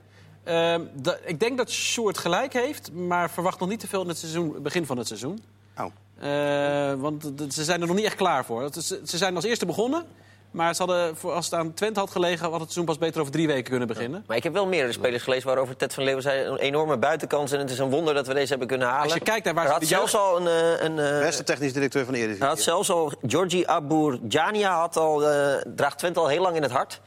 Ehm, 0.44 0.82
ik 1.24 1.40
denk 1.40 1.56
dat 1.58 1.70
Sjoerd 1.70 2.18
gelijk 2.18 2.52
heeft, 2.52 2.92
maar 2.92 3.30
verwacht 3.30 3.60
nog 3.60 3.68
niet 3.68 3.80
te 3.80 3.86
veel 3.88 4.02
in 4.02 4.08
het 4.08 4.18
seizoen, 4.18 4.62
begin 4.62 4.86
van 4.86 4.96
het 4.98 5.06
seizoen. 5.06 5.42
Oh. 5.78 5.84
Eh, 6.18 6.92
want 7.00 7.32
ze 7.48 7.64
zijn 7.64 7.80
er 7.80 7.86
nog 7.86 7.96
niet 7.96 8.04
echt 8.04 8.14
klaar 8.16 8.44
voor. 8.44 8.62
Het 8.62 8.76
is- 8.76 8.86
Ze 9.04 9.16
zijn 9.16 9.34
als 9.34 9.44
eerste 9.44 9.66
begonnen, 9.66 10.04
maar 10.50 10.74
ze 10.74 10.82
hadden, 10.84 11.16
als 11.22 11.44
het 11.44 11.54
aan 11.54 11.74
Twente 11.74 12.00
had 12.00 12.10
gelegen... 12.10 12.42
had 12.44 12.52
het 12.52 12.60
seizoen 12.62 12.84
pas 12.84 12.98
beter 12.98 13.20
over 13.20 13.32
drie 13.32 13.46
weken 13.46 13.70
kunnen 13.70 13.88
beginnen. 13.88 14.24
Maar 14.26 14.36
ik 14.36 14.42
heb 14.42 14.52
wel 14.52 14.66
meerdere 14.66 14.92
spelers 14.92 15.22
gelezen 15.22 15.46
waarover 15.46 15.76
Ted 15.76 15.94
van 15.94 16.04
Leeuwen 16.04 16.22
zei... 16.22 16.44
een 16.44 16.56
enorme 16.56 16.96
buitenkans 16.98 17.52
en 17.52 17.58
het 17.58 17.70
is 17.70 17.78
een 17.78 17.90
wonder 17.90 18.14
dat 18.14 18.26
we 18.26 18.34
deze 18.34 18.48
hebben 18.48 18.68
kunnen 18.68 18.86
halen. 18.88 19.02
Als 19.04 19.12
je 19.14 19.20
kijkt 19.20 19.44
naar 19.44 19.54
waar 19.54 19.64
er 19.64 19.68
ze 19.68 19.74
had 19.74 19.84
zelfs 20.08 20.16
al 20.16 20.40
een... 20.40 20.46
eh, 20.46 20.84
een 20.84 20.98
eh, 20.98 21.18
Beste 21.20 21.42
technisch 21.44 21.72
directeur 21.72 22.04
van 22.04 22.12
de 22.12 22.18
hij 22.18 22.28
Eredivisie. 22.28 22.54
had 22.56 22.64
zelfs 22.64 22.90
al... 22.90 23.12
Georgi 23.26 23.64
Abourjania 23.66 24.78
had 24.78 24.96
al, 24.96 25.28
eh, 25.30 25.54
draagt 25.74 25.98
Twente 25.98 26.20
al 26.20 26.26
heel 26.28 26.42
lang 26.42 26.56
in 26.56 26.62
het 26.62 26.72
hart. 26.72 27.00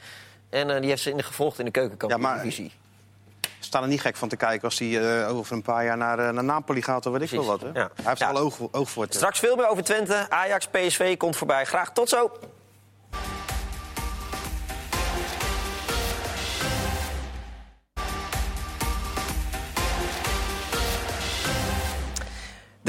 En 0.50 0.70
eh, 0.76 0.80
die 0.82 0.89
heeft 0.89 1.02
ze 1.02 1.10
in 1.10 1.17
de 1.17 1.24
gevolgd 1.24 1.60
in 1.60 1.65
de 1.65 1.72
keukenkampioen-divisie. 1.72 2.72
Staan 3.72 3.84
er 3.84 3.90
niet 3.90 4.02
gek 4.02 4.16
van 4.16 4.30
te 4.30 4.36
kijken 4.36 4.64
als 4.64 4.80
hij 4.80 5.22
eh, 5.24 5.38
over 5.38 5.56
een 5.56 5.62
paar 5.62 5.84
jaar 5.86 5.98
naar, 5.98 6.20
eh, 6.20 6.30
naar 6.30 6.44
Napoli 6.44 6.82
gaat 6.82 7.06
of 7.06 7.12
weet 7.14 7.22
ik 7.22 7.30
veel 7.30 7.46
wat. 7.46 7.62
Hè? 7.62 7.68
ja. 7.68 7.74
Hij 7.74 7.90
heeft 8.04 8.20
Ja. 8.20 8.34
wel 8.34 8.42
oog, 8.42 8.58
oog 8.72 8.90
voor. 8.90 9.04
het. 9.04 9.14
Straks 9.16 9.40
veel 9.40 9.56
meer 9.56 9.68
over 9.68 9.84
Twente. 9.84 10.26
Ajax, 10.30 10.68
PSV 10.68 11.18
komt 11.18 11.36
voorbij. 11.36 11.66
Graag 11.66 11.92
tot 11.92 12.10
zo. 12.10 12.32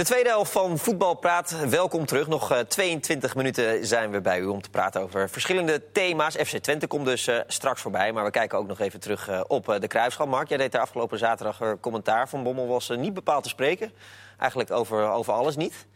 De 0.02 0.08
tweede 0.08 0.28
helft 0.28 0.52
van 0.52 0.78
Voetbal 0.78 1.14
Praat. 1.14 1.68
Welkom 1.68 2.06
terug. 2.06 2.26
Nog 2.26 2.50
eh, 2.50 2.58
22 2.58 3.34
minuten 3.34 3.86
zijn 3.86 4.10
we 4.10 4.20
bij 4.20 4.40
u 4.40 4.44
om 4.46 4.62
te 4.62 4.70
praten 4.70 5.00
over 5.00 5.30
verschillende 5.30 5.82
thema's. 5.92 6.34
FC 6.34 6.56
Twente 6.56 6.86
komt 6.86 7.04
dus 7.04 7.26
eh, 7.26 7.38
straks 7.46 7.80
voorbij. 7.80 8.12
Maar 8.12 8.24
we 8.24 8.30
kijken 8.30 8.58
ook 8.58 8.66
nog 8.66 8.80
even 8.80 9.00
terug 9.00 9.28
eh, 9.28 9.40
op 9.46 9.68
eh, 9.68 9.80
de 9.80 9.86
Kruisschalmarkt. 9.86 10.48
Jij 10.48 10.58
deed 10.58 10.72
daar 10.72 10.80
afgelopen 10.80 11.18
zaterdag 11.18 11.60
eh, 11.60 11.72
commentaar. 11.80 12.28
Van 12.28 12.42
Bommel 12.42 12.66
was 12.66 12.90
eh, 12.90 12.98
niet 12.98 13.14
bepaald 13.14 13.42
te 13.42 13.48
spreken. 13.48 13.92
Eigenlijk 14.38 14.70
over, 14.70 15.10
over 15.10 15.32
alles 15.32 15.56
niet. 15.56 15.86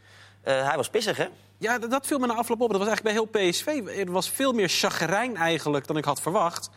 Eh, 0.43 0.69
hij 0.69 0.77
was 0.77 0.89
pissig, 0.89 1.17
hè? 1.17 1.27
Ja, 1.59 1.79
dat, 1.79 1.91
dat 1.91 2.07
viel 2.07 2.19
me 2.19 2.27
na 2.27 2.35
afloop 2.35 2.61
op. 2.61 2.71
Dat 2.71 2.79
was 2.79 2.89
eigenlijk 2.89 3.31
bij 3.31 3.41
heel 3.41 3.51
PSV. 3.51 3.67
Er 4.07 4.13
was 4.13 4.31
veel 4.31 4.53
meer 4.53 4.69
chagrijn 4.69 5.37
eigenlijk 5.37 5.87
dan 5.87 5.97
ik 5.97 6.05
had 6.05 6.21
verwacht. 6.21 6.71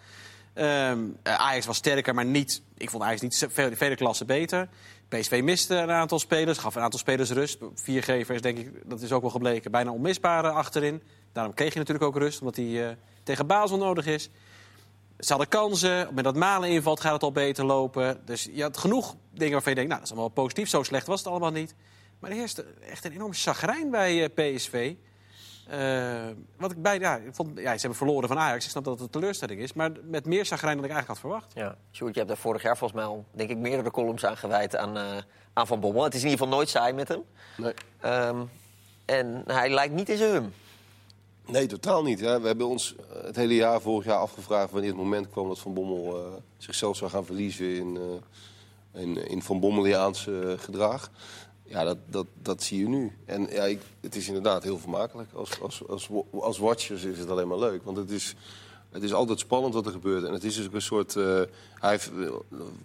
Eh, 0.54 0.92
Ajax 1.24 1.66
was 1.66 1.78
sterker, 1.78 2.14
maar 2.14 2.26
niet... 2.26 2.62
Ik 2.78 2.90
vond 2.90 3.04
Ajax 3.04 3.22
niet 3.22 3.48
veel, 3.50 3.76
vele 3.76 3.96
klassen 3.96 4.28
beter. 4.28 4.70
PSV 5.10 5.42
miste 5.44 5.76
een 5.76 5.92
aantal 5.92 6.20
spelers, 6.20 6.58
gaf 6.58 6.76
een 6.76 6.82
aantal 6.82 7.00
spelers 7.00 7.32
rust. 7.32 7.58
Viergevers, 7.76 8.42
denk 8.42 8.58
ik, 8.58 8.72
dat 8.86 9.02
is 9.02 9.12
ook 9.12 9.22
wel 9.22 9.30
gebleken, 9.30 9.72
bijna 9.72 9.92
onmisbare 9.92 10.50
achterin. 10.50 11.04
Daarom 11.34 11.54
kreeg 11.54 11.74
je 11.74 11.80
natuurlijk 11.80 12.06
ook 12.06 12.18
rust, 12.18 12.40
omdat 12.40 12.56
hij 12.56 12.90
eh, 12.90 12.96
tegen 13.24 13.48
Basel 13.48 13.78
nodig 13.78 14.06
is. 14.06 14.30
Ze 15.20 15.30
hadden 15.30 15.48
kansen, 15.48 16.14
met 16.14 16.24
dat 16.24 16.36
Malen 16.36 16.70
invalt 16.70 17.00
gaat 17.00 17.14
het 17.14 17.24
al 17.24 17.32
beter 17.32 17.66
lopen. 17.66 18.22
Dus 18.26 18.50
je 18.54 18.62
had 18.62 18.78
genoeg 18.78 19.16
dingen 19.34 19.54
waarvan 19.54 19.72
je 19.72 19.78
denkt, 19.78 19.92
nou, 19.92 20.02
dat 20.02 20.12
is 20.12 20.18
allemaal 20.18 20.44
positief. 20.44 20.70
Zo 20.70 20.84
slecht 20.84 21.08
was 21.08 21.20
het 21.20 21.28
allemaal 21.28 21.52
niet. 21.52 21.76
Maar 22.20 22.30
er 22.30 22.38
heerste 22.38 22.66
echt 22.90 23.06
een 23.06 23.12
enorm 23.12 23.34
chagrijn 23.34 23.90
bij 23.90 24.24
eh, 24.24 24.56
PSV. 24.56 24.94
Eh, 25.70 26.28
wat 26.58 26.72
ik 26.72 26.82
bij, 26.82 27.00
ja, 27.00 27.16
ik 27.16 27.36
vond, 27.36 27.50
ja, 27.56 27.74
ze 27.74 27.80
hebben 27.80 27.96
verloren 27.96 28.28
van 28.28 28.38
Ajax. 28.38 28.66
Ik 28.66 28.72
snap 28.72 28.84
dat 28.84 28.94
het 28.94 29.02
een 29.02 29.10
teleurstelling 29.10 29.60
is. 29.62 29.74
Maar 29.74 29.92
met 30.04 30.26
meer 30.26 30.46
chagrijn 30.46 30.76
dan 30.76 30.86
ik 30.86 30.92
eigenlijk 30.92 31.08
had 31.08 31.32
verwacht. 31.32 31.54
Ja. 31.54 31.76
Sjoerd, 31.92 32.14
je 32.14 32.20
hebt 32.20 32.32
daar 32.32 32.42
vorig 32.42 32.62
jaar 32.62 32.78
volgens 32.78 33.00
mij 33.00 33.10
al 33.10 33.26
denk 33.32 33.50
ik, 33.50 33.58
meerdere 33.58 33.92
columns 33.92 34.26
aan 34.26 34.38
gewijd 34.38 34.76
aan, 34.76 34.98
eh, 34.98 35.18
aan 35.54 35.68
Van 35.68 35.80
Bommel. 35.80 36.04
Het 36.04 36.14
is 36.14 36.24
in 36.24 36.30
ieder 36.30 36.44
geval 36.44 36.58
nooit 36.58 36.70
saai 36.70 36.94
met 36.94 37.08
hem. 37.08 37.24
Nee. 37.58 37.74
Ehm, 38.00 38.42
en 39.06 39.44
hij 39.46 39.70
lijkt 39.70 39.94
niet 39.94 40.10
in 40.10 40.18
zijn 40.18 40.32
hum. 40.32 40.54
Nee, 41.50 41.68
totaal 41.68 42.04
niet. 42.04 42.20
Ja, 42.20 42.42
we 42.42 42.48
hebben 42.48 42.68
ons 42.68 42.96
eh, 42.96 43.24
het 43.24 43.36
hele 43.36 43.56
jaar 43.56 43.82
vorig 43.82 44.06
jaar 44.06 44.18
afgevraagd 44.18 44.72
wanneer 44.72 44.90
het 44.90 45.00
moment 45.00 45.30
kwam 45.30 45.48
dat 45.48 45.60
Van 45.60 45.74
Bommel 45.74 46.18
eh, 46.18 46.34
zichzelf 46.58 46.98
zou 46.98 47.12
gaan 47.12 47.26
verliezen 47.26 47.76
in, 47.76 48.00
eh, 48.94 49.02
in, 49.02 49.28
in 49.28 49.42
Van 49.42 49.60
Bommeliaans 49.60 50.28
gedrag. 50.58 51.12
Ja, 51.70 51.84
dat, 51.84 51.98
dat, 52.06 52.26
dat 52.42 52.64
zie 52.64 52.80
je 52.80 52.88
nu. 52.88 53.12
En 53.26 53.48
ja, 53.52 53.64
ik, 53.64 53.82
het 54.02 54.16
is 54.16 54.28
inderdaad 54.28 54.64
heel 54.64 54.78
vermakelijk. 54.80 55.30
Als, 55.34 55.62
als, 55.62 55.88
als, 55.88 56.10
als 56.32 56.58
watchers 56.58 57.04
is 57.04 57.20
het 57.20 57.30
alleen 57.30 57.48
maar 57.48 57.58
leuk. 57.60 57.84
Want 57.84 57.98
het 57.98 58.12
is, 58.12 58.36
het 58.90 59.04
is 59.04 59.14
altijd 59.14 59.40
spannend 59.40 59.74
wat 59.74 59.86
er 59.86 59.92
gebeurt. 59.92 60.24
En 60.24 60.34
het 60.34 60.44
is 60.44 60.56
dus 60.56 60.66
ook 60.66 60.74
een 60.74 60.82
soort... 60.82 61.16
eh, 61.16 61.42
hij 61.74 61.90
heeft 61.92 62.12
eh, 62.20 62.32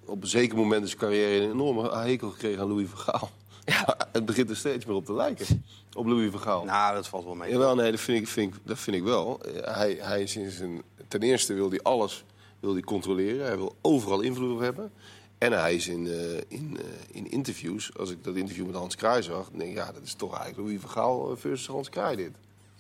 op 0.05 0.23
een 0.23 0.29
zeker 0.29 0.57
moment 0.57 0.81
in 0.83 0.87
zijn 0.89 1.01
carrière 1.01 1.45
een 1.45 1.51
enorme 1.51 1.97
hekel 1.97 2.31
gekregen 2.31 2.61
aan 2.61 2.69
Louis 2.69 2.89
van 2.89 2.99
Gaal. 2.99 3.31
Ja. 3.65 3.97
Het 4.13 4.27
begint 4.27 4.51
er 4.51 4.57
steeds 4.57 4.85
meer 4.85 4.97
op 4.97 5.05
te 5.05 5.15
lijken. 5.15 5.65
Op 5.95 6.07
Louis 6.07 6.31
van 6.31 6.41
Gaal. 6.41 6.65
Nou, 6.65 6.95
dat 6.95 7.09
valt 7.09 7.25
wel 7.25 7.35
mee. 7.35 7.51
Jawel, 7.51 7.75
nee, 7.75 7.91
dat 7.91 8.01
vind 8.01 8.21
ik, 8.21 8.29
vind 8.29 8.55
ik, 8.55 8.61
dat 8.65 8.79
vind 8.79 8.97
ik 8.97 9.03
wel. 9.03 9.41
Eh, 9.43 9.75
Hij, 9.77 9.97
hij 10.01 10.23
is 10.23 10.37
in 10.37 10.51
zijn, 10.51 10.83
ten 11.09 11.23
eerste 11.23 11.55
wil 11.55 11.71
hij 11.71 11.81
alles 11.83 12.25
wil 12.61 12.73
hij 12.73 12.83
controleren. 12.83 13.47
Hij 13.47 13.57
wil 13.57 13.75
overal 13.81 14.21
invloed 14.21 14.53
op 14.53 14.59
hebben. 14.61 14.93
En 15.39 15.53
hij 15.53 15.75
is 15.75 15.89
in, 15.89 16.07
eh, 16.07 16.37
in, 16.49 16.79
eh, 16.81 16.85
in 17.11 17.31
interviews, 17.31 17.91
als 17.99 18.11
ik 18.11 18.25
dat 18.25 18.35
interview 18.37 18.67
met 18.67 18.75
Hans 18.75 18.97
Kraai 18.97 19.23
zag... 19.23 19.49
denk 19.51 19.71
ik, 19.71 19.77
ja, 19.77 19.93
dat 19.93 20.03
is 20.03 20.15
toch 20.15 20.37
eigenlijk 20.39 20.67
Louis 20.69 20.81
van 20.81 20.91
Gaal 20.91 21.31
eh, 21.31 21.37
versus 21.37 21.67
Hans 21.67 21.89
Kraai 21.89 22.17
dit. 22.17 22.31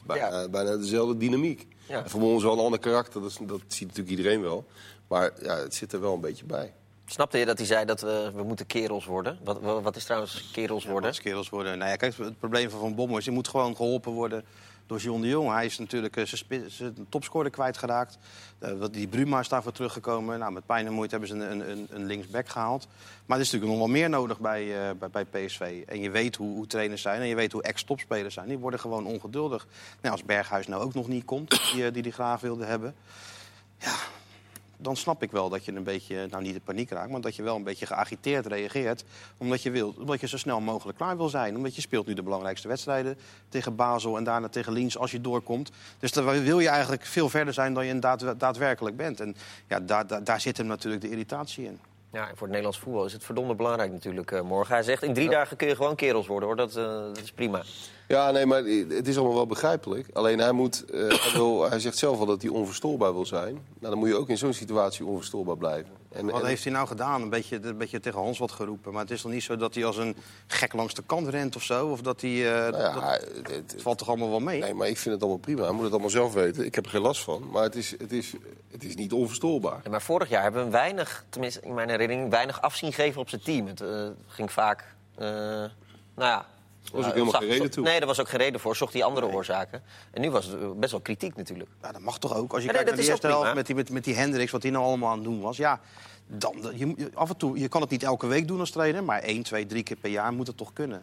Bijna, 0.06 0.40
Ja. 0.40 0.48
bijna 0.48 0.76
dezelfde 0.76 1.16
dynamiek. 1.16 1.66
Ja. 1.88 2.04
Bommel 2.12 2.36
is 2.36 2.42
wel 2.42 2.52
een 2.52 2.58
ander 2.64 2.78
karakter, 2.78 3.20
dat, 3.20 3.30
is- 3.30 3.38
dat 3.40 3.60
ziet 3.66 3.88
natuurlijk 3.88 4.16
iedereen 4.16 4.40
wel. 4.42 4.64
Maar 5.08 5.32
ja, 5.42 5.56
het 5.56 5.74
zit 5.74 5.92
er 5.92 6.00
wel 6.00 6.14
een 6.14 6.20
beetje 6.20 6.44
bij. 6.44 6.72
Snapte 7.06 7.38
je 7.38 7.44
dat 7.44 7.58
hij 7.58 7.66
zei 7.66 7.84
dat 7.84 8.00
we, 8.00 8.30
we 8.34 8.42
moeten 8.42 8.66
kerels 8.66 9.04
worden? 9.04 9.38
Wat, 9.44 9.60
wat 9.60 9.96
is 9.96 10.04
trouwens 10.04 10.50
kerels 10.52 10.84
worden? 10.84 11.12
Kerels 11.14 11.48
worden. 11.48 11.78
Nou 11.78 11.90
ja, 11.90 11.96
kijk, 11.96 12.16
het 12.16 12.38
probleem 12.38 12.70
van 12.70 12.80
Van 12.80 12.94
Bommel 12.94 13.16
is, 13.18 13.24
je 13.24 13.30
moet 13.30 13.48
gewoon 13.48 13.76
geholpen 13.76 14.12
worden 14.12 14.44
door 14.86 14.98
John 14.98 15.20
de 15.20 15.28
Jong. 15.28 15.52
Hij 15.52 15.64
is 15.64 15.78
natuurlijk 15.78 16.16
uh, 16.16 16.24
zijn 16.66 17.06
topscorer 17.08 17.50
kwijtgeraakt. 17.50 18.18
Uh, 18.62 18.84
die 18.90 19.08
Bruma 19.08 19.40
is 19.40 19.48
daarvoor 19.48 19.72
teruggekomen. 19.72 20.38
Nou, 20.38 20.52
met 20.52 20.66
pijn 20.66 20.86
en 20.86 20.92
moeite 20.92 21.16
hebben 21.16 21.38
ze 21.38 21.44
een, 21.44 21.70
een, 21.70 21.86
een 21.90 22.04
linksback 22.04 22.48
gehaald. 22.48 22.86
Maar 23.26 23.36
er 23.36 23.42
is 23.42 23.50
natuurlijk 23.50 23.78
nog 23.78 23.88
wel 23.88 23.98
meer 24.00 24.10
nodig 24.10 24.38
bij, 24.38 24.64
uh, 24.64 24.90
bij, 24.98 25.24
bij, 25.24 25.24
PSV. 25.24 25.82
En 25.86 26.00
je 26.00 26.10
weet 26.10 26.36
hoe, 26.36 26.54
hoe, 26.54 26.66
trainers 26.66 27.02
zijn 27.02 27.20
en 27.20 27.26
je 27.26 27.34
weet 27.34 27.52
hoe 27.52 27.62
ex-topspelers 27.62 28.34
zijn. 28.34 28.48
Die 28.48 28.58
worden 28.58 28.80
gewoon 28.80 29.06
ongeduldig. 29.06 29.66
Nou, 30.00 30.12
als 30.12 30.24
Berghuis 30.24 30.66
nou 30.66 30.82
ook 30.82 30.94
nog 30.94 31.08
niet 31.08 31.24
komt, 31.24 31.72
die 31.72 31.90
die, 31.90 32.02
die 32.02 32.12
graag 32.12 32.40
wilde 32.40 32.64
hebben... 32.64 32.94
Ja, 33.78 33.94
dan 34.84 34.96
snap 34.96 35.22
ik 35.22 35.30
wel 35.30 35.48
dat 35.48 35.64
je 35.64 35.72
een 35.72 35.82
beetje, 35.82 36.26
nou 36.30 36.42
niet 36.42 36.54
de 36.54 36.60
paniek 36.60 36.90
raakt, 36.90 37.10
maar 37.10 37.20
dat 37.20 37.36
je 37.36 37.42
wel 37.42 37.56
een 37.56 37.62
beetje 37.62 37.86
geagiteerd 37.86 38.46
reageert. 38.46 39.04
Omdat 39.36 39.62
je, 39.62 39.70
wil, 39.70 39.94
omdat 39.98 40.20
je 40.20 40.28
zo 40.28 40.36
snel 40.36 40.60
mogelijk 40.60 40.98
klaar 40.98 41.16
wil 41.16 41.28
zijn. 41.28 41.56
Omdat 41.56 41.74
je 41.74 41.80
speelt 41.80 42.06
nu 42.06 42.14
de 42.14 42.22
belangrijkste 42.22 42.68
wedstrijden 42.68 43.18
tegen 43.48 43.76
Basel 43.76 44.16
en 44.16 44.24
daarna 44.24 44.48
tegen 44.48 44.72
Liens 44.72 44.98
als 44.98 45.10
je 45.10 45.20
doorkomt. 45.20 45.70
Dus 45.98 46.12
dan 46.12 46.42
wil 46.42 46.60
je 46.60 46.68
eigenlijk 46.68 47.04
veel 47.04 47.28
verder 47.28 47.54
zijn 47.54 47.74
dan 47.74 47.86
je 47.86 47.98
daad, 47.98 48.34
daadwerkelijk 48.38 48.96
bent. 48.96 49.20
En 49.20 49.36
ja, 49.68 49.80
daar, 49.80 50.06
daar, 50.06 50.24
daar 50.24 50.40
zit 50.40 50.56
hem 50.56 50.66
natuurlijk 50.66 51.02
de 51.02 51.10
irritatie 51.10 51.64
in. 51.64 51.80
Ja, 52.14 52.28
en 52.28 52.36
voor 52.36 52.46
het 52.46 52.56
Nederlands 52.56 52.78
voetbal 52.78 53.04
is 53.04 53.12
het 53.12 53.24
verdomde 53.24 53.54
belangrijk 53.54 53.92
natuurlijk 53.92 54.30
uh, 54.30 54.40
morgen. 54.40 54.74
Hij 54.74 54.84
zegt, 54.84 55.02
in 55.02 55.14
drie 55.14 55.28
dagen 55.28 55.56
kun 55.56 55.68
je 55.68 55.76
gewoon 55.76 55.94
kerels 55.94 56.26
worden, 56.26 56.48
hoor. 56.48 56.56
Dat, 56.56 56.76
uh, 56.76 56.84
dat 56.84 57.20
is 57.22 57.32
prima. 57.32 57.62
Ja, 58.08 58.30
nee, 58.30 58.46
maar 58.46 58.62
het 58.88 59.08
is 59.08 59.16
allemaal 59.16 59.34
wel 59.34 59.46
begrijpelijk. 59.46 60.08
Alleen 60.12 60.38
hij, 60.38 60.52
moet, 60.52 60.84
uh, 60.90 61.08
hij, 61.08 61.32
wil, 61.32 61.70
hij 61.70 61.78
zegt 61.78 61.98
zelf 61.98 62.18
al 62.18 62.26
dat 62.26 62.42
hij 62.42 62.50
onverstoorbaar 62.50 63.12
wil 63.12 63.26
zijn. 63.26 63.54
Nou, 63.54 63.90
dan 63.92 63.98
moet 63.98 64.08
je 64.08 64.16
ook 64.16 64.28
in 64.28 64.38
zo'n 64.38 64.52
situatie 64.52 65.06
onverstoorbaar 65.06 65.56
blijven. 65.56 65.92
En, 66.14 66.30
wat 66.30 66.46
heeft 66.46 66.64
hij 66.64 66.72
nou 66.72 66.86
gedaan? 66.86 67.22
Een 67.22 67.28
beetje, 67.28 67.58
een 67.62 67.76
beetje 67.76 68.00
tegen 68.00 68.20
Hans 68.20 68.38
wat 68.38 68.52
geroepen. 68.52 68.92
Maar 68.92 69.02
het 69.02 69.10
is 69.10 69.22
nog 69.22 69.32
niet 69.32 69.42
zo 69.42 69.56
dat 69.56 69.74
hij 69.74 69.84
als 69.84 69.96
een 69.96 70.16
gek 70.46 70.72
langs 70.72 70.94
de 70.94 71.02
kant 71.06 71.28
rent 71.28 71.56
of 71.56 71.62
zo? 71.62 71.88
Of 71.88 72.00
dat 72.00 72.20
hij... 72.20 72.30
Uh, 72.30 72.50
nou 72.50 72.76
ja, 72.76 72.92
dat, 72.92 73.28
het, 73.34 73.72
het, 73.72 73.82
valt 73.82 73.98
toch 73.98 74.08
allemaal 74.08 74.30
wel 74.30 74.40
mee? 74.40 74.60
Nee, 74.60 74.74
maar 74.74 74.88
ik 74.88 74.98
vind 74.98 75.14
het 75.14 75.22
allemaal 75.22 75.40
prima. 75.40 75.62
Hij 75.62 75.72
moet 75.72 75.82
het 75.82 75.92
allemaal 75.92 76.10
zelf 76.10 76.32
weten. 76.32 76.64
Ik 76.64 76.74
heb 76.74 76.84
er 76.84 76.90
geen 76.90 77.00
last 77.00 77.22
van. 77.22 77.50
Maar 77.50 77.62
het 77.62 77.74
is, 77.74 77.90
het 77.90 78.12
is, 78.12 78.32
het 78.70 78.84
is 78.84 78.94
niet 78.94 79.12
onverstoorbaar. 79.12 79.80
Ja, 79.84 79.90
maar 79.90 80.02
vorig 80.02 80.28
jaar 80.28 80.42
hebben 80.42 80.64
we 80.64 80.70
weinig, 80.70 81.24
tenminste 81.28 81.60
in 81.60 81.74
mijn 81.74 81.88
herinnering... 81.88 82.30
weinig 82.30 82.60
afzien 82.62 82.92
gegeven 82.92 83.20
op 83.20 83.28
zijn 83.28 83.42
team. 83.42 83.66
Het 83.66 83.80
uh, 83.80 84.06
ging 84.26 84.52
vaak... 84.52 84.84
Uh, 85.18 85.26
nou 85.26 85.70
ja, 86.16 86.46
was 86.92 87.06
ook 87.06 87.12
helemaal 87.12 87.32
geen 87.32 87.48
reden 87.48 87.70
toe. 87.70 87.84
Nee, 87.84 87.98
daar 87.98 88.08
was 88.08 88.20
ook 88.20 88.28
geen 88.28 88.40
reden 88.40 88.60
voor. 88.60 88.76
Zocht 88.76 88.92
hij 88.92 89.04
andere 89.04 89.26
nee. 89.26 89.34
oorzaken. 89.34 89.82
En 90.10 90.20
nu 90.20 90.30
was 90.30 90.46
het 90.46 90.80
best 90.80 90.92
wel 90.92 91.00
kritiek 91.00 91.36
natuurlijk. 91.36 91.70
Ja, 91.82 91.92
dat 91.92 92.00
mag 92.00 92.18
toch 92.18 92.34
ook. 92.36 92.52
Als 92.52 92.62
je 92.62 92.68
kijkt 92.68 92.84
nee, 92.84 92.94
naar 92.94 93.04
de 93.04 93.10
eerste 93.10 93.26
helft 93.26 93.54
met 93.54 93.66
die, 93.66 93.74
met, 93.74 93.90
met 93.90 94.04
die 94.04 94.14
Hendricks, 94.14 94.50
wat 94.50 94.62
hij 94.62 94.70
nou 94.70 94.84
allemaal 94.84 95.10
aan 95.10 95.18
het 95.18 95.24
doen 95.24 95.40
was. 95.40 95.56
Ja, 95.56 95.80
dan, 96.26 96.54
je, 96.74 97.10
af 97.14 97.28
en 97.28 97.36
toe, 97.36 97.58
je 97.58 97.68
kan 97.68 97.80
het 97.80 97.90
niet 97.90 98.02
elke 98.02 98.26
week 98.26 98.48
doen 98.48 98.60
als 98.60 98.70
trainer, 98.70 99.04
maar 99.04 99.20
één, 99.20 99.42
twee, 99.42 99.66
drie 99.66 99.82
keer 99.82 99.96
per 99.96 100.10
jaar 100.10 100.32
moet 100.32 100.46
het 100.46 100.56
toch 100.56 100.72
kunnen. 100.72 101.02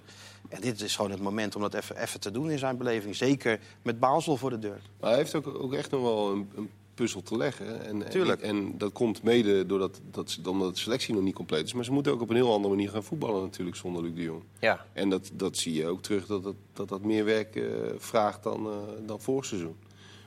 En 0.50 0.62
dit 0.62 0.82
is 0.82 0.96
gewoon 0.96 1.12
het 1.12 1.22
moment 1.22 1.56
om 1.56 1.62
dat 1.62 1.74
even, 1.74 1.96
even 1.98 2.20
te 2.20 2.32
doen 2.32 2.52
in 2.52 2.60
zijn 2.60 2.78
beleving. 2.78 3.16
Zeker 3.16 3.60
met 3.82 4.00
Basel 4.00 4.38
voor 4.38 4.50
de 4.50 4.60
deur. 4.60 4.82
Maar 5.00 5.10
hij 5.10 5.20
heeft 5.20 5.36
ook, 5.36 5.48
ook 5.48 5.74
echt 5.74 5.92
nog 5.92 6.02
wel 6.02 6.32
een, 6.32 6.52
een 6.56 6.70
puzzel 6.94 7.22
te 7.22 7.38
leggen. 7.38 7.86
En, 7.86 8.12
en, 8.12 8.42
en, 8.42 8.78
dat 8.78 8.92
komt 8.92 9.24
mede 9.24 9.66
doordat 9.66 10.00
dat, 10.12 10.40
omdat 10.48 10.74
de 10.74 10.80
selectie 10.80 11.14
nog 11.14 11.24
niet 11.24 11.36
compleet 11.36 11.66
is. 11.66 11.74
Maar 11.74 11.86
ze 11.86 11.92
moeten 11.92 12.12
ook 12.12 12.22
op 12.22 12.30
een 12.30 12.36
heel 12.36 12.54
andere 12.54 12.74
manier 12.74 12.90
gaan 12.90 13.04
voetballen 13.04 13.42
natuurlijk 13.42 13.78
zonder 13.78 14.04
Luc 14.04 14.16
de 14.16 14.22
Jong. 14.22 14.44
Ja. 14.60 14.86
En 14.94 15.10
dat, 15.10 15.32
dat 15.34 15.58
zie 15.58 15.74
je 15.74 15.88
ook 15.88 16.02
terug 16.02 16.26
dat 16.26 16.44
dat, 16.44 16.56
dat, 16.74 16.90
dat 16.90 17.02
meer 17.02 17.26
werk 17.26 17.56
uh, 17.56 17.66
vraagt 17.98 18.44
dan, 18.44 18.68
uh, 18.68 18.74
dan 19.06 19.22
vorig 19.22 19.46
seizoen. 19.46 19.76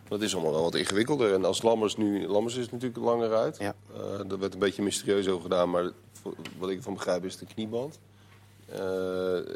Dat 0.09 0.23
is 0.23 0.35
allemaal 0.35 0.53
wel 0.53 0.63
wat 0.63 0.75
ingewikkelder. 0.75 1.35
En 1.35 1.45
als 1.45 1.63
Lammers 1.63 1.97
nu... 1.97 2.27
Lammers 2.27 2.57
is 2.57 2.71
natuurlijk 2.71 3.05
langer 3.05 3.35
uit. 3.35 3.59
Ja. 3.59 3.75
Uh, 3.93 4.01
daar 4.27 4.39
werd 4.39 4.53
een 4.53 4.59
beetje 4.59 4.83
mysterieus 4.83 5.29
over 5.29 5.43
gedaan. 5.43 5.71
Maar 5.71 5.91
wat 6.59 6.71
ik 6.71 6.83
van 6.83 6.95
begrijp 6.95 7.25
is 7.25 7.37
de 7.37 7.47
knieband. 7.47 7.99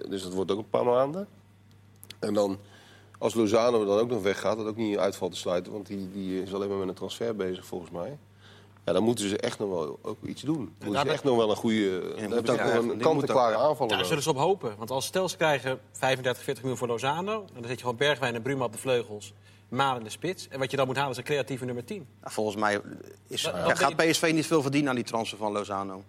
dus 0.08 0.22
dat 0.22 0.32
wordt 0.32 0.50
ook 0.50 0.58
een 0.58 0.70
paar 0.70 0.84
maanden. 0.84 1.28
En 2.18 2.34
dan 2.34 2.58
als 3.18 3.34
Lozano 3.34 3.84
dan 3.84 3.98
ook 3.98 4.08
nog 4.08 4.22
weggaat, 4.22 4.56
dat 4.56 4.66
ook 4.66 4.76
niet 4.76 4.98
uitval 4.98 5.28
te 5.28 5.36
sluiten. 5.36 5.72
Want 5.72 5.86
die, 5.86 6.10
die 6.10 6.42
is 6.42 6.54
alleen 6.54 6.68
maar 6.68 6.78
met 6.78 6.88
een 6.88 6.94
transfer 6.94 7.36
bezig 7.36 7.66
volgens 7.66 7.90
mij. 7.90 8.18
Ja, 8.84 8.92
dan 8.94 9.02
moeten 9.02 9.28
ze 9.28 9.38
echt 9.38 9.58
nog 9.58 9.68
wel 9.68 9.98
ook 10.02 10.16
iets 10.24 10.42
doen. 10.42 10.56
Dan 10.56 10.88
moeten 10.88 11.06
ze 11.06 11.12
echt 11.12 11.24
nog 11.24 11.36
wel 11.36 11.50
een 11.50 11.56
goede... 11.56 12.14
Ja, 12.16 12.22
ze 12.22 12.28
nog 12.28 12.90
een 12.92 12.98
kant-en-klare 12.98 13.56
aanvaller. 13.56 13.96
Daar 13.96 14.04
zullen 14.04 14.22
ze 14.22 14.30
op 14.30 14.36
hopen. 14.36 14.74
Want 14.78 14.90
als 14.90 15.06
stel 15.06 15.28
ze 15.28 15.36
krijgen 15.36 15.80
35, 15.92 16.42
40 16.42 16.62
miljoen 16.62 16.78
voor 16.78 16.88
Lozano... 16.88 17.44
dan 17.54 17.62
zet 17.62 17.70
je 17.70 17.80
gewoon 17.80 17.96
Bergwijn 17.96 18.34
en 18.34 18.42
Bruma 18.42 18.64
op 18.64 18.72
de 18.72 18.78
vleugels. 18.78 19.32
Maal 19.68 19.96
in 19.96 20.04
de 20.04 20.10
spits. 20.10 20.48
En 20.48 20.58
wat 20.58 20.70
je 20.70 20.76
dan 20.76 20.86
moet 20.86 20.96
halen 20.96 21.10
is 21.10 21.16
een 21.16 21.24
creatieve 21.24 21.64
nummer 21.64 21.84
10. 21.84 22.06
Nou, 22.20 22.32
volgens 22.32 22.56
mij 22.56 22.80
is, 23.26 23.42
ja, 23.42 23.74
gaat 23.74 23.96
PSV 23.96 24.30
niet 24.34 24.46
veel 24.46 24.62
verdienen 24.62 24.90
aan 24.90 24.96
die 24.96 25.04
transfer 25.04 25.38
van 25.38 25.52
Lozano. 25.52 26.02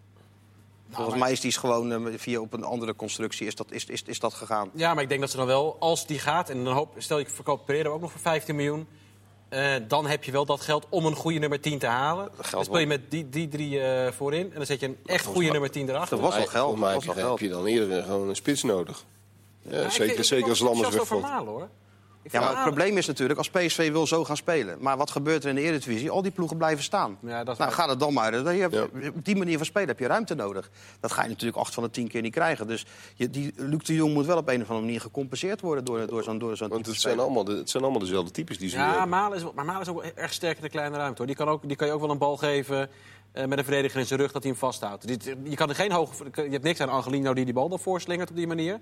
Volgens 0.89 1.15
nou, 1.15 1.19
mij 1.19 1.31
is 1.31 1.39
die 1.39 1.51
gewoon 1.51 2.07
uh, 2.07 2.13
via 2.17 2.39
op 2.39 2.53
een 2.53 2.63
andere 2.63 2.95
constructie 2.95 3.47
is 3.47 3.55
dat, 3.55 3.71
is, 3.71 3.85
is, 3.85 4.03
is 4.03 4.19
dat 4.19 4.33
gegaan. 4.33 4.69
Ja, 4.73 4.93
maar 4.93 5.03
ik 5.03 5.09
denk 5.09 5.21
dat 5.21 5.29
ze 5.29 5.37
dan 5.37 5.45
wel, 5.45 5.75
als 5.79 6.05
die 6.05 6.19
gaat... 6.19 6.49
en 6.49 6.63
dan 6.63 6.73
hoop, 6.73 6.93
stel 6.97 7.19
ik 7.19 7.29
verkoop 7.29 7.65
Pereira 7.65 7.89
ook 7.89 8.01
nog 8.01 8.11
voor 8.11 8.21
15 8.21 8.55
miljoen... 8.55 8.87
Uh, 9.49 9.75
dan 9.87 10.07
heb 10.07 10.23
je 10.23 10.31
wel 10.31 10.45
dat 10.45 10.61
geld 10.61 10.85
om 10.89 11.05
een 11.05 11.15
goede 11.15 11.39
nummer 11.39 11.59
10 11.59 11.79
te 11.79 11.85
halen. 11.85 12.29
Dan 12.51 12.63
speel 12.63 12.79
je 12.79 12.87
met 12.87 13.11
die, 13.11 13.29
die 13.29 13.47
drie 13.47 13.79
uh, 13.79 14.11
voorin 14.11 14.43
en 14.51 14.55
dan 14.55 14.65
zet 14.65 14.79
je 14.79 14.85
een 14.85 14.97
echt 15.05 15.25
goede 15.25 15.51
nummer 15.51 15.71
10 15.71 15.89
erachter. 15.89 16.17
Dat 16.17 16.25
was 16.25 16.39
al 16.39 16.45
geld. 16.45 16.75
Maar 16.75 16.93
heb 16.93 17.39
je 17.39 17.49
dan 17.49 17.65
eerder 17.65 18.03
gewoon 18.03 18.29
een 18.29 18.35
spits 18.35 18.63
nodig. 18.63 19.05
Ja, 19.61 19.81
ja, 19.81 19.89
zeker, 19.89 20.23
zeker 20.23 20.49
als 20.49 20.59
Lammers 20.59 20.89
wegvalt. 20.89 21.45
hoor. 21.45 21.69
Ja, 22.23 22.39
maar 22.39 22.49
het 22.49 22.63
probleem 22.63 22.97
is 22.97 23.07
natuurlijk, 23.07 23.37
als 23.37 23.49
PSV 23.49 23.91
wil 23.91 24.07
zo 24.07 24.23
gaan 24.23 24.37
spelen... 24.37 24.77
maar 24.79 24.97
wat 24.97 25.11
gebeurt 25.11 25.43
er 25.43 25.49
in 25.49 25.55
de 25.55 25.61
Eredivisie? 25.61 26.09
Al 26.09 26.21
die 26.21 26.31
ploegen 26.31 26.57
blijven 26.57 26.83
staan. 26.83 27.17
Ja, 27.21 27.43
dat 27.43 27.57
nou, 27.57 27.71
ga 27.71 27.89
het 27.89 27.99
dan 27.99 28.13
maar. 28.13 28.53
Je 28.53 28.61
hebt, 28.61 29.09
Op 29.15 29.25
die 29.25 29.35
manier 29.35 29.57
van 29.57 29.65
spelen 29.65 29.87
heb 29.87 29.99
je 29.99 30.07
ruimte 30.07 30.35
nodig. 30.35 30.69
Dat 30.99 31.11
ga 31.11 31.23
je 31.23 31.29
natuurlijk 31.29 31.57
acht 31.57 31.73
van 31.73 31.83
de 31.83 31.89
tien 31.89 32.07
keer 32.07 32.21
niet 32.21 32.33
krijgen. 32.33 32.67
Dus 32.67 32.85
je, 33.15 33.29
die, 33.29 33.53
Luc 33.55 33.83
de 33.83 33.93
Jong 33.93 34.13
moet 34.13 34.25
wel 34.25 34.37
op 34.37 34.47
een 34.47 34.61
of 34.61 34.67
andere 34.67 34.85
manier 34.85 35.01
gecompenseerd 35.01 35.61
worden... 35.61 35.85
door, 35.85 36.07
door 36.07 36.23
zo'n 36.23 36.39
door 36.39 36.57
zo'n 36.57 36.69
Want 36.69 36.85
het 36.85 36.99
zijn, 36.99 37.19
allemaal 37.19 37.43
de, 37.43 37.55
het 37.55 37.69
zijn 37.69 37.83
allemaal 37.83 38.01
dezelfde 38.01 38.31
types 38.31 38.57
die 38.57 38.69
ze 38.69 38.77
Ja, 38.77 39.05
Malen 39.05 39.37
is, 39.37 39.43
maar 39.53 39.65
Malen 39.65 39.81
is 39.81 39.87
ook 39.87 40.03
erg 40.03 40.33
sterk 40.33 40.57
in 40.57 40.63
de 40.63 40.69
kleine 40.69 40.97
ruimte. 40.97 41.17
Hoor. 41.17 41.27
Die, 41.27 41.35
kan 41.35 41.47
ook, 41.47 41.67
die 41.67 41.75
kan 41.75 41.87
je 41.87 41.93
ook 41.93 42.01
wel 42.01 42.11
een 42.11 42.17
bal 42.17 42.37
geven... 42.37 42.89
Uh, 43.33 43.45
met 43.45 43.57
een 43.57 43.63
verdediger 43.63 43.99
in 43.99 44.05
zijn 44.05 44.19
rug 44.19 44.31
dat 44.31 44.43
hij 44.43 44.51
hem 44.51 44.59
vasthoudt. 44.59 45.05
Je, 45.43 45.55
kan 45.55 45.69
er 45.69 45.75
geen 45.75 45.91
hoge, 45.91 46.23
je 46.33 46.49
hebt 46.49 46.63
niks 46.63 46.81
aan 46.81 46.89
Angelino 46.89 47.33
die 47.33 47.45
die 47.45 47.53
bal 47.53 47.69
dan 47.69 47.79
voorslingert 47.79 48.29
op 48.29 48.35
die 48.35 48.47
manier. 48.47 48.79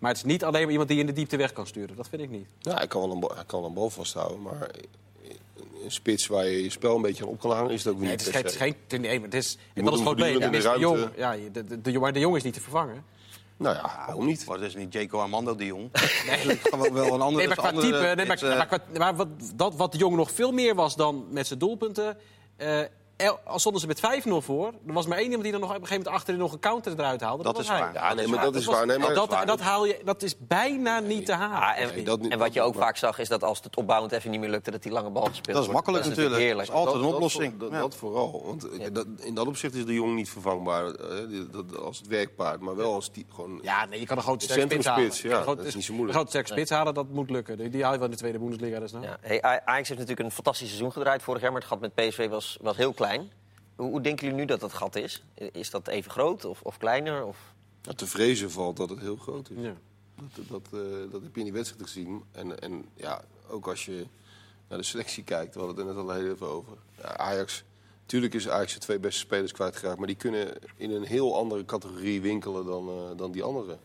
Maar 0.00 0.10
het 0.10 0.18
is 0.18 0.24
niet 0.24 0.44
alleen 0.44 0.62
maar 0.62 0.70
iemand 0.70 0.88
die 0.88 0.98
in 0.98 1.06
de 1.06 1.12
diepte 1.12 1.36
weg 1.36 1.52
kan 1.52 1.66
sturen. 1.66 1.96
Dat 1.96 2.08
vind 2.08 2.22
ik 2.22 2.30
niet. 2.30 2.46
Ja, 2.58 2.74
hij 2.74 2.86
kan 2.86 3.00
wel 3.00 3.10
een, 3.10 3.30
hij 3.34 3.44
kan 3.46 3.64
een 3.64 3.74
bal 3.74 3.90
vasthouden. 3.90 4.42
Maar 4.42 4.70
een 5.84 5.90
spits 5.90 6.26
waar 6.26 6.46
je 6.46 6.62
je 6.62 6.70
spel 6.70 6.96
een 6.96 7.02
beetje 7.02 7.24
aan 7.24 7.28
op 7.28 7.40
kan 7.40 7.50
hangen, 7.50 7.70
is 7.70 7.84
het 7.84 7.92
ook 7.92 8.00
niet. 8.00 8.08
Nee, 8.08 8.16
het 8.16 8.26
is, 8.26 8.32
geen, 8.32 8.42
het 8.42 8.50
is 8.50 8.56
geen. 8.56 9.00
Nee, 9.00 9.20
het 9.20 9.34
is, 9.34 9.58
en 9.74 9.84
dat 9.84 9.92
is 9.92 9.98
gewoon 9.98 10.16
beter. 10.16 10.52
De, 10.52 10.76
jong, 10.78 11.08
ja, 11.16 11.36
de, 11.52 11.64
de, 11.64 11.80
de, 11.80 12.12
de 12.12 12.20
jong 12.20 12.36
is 12.36 12.42
niet 12.42 12.54
te 12.54 12.60
vervangen. 12.60 13.04
Nou 13.56 13.76
ja, 13.76 14.02
waarom 14.06 14.26
niet? 14.26 14.46
Maar 14.46 14.58
dat 14.58 14.66
is 14.66 14.74
niet 14.74 14.92
Jaco 14.92 15.18
Armando 15.18 15.54
de 15.54 15.66
Jong. 15.66 15.90
nee. 16.46 16.56
Gewoon 16.62 16.92
wel 16.92 17.14
een 17.14 17.20
andere... 17.20 17.46
Nee, 17.46 17.56
maar 17.56 17.56
qua 17.56 17.80
type... 17.80 18.12
Nee, 18.16 18.26
maar, 18.26 18.38
maar, 18.42 18.80
maar, 18.98 19.16
wat, 19.16 19.28
dat, 19.54 19.74
wat 19.74 19.92
de 19.92 19.98
Jong 19.98 20.16
nog 20.16 20.30
veel 20.30 20.52
meer 20.52 20.74
was 20.74 20.96
dan 20.96 21.26
met 21.30 21.46
zijn 21.46 21.58
doelpunten... 21.58 22.16
Uh, 22.58 22.80
als 23.44 23.60
stonden 23.60 23.80
ze 23.80 23.86
met 23.86 24.24
5-0 24.26 24.30
voor, 24.30 24.66
er 24.66 24.92
was 24.92 25.06
maar 25.06 25.16
één 25.16 25.26
iemand 25.26 25.42
die 25.42 25.52
dan 25.52 25.60
nog 25.60 25.70
op 25.70 25.76
een 25.76 25.80
gegeven 25.80 26.02
moment 26.02 26.20
achterin 26.20 26.40
nog 26.40 26.52
een 26.52 26.58
counter 26.58 26.92
eruit 26.92 27.20
haalde. 27.20 27.42
Dat, 27.42 27.54
dat 27.54 27.62
is 27.62 27.68
waar. 27.68 27.92
Ja, 27.92 28.14
nee, 28.14 28.26
maar 28.26 28.44
dat 28.44 28.54
is 28.54 28.64
waar. 28.64 28.86
Nee, 28.86 28.98
maar 28.98 29.14
dat, 29.14 29.36
dat, 29.44 29.60
haal 29.60 29.86
je, 29.86 30.00
dat 30.04 30.22
is 30.22 30.34
bijna 30.38 30.98
niet 30.98 31.26
te 31.26 31.32
halen. 31.32 31.58
Ja, 31.58 31.76
en, 31.76 32.30
en, 32.30 32.38
wat 32.38 32.52
je 32.52 32.62
ook 32.62 32.74
vaak 32.74 32.96
zag, 32.96 33.18
is 33.18 33.28
dat 33.28 33.44
als 33.44 33.60
het 33.62 33.76
opbouwend 33.76 34.12
even 34.12 34.30
niet 34.30 34.40
meer 34.40 34.50
lukte, 34.50 34.70
dat 34.70 34.82
die 34.82 34.92
lange 34.92 35.10
bal 35.10 35.24
gespeeld 35.24 35.56
Dat 35.56 35.66
is 35.66 35.72
makkelijk 35.72 36.04
dat 36.04 36.12
is 36.12 36.18
natuurlijk. 36.18 36.42
Heerlijk. 36.42 36.68
Dat 36.68 36.76
is 36.76 36.84
altijd 36.84 37.04
een 37.04 37.12
oplossing. 37.14 37.58
Dat, 37.58 37.72
dat, 37.72 37.94
vooral. 37.94 38.42
Want 38.44 38.66
in 39.20 39.34
dat 39.34 39.46
opzicht 39.46 39.74
is 39.74 39.84
de 39.84 39.94
jong 39.94 40.14
niet 40.14 40.30
vervangbaar 40.30 40.96
als 41.82 41.98
het 41.98 42.06
werkpaard, 42.06 42.60
maar 42.60 42.76
wel 42.76 42.94
als 42.94 43.12
die 43.12 43.26
gewoon. 43.34 43.58
Ja, 43.62 43.84
nee, 43.84 44.00
je 44.00 44.06
kan 44.06 44.16
een 44.16 44.22
grote 44.22 44.44
sterke 44.44 44.70
spits 44.70 44.86
halen. 44.86 45.10
Ja, 45.22 45.44
dat 45.44 45.64
is 45.64 45.74
niet 45.74 45.84
zo 45.84 45.94
moeilijk. 45.94 46.18
Een 46.18 46.26
grote 46.26 46.52
spits 46.52 46.70
halen, 46.70 46.94
dat 46.94 47.08
moet 47.08 47.30
lukken. 47.30 47.70
Die 47.70 47.82
haal 47.82 47.92
je 47.92 47.98
wel 47.98 48.06
in 48.06 48.12
de 48.12 48.18
tweede 48.18 48.38
Bundesliga. 48.38 48.78
Dus 48.78 48.92
nou. 48.92 49.06
Ajax 49.40 49.88
heeft 49.88 49.88
natuurlijk 49.88 50.20
een 50.20 50.30
fantastisch 50.30 50.66
seizoen 50.66 50.92
gedraaid 50.92 51.22
vorig 51.22 51.42
jaar, 51.42 51.52
maar 51.52 51.60
het 51.60 51.70
gat 51.70 51.80
met 51.80 51.94
PSV 51.94 52.28
was, 52.28 52.58
was 52.60 52.76
heel 52.76 52.92
klein. 52.92 53.09
Hoe, 53.76 53.90
hoe 53.90 54.00
denken 54.00 54.26
jullie 54.26 54.40
nu 54.40 54.46
dat 54.46 54.60
dat 54.60 54.72
gat 54.72 54.96
is? 54.96 55.24
Is 55.34 55.70
dat 55.70 55.88
even 55.88 56.10
groot 56.10 56.44
of, 56.44 56.62
of 56.62 56.78
kleiner? 56.78 57.24
Of? 57.24 57.54
Ja, 57.82 57.92
te 57.92 58.06
vrezen 58.06 58.50
valt 58.50 58.76
dat 58.76 58.90
het 58.90 59.00
heel 59.00 59.16
groot 59.16 59.50
is. 59.50 59.64
Ja. 59.64 59.74
Dat, 60.34 60.48
dat, 60.48 60.80
uh, 60.80 61.10
dat 61.10 61.22
heb 61.22 61.34
je 61.34 61.38
in 61.38 61.44
die 61.44 61.52
wedstrijd 61.52 61.82
gezien. 61.82 62.24
En, 62.32 62.60
en 62.60 62.84
ja, 62.94 63.24
ook 63.48 63.68
als 63.68 63.84
je 63.84 64.06
naar 64.68 64.78
de 64.78 64.84
selectie 64.84 65.24
kijkt, 65.24 65.54
we 65.54 65.60
hadden 65.60 65.78
het 65.78 65.86
er 65.86 65.94
net 65.94 66.04
al 66.04 66.20
heel 66.20 66.32
even 66.32 66.46
over. 66.46 66.72
Ja, 66.98 67.16
Ajax, 67.16 67.64
natuurlijk 68.00 68.34
is 68.34 68.48
Ajax 68.48 68.72
de 68.74 68.78
twee 68.78 68.98
beste 68.98 69.20
spelers 69.20 69.52
kwijtgeraakt, 69.52 69.98
maar 69.98 70.06
die 70.06 70.16
kunnen 70.16 70.58
in 70.76 70.90
een 70.90 71.04
heel 71.04 71.36
andere 71.36 71.64
categorie 71.64 72.20
winkelen 72.20 72.64
dan, 72.64 72.88
uh, 72.88 73.16
dan 73.16 73.32
die 73.32 73.42
anderen. 73.42 73.78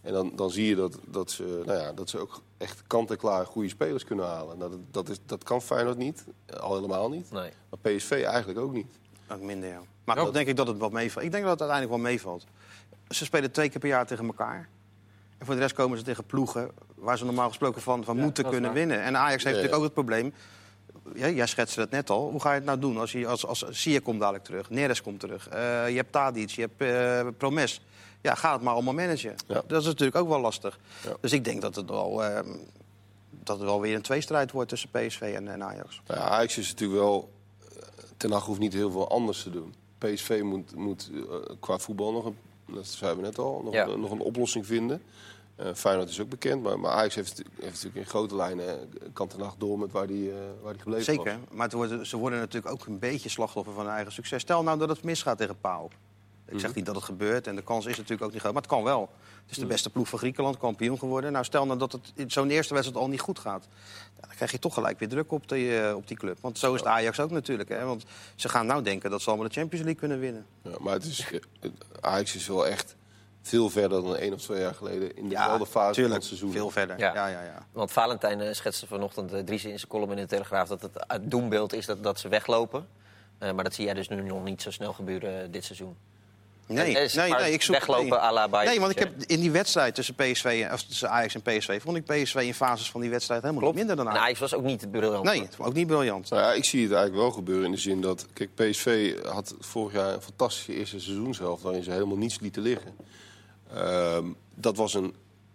En 0.00 0.12
dan, 0.12 0.36
dan 0.36 0.50
zie 0.50 0.66
je 0.66 0.74
dat, 0.74 0.98
dat, 1.06 1.30
ze, 1.30 1.62
nou 1.64 1.78
ja, 1.78 1.92
dat 1.92 2.10
ze 2.10 2.18
ook 2.18 2.42
echt 2.58 2.82
kant-en-klaar 2.86 3.46
goede 3.46 3.68
spelers 3.68 4.04
kunnen 4.04 4.26
halen. 4.26 4.58
Nou, 4.58 4.70
dat, 4.70 4.80
dat, 4.90 5.08
is, 5.08 5.18
dat 5.26 5.44
kan 5.44 5.62
Feyenoord 5.62 5.98
niet, 5.98 6.24
al 6.60 6.74
helemaal 6.74 7.08
niet. 7.08 7.30
Nee. 7.30 7.50
Maar 7.70 7.94
PSV 7.94 8.10
eigenlijk 8.10 8.58
ook 8.58 8.72
niet. 8.72 8.98
Ook 9.28 9.40
minder, 9.40 9.68
ja. 9.68 9.80
Maar 10.04 10.16
dan 10.16 10.32
denk 10.32 10.48
ik 10.48 10.56
dat 10.56 10.66
het 10.66 10.78
wat 10.78 10.92
meevalt. 10.92 11.24
Ik 11.24 11.30
denk 11.30 11.44
dat 11.44 11.52
het 11.52 11.60
uiteindelijk 11.60 12.02
wel 12.02 12.10
meevalt. 12.10 12.46
Ze 13.08 13.24
spelen 13.24 13.50
twee 13.50 13.68
keer 13.68 13.80
per 13.80 13.88
jaar 13.88 14.06
tegen 14.06 14.26
elkaar. 14.26 14.68
En 15.38 15.46
voor 15.46 15.54
de 15.54 15.60
rest 15.60 15.74
komen 15.74 15.98
ze 15.98 16.04
tegen 16.04 16.24
ploegen 16.24 16.70
waar 16.94 17.18
ze 17.18 17.24
normaal 17.24 17.48
gesproken 17.48 17.82
van, 17.82 18.04
van 18.04 18.16
moeten 18.16 18.48
kunnen 18.48 18.72
winnen. 18.72 19.02
En 19.02 19.16
Ajax 19.16 19.44
heeft 19.44 19.56
natuurlijk 19.56 19.74
ook 19.74 19.82
het 19.82 19.92
probleem. 19.92 20.34
Ja, 21.14 21.28
jij 21.28 21.46
schetste 21.46 21.80
het 21.80 21.90
net 21.90 22.10
al. 22.10 22.30
Hoe 22.30 22.40
ga 22.40 22.48
je 22.48 22.54
het 22.54 22.64
nou 22.64 22.78
doen 22.78 22.98
als, 22.98 23.12
je, 23.12 23.26
als, 23.26 23.46
als 23.46 23.64
Sia 23.70 24.00
komt 24.02 24.20
dadelijk 24.20 24.44
terug, 24.44 24.70
Neres 24.70 25.02
komt 25.02 25.20
terug, 25.20 25.48
uh, 25.52 25.88
je 25.88 25.96
hebt 25.96 26.12
Tadic, 26.12 26.50
je 26.50 26.60
hebt 26.60 26.82
uh, 26.82 27.30
Promes. 27.36 27.80
Ja, 28.26 28.34
ga 28.34 28.52
het 28.52 28.62
maar 28.62 28.72
allemaal 28.74 28.94
managen. 28.94 29.34
Dat 29.46 29.80
is 29.80 29.84
natuurlijk 29.86 30.16
ook 30.16 30.28
wel 30.28 30.40
lastig. 30.40 30.78
Dus 31.20 31.32
ik 31.32 31.44
denk 31.44 31.60
dat 31.60 31.74
het 31.74 31.90
wel... 31.90 32.24
Uh, 32.24 32.38
dat 33.30 33.56
het 33.58 33.66
wel 33.66 33.80
weer 33.80 33.94
een 33.94 34.02
tweestrijd 34.02 34.50
wordt 34.52 34.68
tussen 34.68 34.88
PSV 34.90 35.20
en, 35.36 35.48
en 35.48 35.62
Ajax. 35.64 36.00
Nou 36.06 36.20
ja, 36.20 36.26
Ajax 36.28 36.58
is 36.58 36.68
natuurlijk 36.70 37.00
wel... 37.00 37.30
eh, 37.60 37.82
Ten 38.16 38.30
Hag 38.32 38.44
hoeft 38.44 38.58
niet 38.60 38.72
heel 38.72 38.90
veel 38.90 39.08
anders 39.10 39.42
te 39.42 39.50
doen. 39.50 39.74
PSV 39.98 40.40
moet, 40.44 40.74
moet 40.74 41.10
eh, 41.14 41.34
qua 41.60 41.78
voetbal 41.78 42.12
nog 42.12 42.24
een, 42.24 42.36
dat 42.74 42.86
zeiden 42.86 43.20
we 43.20 43.26
net 43.26 43.38
al, 43.38 43.60
nog, 43.64 43.72
Ja. 43.74 43.86
een, 43.86 44.00
nog 44.00 44.10
een 44.10 44.20
oplossing 44.20 44.66
vinden. 44.66 45.02
Eh 45.56 45.74
Feyenoord 45.74 46.08
is 46.08 46.20
ook 46.20 46.28
bekend, 46.28 46.62
maar, 46.62 46.78
maar 46.80 46.90
Ajax 46.90 47.14
heeft, 47.14 47.36
heeft 47.36 47.72
natuurlijk 47.72 47.96
in 47.96 48.06
grote 48.06 48.36
lijnen 48.36 48.68
eh, 48.68 49.08
kant 49.12 49.32
en 49.32 49.38
nacht 49.38 49.60
door 49.60 49.78
met 49.78 49.92
waar 49.92 50.06
die, 50.06 50.30
eh, 50.30 50.36
waar 50.62 50.72
die 50.72 50.82
gebleven 50.82 51.16
was. 51.16 51.24
Zeker, 51.24 51.38
maar 51.50 51.64
het 51.64 51.72
worden, 51.72 52.06
ze 52.06 52.16
worden 52.16 52.38
natuurlijk 52.38 52.72
ook 52.72 52.86
een 52.86 52.98
beetje 52.98 53.28
slachtoffer 53.28 53.72
van 53.72 53.84
hun 53.84 53.94
eigen 53.94 54.12
succes. 54.12 54.42
Stel 54.42 54.62
nou 54.62 54.78
dat 54.78 54.88
het 54.88 55.02
misgaat 55.02 55.38
tegen 55.38 55.60
Paal. 55.60 55.90
Ik 56.48 56.60
zeg 56.60 56.74
niet 56.74 56.86
dat 56.86 56.94
het 56.94 57.04
gebeurt 57.04 57.46
en 57.46 57.56
de 57.56 57.62
kans 57.62 57.86
is 57.86 57.96
natuurlijk 57.96 58.22
ook 58.22 58.32
niet 58.32 58.40
groot, 58.40 58.52
maar 58.52 58.62
het 58.62 58.70
kan 58.70 58.82
wel. 58.82 59.10
Het 59.42 59.50
is 59.50 59.56
de 59.56 59.66
beste 59.66 59.90
ploeg 59.90 60.08
van 60.08 60.18
Griekenland, 60.18 60.58
kampioen 60.58 60.98
geworden. 60.98 61.32
Nou, 61.32 61.44
stel 61.44 61.66
nou 61.66 61.78
dat 61.78 61.92
het 61.92 62.12
in 62.14 62.30
zo'n 62.30 62.50
eerste 62.50 62.74
wedstrijd 62.74 63.02
al 63.02 63.08
niet 63.08 63.20
goed 63.20 63.38
gaat. 63.38 63.68
Ja, 64.14 64.26
dan 64.26 64.36
krijg 64.36 64.52
je 64.52 64.58
toch 64.58 64.74
gelijk 64.74 64.98
weer 64.98 65.08
druk 65.08 65.32
op 65.32 65.48
die, 65.48 65.80
eh, 65.80 65.96
op 65.96 66.08
die 66.08 66.16
club. 66.16 66.38
Want 66.40 66.58
zo 66.58 66.74
is 66.74 66.80
het 66.80 66.88
Ajax 66.88 67.20
ook 67.20 67.30
natuurlijk. 67.30 67.68
Hè? 67.68 67.84
Want 67.84 68.04
ze 68.34 68.48
gaan 68.48 68.66
nou 68.66 68.82
denken 68.82 69.10
dat 69.10 69.22
ze 69.22 69.28
allemaal 69.28 69.48
de 69.48 69.54
Champions 69.54 69.84
League 69.84 70.00
kunnen 70.00 70.20
winnen. 70.20 70.46
Ja, 70.62 70.76
maar 70.80 70.92
het 70.92 71.04
is, 71.04 71.30
eh, 71.60 71.70
Ajax 72.00 72.34
is 72.34 72.46
wel 72.46 72.66
echt 72.66 72.96
veel 73.46 73.70
verder 73.70 74.02
dan 74.02 74.16
één 74.16 74.32
of 74.32 74.40
twee 74.40 74.60
jaar 74.60 74.74
geleden 74.74 75.16
in 75.16 75.28
dezelfde 75.28 75.66
fase 75.66 75.84
van 75.84 75.92
tuurlijk, 75.92 76.14
het 76.14 76.24
seizoen. 76.24 76.52
veel 76.52 76.70
verder. 76.70 76.98
Ja. 76.98 77.14
Ja. 77.14 77.26
Ja, 77.26 77.42
ja, 77.42 77.66
Want 77.72 77.92
Valentijn 77.92 78.40
eh, 78.40 78.52
schetste 78.52 78.86
vanochtend 78.86 79.32
eh, 79.32 79.40
Dries 79.40 79.64
in 79.64 79.78
zijn 79.78 79.90
column 79.90 80.10
in 80.10 80.16
de 80.16 80.26
Telegraaf... 80.26 80.68
dat 80.68 80.82
het, 80.82 81.30
doembeeld 81.30 81.72
is 81.72 81.86
dat, 81.86 82.02
dat 82.02 82.20
ze 82.20 82.28
weglopen. 82.28 82.86
Eh, 83.38 83.52
maar 83.52 83.64
dat 83.64 83.74
zie 83.74 83.84
jij 83.84 83.94
dus 83.94 84.08
nu 84.08 84.22
nog 84.22 84.44
niet 84.44 84.62
zo 84.62 84.70
snel 84.70 84.92
gebeuren 84.92 85.50
dit 85.50 85.64
seizoen. 85.64 85.96
Nee, 86.66 86.98
is 86.98 87.14
nee, 87.14 87.28
maar 87.30 87.40
nee, 87.40 87.52
ik 87.52 87.62
zoek 87.62 87.74
weglopen 87.74 88.08
nee. 88.08 88.18
à 88.18 88.32
la. 88.32 88.64
Nee, 88.64 88.80
want 88.80 88.92
ik 88.92 88.98
heb 88.98 89.22
in 89.22 89.40
die 89.40 89.50
wedstrijd 89.50 89.94
tussen, 89.94 90.14
PSV, 90.14 90.44
en- 90.44 90.72
of 90.72 90.82
tussen 90.82 91.10
Ajax 91.10 91.34
en 91.34 91.42
PSV... 91.42 91.82
vond 91.82 91.96
ik 91.96 92.04
PSV 92.04 92.34
in 92.34 92.54
fases 92.54 92.90
van 92.90 93.00
die 93.00 93.10
wedstrijd 93.10 93.42
helemaal 93.42 93.62
Klopt. 93.62 93.76
niet 93.78 93.86
minder 93.86 94.04
dan 94.04 94.14
En 94.14 94.20
Ajax. 94.20 94.40
Ajax 94.40 94.52
was 94.52 94.60
ook 94.60 94.66
niet 94.66 94.90
briljant. 94.90 95.24
Nee, 95.24 95.42
het 95.42 95.56
was 95.56 95.66
ook 95.66 95.74
niet 95.74 95.86
briljant. 95.86 96.30
Nou 96.30 96.42
ja, 96.42 96.52
ik 96.52 96.64
zie 96.64 96.82
het 96.82 96.92
eigenlijk 96.92 97.22
wel 97.22 97.32
gebeuren 97.32 97.64
in 97.64 97.70
de 97.70 97.78
zin 97.78 98.00
dat... 98.00 98.26
Kijk, 98.32 98.54
PSV 98.54 99.14
had 99.24 99.54
vorig 99.58 99.92
jaar 99.92 100.14
een 100.14 100.22
fantastische 100.22 100.74
eerste 100.74 101.00
seizoenshelft... 101.00 101.62
waarin 101.62 101.82
ze 101.82 101.90
helemaal 101.90 102.16
niets 102.16 102.40
lieten 102.40 102.62
liggen. 102.62 102.96
Ehm, 103.74 104.24
dat 104.54 104.76
was 104.76 104.94
een 104.94 105.14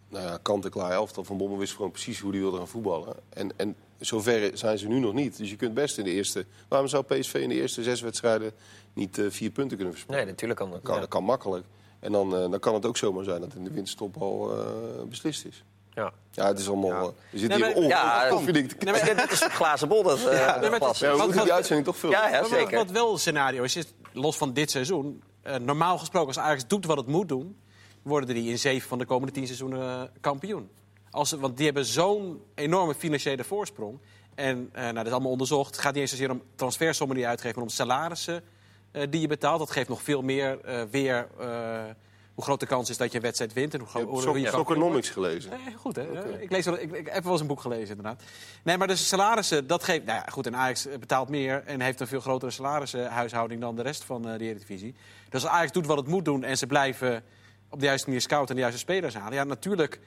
nou 0.09 0.25
ja, 0.25 0.39
kant-en-klaar 0.41 0.91
elftal. 0.91 1.23
Van 1.23 1.37
Bommel 1.37 1.57
wist 1.57 1.75
gewoon 1.75 1.91
precies 1.91 2.19
hoe 2.19 2.31
hij 2.31 2.39
wilde 2.39 2.57
gaan 2.57 2.67
voetballen. 2.67 3.15
En, 3.29 3.51
en 3.57 3.75
zover 4.05 4.51
zijn 4.53 4.77
ze 4.77 4.87
nu 4.87 4.99
nog 4.99 5.13
niet. 5.13 5.37
Dus 5.37 5.49
je 5.49 5.55
kunt 5.55 5.73
best 5.73 5.97
in 5.97 6.03
de 6.03 6.11
eerste... 6.11 6.45
Waarom 6.67 6.87
zou 6.87 7.03
PSV 7.03 7.33
in 7.33 7.49
de 7.49 7.55
eerste 7.55 7.83
zes 7.83 8.01
wedstrijden 8.01 8.51
niet 8.93 9.17
eh, 9.17 9.25
vier 9.29 9.49
punten 9.51 9.75
kunnen 9.77 9.93
verspreiden? 9.93 10.25
Nee, 10.27 10.33
natuurlijk 10.35 10.59
kan 10.59 10.69
dat. 10.71 10.77
Dat 10.79 10.85
kan, 10.85 10.95
Ja. 10.95 11.01
dat 11.01 11.09
kan 11.09 11.23
makkelijk. 11.23 11.65
En 11.99 12.11
dan, 12.11 12.35
eh, 12.35 12.49
dan 12.51 12.59
kan 12.59 12.73
het 12.73 12.85
ook 12.85 12.97
zomaar 12.97 13.23
zijn 13.23 13.41
dat 13.41 13.53
in 13.55 13.63
de 13.63 13.71
winterstop 13.71 14.17
al 14.17 14.51
eh, 14.51 14.65
beslist 15.09 15.45
is. 15.45 15.63
Ja. 15.93 16.11
Ja, 16.31 16.47
het 16.47 16.59
is 16.59 16.67
allemaal... 16.67 17.03
Ja. 17.03 17.11
Je 17.31 17.37
zit 17.39 17.49
Nee, 17.49 17.57
hier 17.73 17.87
Ja, 17.87 18.29
Nee, 18.29 18.91
maar 18.91 19.15
dit 19.15 19.31
is 19.31 19.41
een 19.41 19.49
glazen 19.49 19.87
bol, 19.87 20.03
dat 20.03 20.17
eh 20.17 20.23
nee, 20.61 20.69
maar. 20.69 20.79
Ja, 20.81 21.11
we 21.11 21.17
Wat- 21.17 21.25
moeten 21.25 21.43
die 21.43 21.53
uitzending 21.53 21.87
toch 21.87 21.97
veel. 21.97 22.09
Ja, 22.09 22.29
ja, 22.29 22.43
zeker. 22.47 22.77
Wat 22.77 22.91
wel 22.91 23.11
een 23.11 23.19
scenario 23.19 23.63
is, 23.63 23.75
is, 23.75 23.85
los 24.11 24.37
van 24.37 24.53
dit 24.53 24.71
seizoen... 24.71 25.23
eh, 25.41 25.55
normaal 25.55 25.97
gesproken, 25.97 26.27
als 26.27 26.39
Ajax 26.39 26.67
doet 26.67 26.85
wat 26.85 26.97
het 26.97 27.07
moet 27.07 27.29
doen... 27.29 27.57
worden 28.01 28.35
die 28.35 28.49
in 28.49 28.59
zeven 28.59 28.87
van 28.89 28.97
de 28.97 29.05
komende 29.05 29.33
tien 29.33 29.45
seizoenen 29.45 30.11
kampioen. 30.21 30.69
Als, 31.11 31.31
want 31.31 31.57
die 31.57 31.65
hebben 31.65 31.85
zo'n 31.85 32.41
enorme 32.55 32.95
financiële 32.95 33.43
voorsprong. 33.43 33.99
En 34.35 34.69
eh, 34.71 34.81
nou, 34.81 34.93
dat 34.93 35.05
is 35.05 35.11
allemaal 35.11 35.31
onderzocht. 35.31 35.71
Het 35.71 35.83
gaat 35.83 35.93
niet 35.93 36.01
eens 36.01 36.11
zozeer 36.11 36.31
om 36.31 36.41
transfersommen 36.55 37.15
die 37.15 37.25
je 37.25 37.31
uitgeeft... 37.31 37.55
maar 37.55 37.63
om 37.63 37.69
salarissen 37.69 38.43
eh, 38.91 39.03
die 39.09 39.21
je 39.21 39.27
betaalt. 39.27 39.59
Dat 39.59 39.71
geeft 39.71 39.89
nog 39.89 40.01
veel 40.01 40.21
meer 40.21 40.59
eh, 40.61 40.83
weer... 40.91 41.27
eh, 41.39 41.83
hoe 42.33 42.43
groot 42.43 42.59
de 42.59 42.65
kans 42.65 42.89
is 42.89 42.97
dat 42.97 43.11
je 43.11 43.17
een 43.17 43.23
wedstrijd 43.23 43.53
wint. 43.53 43.73
En 43.73 43.79
hoe, 43.79 44.21
groot 44.21 44.39
je. 44.39 44.47
Soccernomics 44.47 45.09
gelezen. 45.09 45.49
Nee, 45.49 45.75
goed, 45.75 45.95
hè? 45.95 46.39
Ik, 46.41 46.51
lees 46.51 46.65
wel, 46.65 46.79
ik, 46.79 46.91
ik 46.91 47.09
heb 47.09 47.23
wel 47.23 47.31
eens 47.31 47.41
een 47.41 47.47
boek 47.47 47.61
gelezen, 47.61 47.87
inderdaad. 47.95 48.23
Nee, 48.63 48.77
maar 48.77 48.87
de 48.87 48.95
salarissen, 48.95 49.67
dat 49.67 49.83
geeft... 49.83 50.05
Nou 50.05 50.17
ja, 50.17 50.31
goed, 50.31 50.47
en 50.47 50.55
Ajax 50.55 50.87
betaalt 50.99 51.29
meer 51.29 51.63
en 51.65 51.81
heeft 51.81 51.99
een 51.99 52.07
veel 52.07 52.19
grotere 52.19 52.51
salarishuishouding 52.51 53.61
dan 53.61 53.75
de 53.75 53.81
rest 53.81 54.03
van 54.03 54.29
eh, 54.29 54.37
de 54.37 54.43
Eredivisie. 54.43 54.95
Dus 55.29 55.43
als 55.43 55.51
Ajax 55.51 55.71
doet 55.71 55.85
wat 55.85 55.97
het 55.97 56.07
moet 56.07 56.25
doen 56.25 56.43
en 56.43 56.57
ze 56.57 56.67
blijven 56.67 57.23
op 57.69 57.79
de 57.79 57.85
juiste 57.85 58.07
manier 58.07 58.21
scouten 58.21 58.49
en 58.49 58.55
de 58.55 58.61
juiste 58.61 58.79
spelers 58.79 59.15
halen... 59.15 59.33
Ja, 59.33 59.43
natuurlijk 59.43 59.99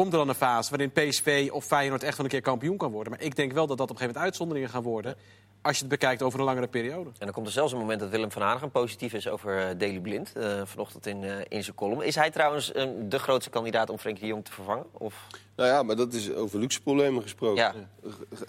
komt 0.00 0.12
er 0.12 0.18
dan 0.18 0.28
een 0.28 0.34
fase 0.34 0.70
waarin 0.70 0.90
PSV 0.90 1.48
of 1.52 1.64
Feyenoord 1.64 2.02
echt 2.02 2.16
wel 2.16 2.26
een 2.26 2.32
keer 2.32 2.40
kampioen 2.40 2.76
kan 2.76 2.90
worden. 2.90 3.12
Maar 3.12 3.22
ik 3.22 3.36
denk 3.36 3.52
wel 3.52 3.66
dat 3.66 3.78
dat 3.78 3.90
op 3.90 3.96
een 3.96 3.96
gegeven 3.96 4.14
moment 4.14 4.24
uitzonderingen 4.24 4.70
gaan 4.70 4.82
worden... 4.82 5.14
als 5.62 5.74
je 5.76 5.80
het 5.80 5.90
bekijkt 5.90 6.22
over 6.22 6.38
een 6.38 6.44
langere 6.44 6.66
periode. 6.66 7.10
En 7.10 7.24
dan 7.24 7.32
komt 7.32 7.46
er 7.46 7.52
zelfs 7.52 7.72
een 7.72 7.78
moment 7.78 8.00
dat 8.00 8.08
Willem 8.08 8.30
van 8.30 8.42
Hanegem 8.42 8.70
positief 8.70 9.12
is 9.12 9.28
over 9.28 9.58
eh, 9.58 9.78
Daley 9.78 10.00
Blind. 10.00 10.32
eh, 10.32 10.60
vanochtend 10.64 11.06
in, 11.06 11.24
eh, 11.24 11.30
in 11.48 11.64
zijn 11.64 11.76
column. 11.76 12.02
Is 12.02 12.14
hij 12.14 12.30
trouwens 12.30 12.72
de 13.08 13.18
grootste 13.18 13.50
kandidaat 13.50 13.90
om 13.90 13.98
Frenkie 13.98 14.22
de 14.22 14.28
Jong 14.28 14.44
te 14.44 14.52
vervangen? 14.52 14.86
Of... 14.92 15.26
Nou 15.56 15.68
ja, 15.68 15.82
maar 15.82 15.96
dat 15.96 16.12
is 16.12 16.34
over 16.34 16.58
luxe 16.58 16.82
problemen 16.82 17.22
gesproken. 17.22 17.62
Ja. 17.62 17.74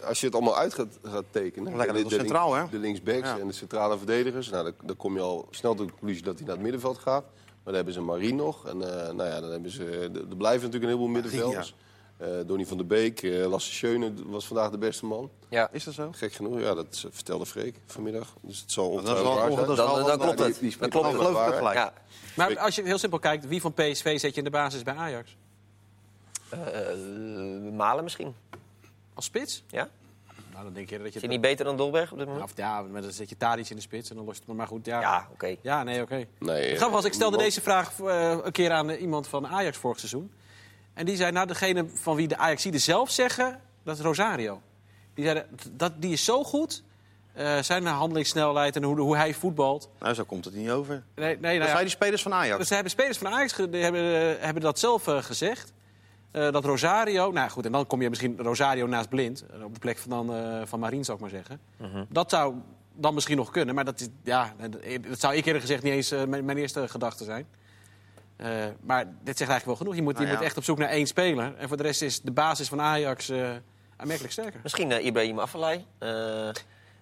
Als 0.04 0.20
je 0.20 0.26
het 0.26 0.36
allemaal 0.36 0.58
uit 0.58 0.74
gaat, 0.74 1.00
gaat 1.04 1.26
tekenen... 1.32 1.76
Lekker 1.76 2.04
de, 2.04 2.16
centraal, 2.16 2.54
hè? 2.54 2.64
De 2.70 2.78
linksbacks 2.78 3.28
Ja. 3.28 3.40
en 3.40 3.48
de 3.48 3.54
centrale 3.54 3.98
verdedigers... 3.98 4.50
Nou, 4.50 4.64
dan, 4.64 4.74
dan 4.84 4.98
kom 4.98 5.16
je 5.16 5.22
al 5.22 5.48
snel 5.50 5.76
tot 5.76 5.86
de 5.86 5.92
conclusie 5.92 6.24
dat 6.24 6.36
hij 6.36 6.44
naar 6.46 6.56
het 6.56 6.64
middenveld 6.64 6.98
gaat. 6.98 7.24
Maar 7.64 7.74
dan 7.74 7.76
hebben 7.76 7.94
ze 7.94 8.02
Marie 8.02 8.34
nog. 8.34 8.66
En 8.68 8.82
eh, 9.08 9.14
nou 9.14 9.30
ja, 9.30 9.40
dan 9.42 9.52
hebben 9.52 9.72
ze... 9.72 9.86
Er 9.86 10.02
er 10.04 10.10
blijven 10.38 10.38
natuurlijk 10.38 10.74
een 10.74 10.82
heleboel 10.82 11.08
middenvelders. 11.08 11.76
Eh 12.18 12.28
Donny 12.46 12.66
van 12.66 12.78
der 12.78 12.86
Beek, 12.86 13.22
eh 13.24 13.46
Lasse 13.50 13.72
Schöne 13.74 14.14
was 14.26 14.46
vandaag 14.48 14.70
de 14.72 14.78
beste 14.78 15.06
man. 15.06 15.30
Ja. 15.50 15.70
Is 15.72 15.84
dat 15.84 15.94
zo? 15.94 16.10
Gek 16.12 16.34
genoeg, 16.34 16.60
ja, 16.60 16.74
dat 16.74 17.06
vertelde 17.12 17.46
Freek 17.46 17.76
vanmiddag. 17.86 18.34
Dus 18.42 18.60
het 18.62 18.72
zal 18.72 18.90
ongetwijfeld 18.90 19.28
waar 19.28 19.52
zijn. 19.52 19.66
Dan, 19.66 19.76
wel- 19.76 20.06
dan 20.06 20.18
klopt 20.20 20.38
die- 20.38 20.46
het. 20.46 20.54
die 20.60 20.62
Dan 20.64 20.72
spreekt 20.72 20.92
klopt 20.94 21.06
Dan 21.12 21.16
het. 21.26 21.28
geloof 21.36 21.48
ik 21.48 21.54
gelijk. 21.56 21.76
Ja. 21.76 21.94
Maar 22.36 22.60
als 22.60 22.76
je 22.76 22.84
heel 22.84 22.98
simpel 22.98 23.20
kijkt, 23.20 23.48
wie 23.48 23.62
van 23.62 23.74
PSV 23.74 24.20
zet 24.20 24.32
je 24.32 24.38
in 24.38 24.44
de 24.44 24.50
basis 24.50 24.84
bij 24.84 24.96
Ajax? 24.96 25.36
Eh, 26.50 26.92
eh, 26.92 27.74
Malen 27.74 28.04
misschien. 28.04 28.36
Als 29.14 29.26
spits? 29.26 29.64
Ja? 29.68 29.90
Nou, 30.62 30.74
dan 30.74 30.84
denk 30.84 30.90
je 30.90 30.98
dat 30.98 31.08
je... 31.08 31.14
Is 31.16 31.22
hij 31.22 31.30
niet 31.30 31.42
beter 31.42 31.66
dan 31.66 31.78
Dolberg 31.78 32.12
op 32.12 32.18
dit 32.18 32.28
Ja, 32.28 32.34
moment? 32.34 32.52
of, 32.52 32.58
ja, 32.58 32.82
maar 32.82 33.02
dan 33.02 33.12
zet 33.12 33.30
je 33.30 33.38
Tadic 33.38 33.70
in 33.70 33.76
de 33.76 33.82
spits 33.82 34.10
en 34.10 34.16
dan 34.16 34.26
lost 34.26 34.44
het 34.46 34.56
maar 34.56 34.68
goed. 34.68 34.86
Ja, 34.86 35.00
Ja, 35.02 35.28
oké. 35.32 35.56
Ja, 35.62 35.84
nee, 35.84 36.02
oké. 36.02 36.26
Nee, 36.40 36.66
grappige 36.66 36.90
was, 36.92 37.06
ik 37.06 37.14
stelde 37.14 37.36
man- 37.36 37.46
deze 37.46 37.62
vraag 37.62 38.00
eh, 38.00 38.38
een 38.44 38.52
keer 38.52 38.72
aan 38.72 38.90
eh, 38.90 39.02
iemand 39.02 39.28
van 39.28 39.48
Ajax 39.48 39.78
vorig 39.78 39.98
seizoen. 40.00 40.32
En 40.94 41.06
die 41.06 41.16
zei, 41.16 41.32
nou, 41.32 41.48
degene 41.48 41.86
van 41.94 42.16
wie 42.16 42.28
de 42.28 42.38
Ajaxiden 42.38 42.80
zelf 42.82 43.10
zeggen, 43.10 43.60
dat 43.84 43.98
is 43.98 44.04
Rosario. 44.04 44.62
Die 45.14 45.24
zeiden, 45.24 45.48
dat, 45.72 45.92
die 45.98 46.12
is 46.12 46.24
zo 46.26 46.44
goed, 46.44 46.84
eh, 47.34 47.58
zijn 47.62 47.86
handelingssnelheid 47.86 48.76
en 48.76 48.84
hoe, 48.84 49.00
hoe 49.00 49.16
hij 49.18 49.34
voetbalt. 49.34 49.90
Nou, 50.00 50.14
zo 50.14 50.24
komt 50.24 50.46
het 50.46 50.54
niet 50.54 50.70
over. 50.70 51.04
Nee, 51.16 51.26
nee, 51.26 51.38
nou 51.40 51.54
ja, 51.54 51.68
zijn 51.68 51.80
die 51.82 51.90
spelers 51.90 52.22
van 52.22 52.34
Ajax. 52.34 52.58
dus 52.58 52.68
ze 52.68 52.74
hebben 52.74 52.92
spelers 52.92 53.18
van 53.18 53.32
Ajax 53.34 53.52
ge- 53.54 53.70
die 53.70 53.84
hebben, 53.84 54.36
eh, 54.38 54.44
hebben 54.44 54.62
dat 54.64 54.80
zelf 54.80 55.08
eh, 55.08 55.18
gezegd. 55.24 55.74
Eh, 56.32 56.52
dat 56.52 56.66
Rosario, 56.66 57.32
nou 57.32 57.50
goed, 57.50 57.66
en 57.66 57.72
dan 57.72 57.88
kom 57.88 58.02
je 58.02 58.10
misschien 58.10 58.38
Rosario 58.38 58.88
naast 58.88 59.10
Blind. 59.10 59.46
eh, 59.46 59.64
op 59.64 59.74
de 59.74 59.80
plek 59.80 59.98
van, 59.98 60.10
dan, 60.10 60.36
eh, 60.36 60.62
van 60.66 60.80
Marien, 60.80 61.04
zou 61.04 61.18
ik 61.18 61.24
maar 61.24 61.44
zeggen. 61.44 61.60
Dat 62.10 62.30
zou 62.30 62.56
dan 62.94 63.14
misschien 63.14 63.38
nog 63.38 63.52
kunnen, 63.52 63.76
maar 63.76 63.86
dat, 63.86 64.00
is, 64.00 64.08
ja, 64.24 64.54
dat 65.10 65.20
zou 65.20 65.36
ik 65.36 65.46
eerder 65.46 65.62
gezegd 65.62 65.84
niet 65.84 65.94
eens 65.94 66.10
mijn, 66.10 66.46
mijn 66.46 66.58
eerste 66.58 66.88
gedachte 66.88 67.24
zijn. 67.24 67.46
Maar 68.82 69.06
dit 69.06 69.38
zegt 69.38 69.50
eigenlijk 69.50 69.66
wel 69.66 69.76
genoeg. 69.76 69.96
Je 69.96 70.02
moet, 70.02 70.12
je 70.14 70.18
Nou 70.18 70.32
ja. 70.32 70.38
moet 70.38 70.46
echt 70.46 70.58
op 70.58 70.64
zoek 70.64 70.78
naar 70.78 70.90
één 70.90 71.08
speler. 71.08 71.56
En 71.58 71.68
voor 71.68 71.78
de 71.78 71.84
rest 71.84 72.02
is 72.02 72.22
de 72.22 72.32
basis 72.32 72.68
van 72.68 72.82
Ajax 72.82 73.32
aanmerkelijk 73.96 74.34
sterker. 74.34 74.60
Misschien 74.64 75.06
Ibrahim 75.06 75.40
Afellay. 75.40 75.86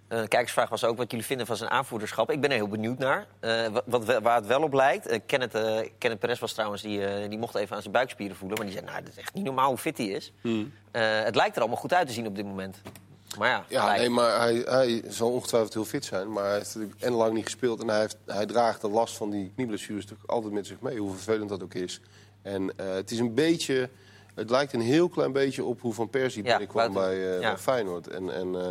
Eh 0.09 0.17
een 0.19 0.27
kijkersvraag 0.27 0.69
was 0.69 0.83
ook 0.83 0.97
wat 0.97 1.11
jullie 1.11 1.25
vinden 1.25 1.45
van 1.45 1.55
zijn 1.57 1.69
aanvoerderschap. 1.69 2.31
Ik 2.31 2.41
ben 2.41 2.49
er 2.49 2.55
heel 2.55 2.67
benieuwd 2.67 2.97
naar. 2.97 3.27
Eh, 3.39 3.67
wat, 3.67 3.83
wat, 4.05 4.21
waar 4.21 4.35
het 4.35 4.45
wel 4.45 4.61
op 4.61 4.73
lijkt. 4.73 5.07
eh 5.07 5.19
Kenneth, 5.25 5.53
eh, 5.55 5.77
Kenneth 5.97 6.19
Perez 6.19 6.39
was 6.39 6.53
trouwens, 6.53 6.81
die, 6.81 7.05
eh, 7.05 7.29
die 7.29 7.37
mocht 7.39 7.55
even 7.55 7.75
aan 7.75 7.81
zijn 7.81 7.93
buikspieren 7.93 8.35
voelen. 8.35 8.57
Maar 8.57 8.67
die 8.67 8.75
zei, 8.75 8.85
nou, 8.89 9.03
dat 9.03 9.11
is 9.11 9.17
echt 9.19 9.33
niet 9.33 9.43
normaal 9.43 9.67
hoe 9.69 9.77
fit 9.77 9.97
hij 9.97 10.07
is. 10.07 10.31
Eh, 10.43 10.61
het 11.23 11.35
lijkt 11.35 11.55
er 11.55 11.61
allemaal 11.61 11.79
goed 11.79 11.93
uit 11.93 12.07
te 12.07 12.13
zien 12.13 12.27
op 12.27 12.35
dit 12.35 12.45
moment. 12.45 12.81
Maar 13.37 13.49
ja, 13.49 13.63
Ja, 13.67 13.95
nee, 13.95 14.09
maar 14.09 14.39
hij, 14.39 14.55
hij 14.65 15.01
zal 15.07 15.31
ongetwijfeld 15.31 15.73
heel 15.73 15.85
fit 15.85 16.05
zijn. 16.05 16.31
Maar 16.31 16.43
hij 16.43 16.53
heeft 16.53 16.75
natuurlijk 16.75 17.01
en 17.01 17.11
lang 17.11 17.33
niet 17.33 17.43
gespeeld. 17.43 17.81
En 17.81 17.87
hij, 17.87 17.99
heeft, 17.99 18.17
hij 18.25 18.45
draagt 18.45 18.81
de 18.81 18.89
last 18.89 19.17
van 19.17 19.29
die 19.29 19.51
knieblessures 19.55 20.03
natuurlijk 20.03 20.29
altijd 20.31 20.53
met 20.53 20.67
zich 20.67 20.79
mee. 20.79 20.97
Hoe 20.97 21.11
vervelend 21.11 21.49
dat 21.49 21.63
ook 21.63 21.73
is. 21.73 22.01
En 22.41 22.73
eh, 22.77 22.93
het 22.93 23.11
is 23.11 23.19
een 23.19 23.33
beetje... 23.33 23.89
Het 24.35 24.49
lijkt 24.49 24.73
een 24.73 24.81
heel 24.81 25.09
klein 25.09 25.31
beetje 25.31 25.63
op 25.63 25.81
hoe 25.81 25.93
Van 25.93 26.09
Persie 26.09 26.43
Ja, 26.43 26.49
binnenkwam 26.49 26.93
buiten- 26.93 27.19
bij, 27.21 27.33
eh, 27.35 27.41
ja. 27.41 27.49
bij 27.49 27.57
Feyenoord. 27.57 28.07
En, 28.07 28.33
en 28.33 28.55
eh, 28.55 28.67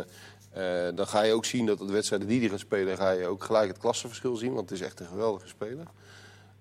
eh, 0.59 0.95
dan 0.95 1.07
ga 1.07 1.21
je 1.21 1.33
ook 1.33 1.45
zien 1.45 1.65
dat 1.65 1.77
de 1.77 1.85
wedstrijden 1.91 2.27
die 2.27 2.39
hij 2.39 2.49
gaat 2.49 2.59
spelen... 2.59 2.97
ga 2.97 3.09
je 3.11 3.27
ook 3.27 3.43
gelijk 3.43 3.67
het 3.67 3.77
klassenverschil 3.77 4.35
zien. 4.35 4.53
Want 4.53 4.69
het 4.69 4.79
is 4.79 4.85
echt 4.85 4.99
een 4.99 5.07
geweldige 5.07 5.47
speler. 5.47 5.85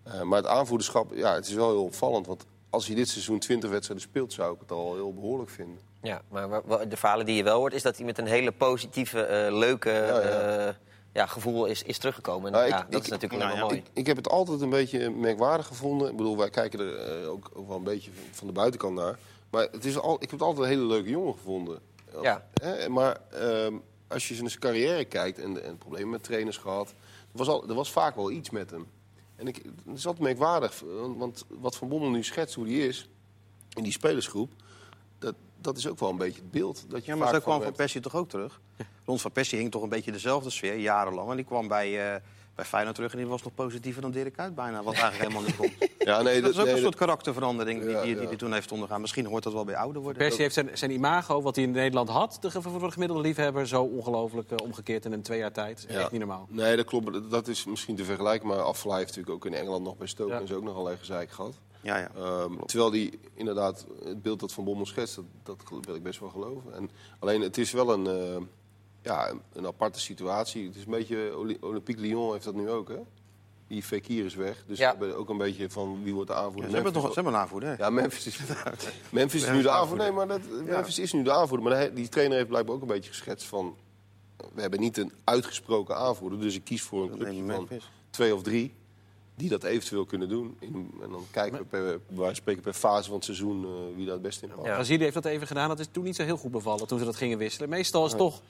Eh, 0.03 0.23
maar 0.23 0.39
het 0.39 0.47
aanvoerderschap, 0.47 1.15
ja, 1.15 1.35
het 1.35 1.47
is 1.47 1.55
wel 1.55 1.69
heel 1.71 1.85
opvallend. 1.85 2.27
Want 2.27 2.45
als 2.71 2.87
hij 2.87 2.95
dit 2.97 3.09
seizoen 3.09 3.39
20 3.39 3.71
wedstrijden 3.71 4.07
speelt... 4.09 4.33
zou 4.33 4.55
ik 4.55 4.61
het 4.61 4.71
al 4.73 4.95
heel 4.95 5.15
behoorlijk 5.15 5.51
vinden. 5.51 5.79
Ja, 6.03 6.23
maar 6.29 6.49
de 6.89 6.97
verhalen 6.97 7.27
die 7.27 7.35
je 7.37 7.43
wel 7.43 7.59
hoort, 7.59 7.73
is 7.73 7.83
dat 7.83 7.97
hij 7.97 8.05
met 8.07 8.19
een 8.19 8.27
hele 8.27 8.53
positieve, 8.53 9.21
eh, 9.23 9.53
leuke 9.57 9.91
Ja, 9.91 10.07
ja. 10.21 10.67
eh, 10.69 10.75
ja, 11.13 11.27
gevoel 11.27 11.67
is, 11.67 11.83
is 11.83 11.99
teruggekomen. 11.99 12.47
En, 12.47 12.53
Nou, 12.53 12.65
ik- 12.65 12.71
ja, 12.73 12.87
dat 12.91 12.95
ik- 13.01 13.03
is 13.05 13.09
natuurlijk 13.11 13.43
nou 13.43 13.59
mooi. 13.59 13.77
Ik, 13.77 13.85
ik 13.93 14.07
heb 14.07 14.17
het 14.17 14.29
altijd 14.29 14.61
een 14.61 14.71
beetje 14.71 15.11
merkwaardig 15.11 15.67
gevonden. 15.67 16.11
Ik 16.11 16.17
bedoel, 16.17 16.37
wij 16.37 16.51
kijken 16.51 16.81
er 16.81 16.97
eh, 17.23 17.31
ook, 17.31 17.51
ook 17.55 17.69
wel 17.69 17.77
een 17.77 17.83
beetje 17.85 18.11
van 18.31 18.47
de 18.47 18.53
buitenkant 18.53 18.95
naar. 18.95 19.19
Maar 19.51 19.69
het 19.73 19.85
is 19.85 19.99
al, 19.99 20.15
ik 20.15 20.21
heb 20.21 20.31
het 20.31 20.43
altijd 20.43 20.65
een 20.65 20.73
hele 20.73 20.87
leuke 20.87 21.09
jongen 21.11 21.33
gevonden. 21.35 21.79
Ja. 22.23 22.47
Hè, 22.63 22.89
maar 22.89 23.21
ehm, 23.31 23.75
als 24.09 24.29
je 24.29 24.35
zijn 24.35 24.59
carrière 24.59 25.05
kijkt 25.05 25.39
en, 25.39 25.65
en 25.65 25.79
problemen 25.79 26.11
met 26.11 26.23
trainers 26.23 26.57
gehad... 26.57 26.89
Er 27.33 27.39
was, 27.39 27.49
al, 27.49 27.69
er 27.69 27.75
was 27.75 27.93
vaak 27.93 28.17
wel 28.17 28.31
iets 28.31 28.51
met 28.51 28.71
hem. 28.71 28.87
En 29.37 29.47
ik, 29.47 29.57
het 29.87 29.97
is 29.97 30.07
altijd 30.07 30.25
merkwaardig. 30.25 30.83
Want, 31.17 31.45
wat 31.49 31.77
Van 31.77 31.89
Bommel 31.89 32.11
nu 32.11 32.25
schetst 32.25 32.55
hoe 32.55 32.67
die 32.67 32.87
is... 32.89 33.09
in 33.75 33.83
die 33.83 33.93
spelersgroep... 33.93 34.53
Dat, 35.19 35.35
dat 35.61 35.77
is 35.77 35.89
ook 35.89 35.99
wel 35.99 36.11
een 36.11 36.17
beetje 36.17 36.41
het 36.41 36.51
beeld. 36.51 36.85
Dat 36.89 37.05
je 37.05 37.11
Ja, 37.11 37.17
maar 37.19 37.35
zo 37.35 37.41
kwam 37.41 37.63
van. 37.63 37.73
Persie 37.73 38.01
toch 38.01 38.15
ook 38.15 38.29
terug? 38.29 38.61
Rond 39.05 39.21
Van 39.21 39.33
Persie 39.33 39.59
hing 39.59 39.71
toch 39.71 39.83
een 39.83 39.89
beetje 39.89 40.13
dezelfde 40.13 40.51
sfeer, 40.51 40.77
jarenlang. 40.77 41.31
En 41.31 41.37
die 41.37 41.45
kwam 41.45 41.69
bij, 41.69 42.15
eh 42.15 42.21
bij 42.59 42.67
Feyenoord 42.67 42.95
terug 42.95 43.13
en 43.13 43.19
die 43.19 43.27
was 43.27 43.43
nog 43.43 43.55
positiever 43.55 44.03
dan 44.03 44.11
Dirk 44.11 44.33
Kuyt 44.33 44.55
bijna. 44.55 44.83
Wat 44.83 44.95
eigenlijk 44.95 45.23
helemaal 45.23 45.43
niet 45.43 45.57
kon. 45.79 45.89
Ja, 45.99 46.23
nee, 46.23 46.41
Dat 46.41 46.51
is 46.51 46.59
ook 46.59 46.65
nee, 46.65 46.75
een 46.75 46.81
soort 46.81 46.95
karakterverandering 46.95 47.81
die 47.81 47.91
Ja, 47.91 48.03
die, 48.03 48.13
die, 48.15 48.23
ja. 48.23 48.29
die 48.29 48.39
toen 48.39 48.53
heeft 48.53 48.73
ondergaan. 48.73 49.01
Misschien 49.01 49.27
hoort 49.27 49.43
dat 49.43 49.53
wel 49.53 49.65
bij 49.65 49.77
ouder 49.77 50.03
worden. 50.03 50.19
Persie 50.23 50.43
heeft 50.43 50.55
zijn, 50.55 50.71
zijn 50.73 50.91
imago, 50.91 51.43
wat 51.43 51.55
hij 51.57 51.65
in 51.65 51.71
Nederland 51.71 52.09
had, 52.09 52.39
de, 52.41 52.51
voor 52.51 52.81
de 52.81 52.91
gemiddelde 52.91 53.23
liefhebber, 53.23 53.67
zo 53.67 53.83
ongelooflijk 53.83 54.51
eh, 54.51 54.57
omgekeerd 54.65 55.05
in 55.05 55.13
een 55.13 55.23
twee 55.23 55.39
jaar 55.39 55.53
tijd. 55.53 55.81
Dat 55.81 55.89
is 55.91 55.95
Ja. 55.95 56.01
echt 56.01 56.11
niet 56.11 56.21
normaal. 56.21 56.47
Nee, 56.51 56.77
dat 56.77 56.87
klopt. 56.87 57.31
Dat- 57.31 57.49
is 57.49 57.65
misschien 57.65 57.97
te 57.97 58.05
vergelijken. 58.05 58.49
Maar 58.49 58.59
Afvlaai 58.63 58.99
heeft 58.99 59.17
natuurlijk 59.17 59.45
ook 59.45 59.53
in 59.53 59.59
Engeland 59.59 59.85
nog 59.85 59.97
bij 59.97 60.07
Stoke 60.07 60.33
Ja. 60.33 60.41
en 60.41 60.47
zo 60.47 60.57
ook 60.57 60.63
nog 60.63 60.73
allerlei 60.73 60.97
gezeik 60.97 61.31
gehad. 61.31 61.59
Ja, 61.81 61.99
ja. 61.99 62.11
Ehm, 62.17 62.53
terwijl 62.67 62.91
die 62.91 63.19
inderdaad, 63.35 63.87
het 64.05 64.23
beeld 64.23 64.41
dat 64.41 64.53
Van 64.53 64.65
Bommel 64.65 64.87
schetst, 64.87 65.15
dat, 65.17 65.25
dat 65.43 65.85
wil 65.85 65.95
ik 65.95 66.03
best 66.03 66.21
wel 66.21 66.29
geloven. 66.29 66.75
En, 66.75 66.91
alleen 67.19 67.41
het 67.41 67.59
is 67.59 67.73
wel 67.73 67.93
een, 67.93 68.07
eh, 68.07 68.37
ja, 69.09 69.33
een, 69.53 69.67
aparte 69.67 70.01
situatie. 70.01 70.67
Het 70.67 70.77
is 70.77 70.85
een 70.85 70.91
beetje, 70.91 71.37
Olympique 71.61 72.01
Lyon 72.03 72.33
heeft 72.33 72.45
dat 72.45 72.55
nu 72.55 72.71
ook, 72.71 72.89
hè? 72.89 72.99
Die 73.67 73.83
Fekir 73.83 74.25
is 74.25 74.35
weg. 74.35 74.65
Dus 74.67 74.79
Ja. 74.79 74.93
we 74.93 74.99
hebben 74.99 75.17
ook 75.17 75.29
een 75.29 75.39
beetje 75.39 75.71
van 75.71 76.03
wie 76.03 76.15
wordt 76.15 76.31
de 76.31 76.37
aanvoerder. 76.37 76.69
ze 76.69 76.75
hebben 76.75 76.93
toch 76.93 77.07
ze 77.09 77.15
hebben 77.15 77.33
een 77.33 77.39
aanvoerder. 77.41 77.69
hè? 77.69 77.75
Ja, 77.85 77.91
Memphis 77.91 78.27
is, 78.27 78.39
Memphis 79.11 79.43
is 79.43 79.51
nu 79.51 79.63
de 79.63 79.71
aanvoerder. 79.71 80.07
Nee, 80.07 80.15
maar 80.15 80.29
dat, 80.29 80.41
Memphis 80.65 80.99
is 80.99 81.13
nu 81.13 81.23
de 81.23 81.33
aanvoerder. 81.33 81.71
Maar 81.71 81.95
die 81.95 82.09
trainer 82.09 82.37
heeft 82.37 82.49
blijkbaar 82.49 82.75
ook 82.75 82.81
een 82.81 82.87
beetje 82.87 83.11
geschetst 83.11 83.47
van... 83.47 83.77
We 84.55 84.61
hebben 84.61 84.81
niet 84.81 84.97
een 84.99 85.13
uitgesproken 85.25 85.97
aanvoerder. 85.97 86.41
Dus 86.41 86.55
ik 86.55 86.65
kies 86.65 86.83
voor 86.83 87.03
een 87.03 87.11
clubje 87.19 87.45
van 87.47 87.69
twee 88.11 88.35
of 88.35 88.43
drie... 88.43 88.75
die 89.35 89.49
dat 89.49 89.65
eventueel 89.65 90.05
kunnen 90.05 90.29
doen. 90.29 90.57
In, 90.61 90.91
en 91.03 91.11
dan 91.11 91.25
kijken 91.31 91.59
we 91.59 91.65
per, 91.65 92.01
van 92.15 92.35
spreken 92.35 92.63
per 92.63 92.73
fase 92.73 93.05
van 93.07 93.15
het 93.17 93.25
seizoen... 93.25 93.65
eh, 93.65 93.71
wie 93.97 94.05
daar 94.05 94.15
het 94.15 94.23
beste 94.23 94.45
in 94.47 94.53
past. 94.55 94.67
Ja. 94.67 94.75
Brazilië 94.75 95.03
heeft 95.03 95.15
dat 95.15 95.25
even 95.25 95.47
gedaan. 95.47 95.69
Dat 95.69 95.79
is 95.79 95.87
toen 95.91 96.05
niet 96.05 96.17
zo 96.17 96.23
heel 96.23 96.37
goed 96.37 96.51
bevallen 96.51 96.87
toen 96.87 96.99
ze 96.99 97.05
dat 97.05 97.17
gingen 97.17 97.39
wisselen. 97.39 97.69
Meestal 97.69 98.05
is 98.05 98.11
het 98.11 98.21
toch. 98.21 98.43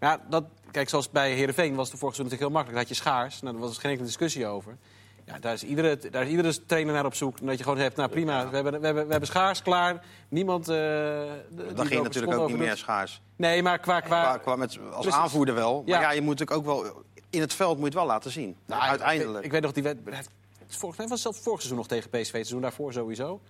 Ja, 0.00 0.20
dat, 0.28 0.44
kijk, 0.70 0.88
zoals 0.88 1.10
bij 1.10 1.32
Heerenveen 1.32 1.74
was 1.74 1.84
het 1.84 1.92
de 1.94 1.98
vorige 1.98 2.16
seizoen 2.16 2.24
natuurlijk 2.24 2.40
heel 2.40 2.50
makkelijk. 2.50 2.74
Daar 2.78 2.86
had 2.88 2.96
je 2.96 3.02
schaars. 3.02 3.40
Nou, 3.42 3.54
daar 3.58 3.64
was 3.66 3.78
geen 3.78 3.90
enkele 3.90 4.06
discussie 4.08 4.46
over. 4.46 4.76
Ja, 5.26 5.38
daar, 5.38 5.52
is 5.52 5.62
iedere, 5.64 5.98
daar 6.10 6.22
is 6.22 6.28
iedere 6.30 6.64
trainer 6.66 6.94
naar 6.94 7.04
op 7.04 7.14
zoek. 7.14 7.38
En 7.38 7.46
dat 7.46 7.56
je 7.58 7.62
gewoon 7.64 7.78
hebt, 7.78 7.96
nou 7.96 8.08
prima, 8.10 8.48
we 8.48 8.54
hebben, 8.54 8.80
we 8.80 8.84
hebben, 8.86 9.04
we 9.04 9.10
hebben 9.10 9.28
schaars 9.28 9.62
klaar. 9.62 10.04
Niemand. 10.28 10.68
eh, 10.68 10.74
de- 10.74 11.42
die 11.50 11.64
Dat 11.66 11.78
er 11.78 11.86
ging 11.86 12.02
natuurlijk 12.02 12.38
ook 12.38 12.48
niet 12.48 12.58
meer 12.58 12.76
schaars. 12.76 13.20
Nee, 13.36 13.62
maar 13.62 13.78
qua. 13.78 14.00
qua, 14.00 14.22
Qua, 14.22 14.36
qua 14.38 14.56
met, 14.56 14.78
als 14.92 15.00
Precies. 15.02 15.20
aanvoerder 15.20 15.54
wel. 15.54 15.82
Maar 15.86 15.88
Ja. 15.88 16.00
ja, 16.00 16.10
je 16.12 16.20
moet 16.20 16.38
natuurlijk 16.38 16.58
ook 16.68 16.82
wel... 16.84 17.02
In 17.30 17.40
het 17.40 17.54
veld 17.54 17.70
moet 17.78 17.78
je 17.78 17.84
het 17.84 17.94
wel 17.94 18.06
laten 18.06 18.30
zien. 18.30 18.56
Nou, 18.66 18.82
Uiteindelijk. 18.82 19.38
Ik, 19.38 19.44
ik 19.44 19.50
weet 19.52 19.62
nog, 19.62 19.72
die 19.72 19.82
wed- 19.82 19.98
hij 20.04 20.14
heeft- 20.14 20.30
volgens 20.68 20.98
mij 20.98 21.08
was 21.08 21.10
het 21.10 21.20
zelfs 21.20 21.38
vorig 21.38 21.58
seizoen 21.60 21.78
nog 21.78 21.88
tegen 21.88 22.10
PSV. 22.10 22.20
Het 22.22 22.26
seizoen 22.30 22.60
daarvoor 22.60 22.92
sowieso. 22.92 23.40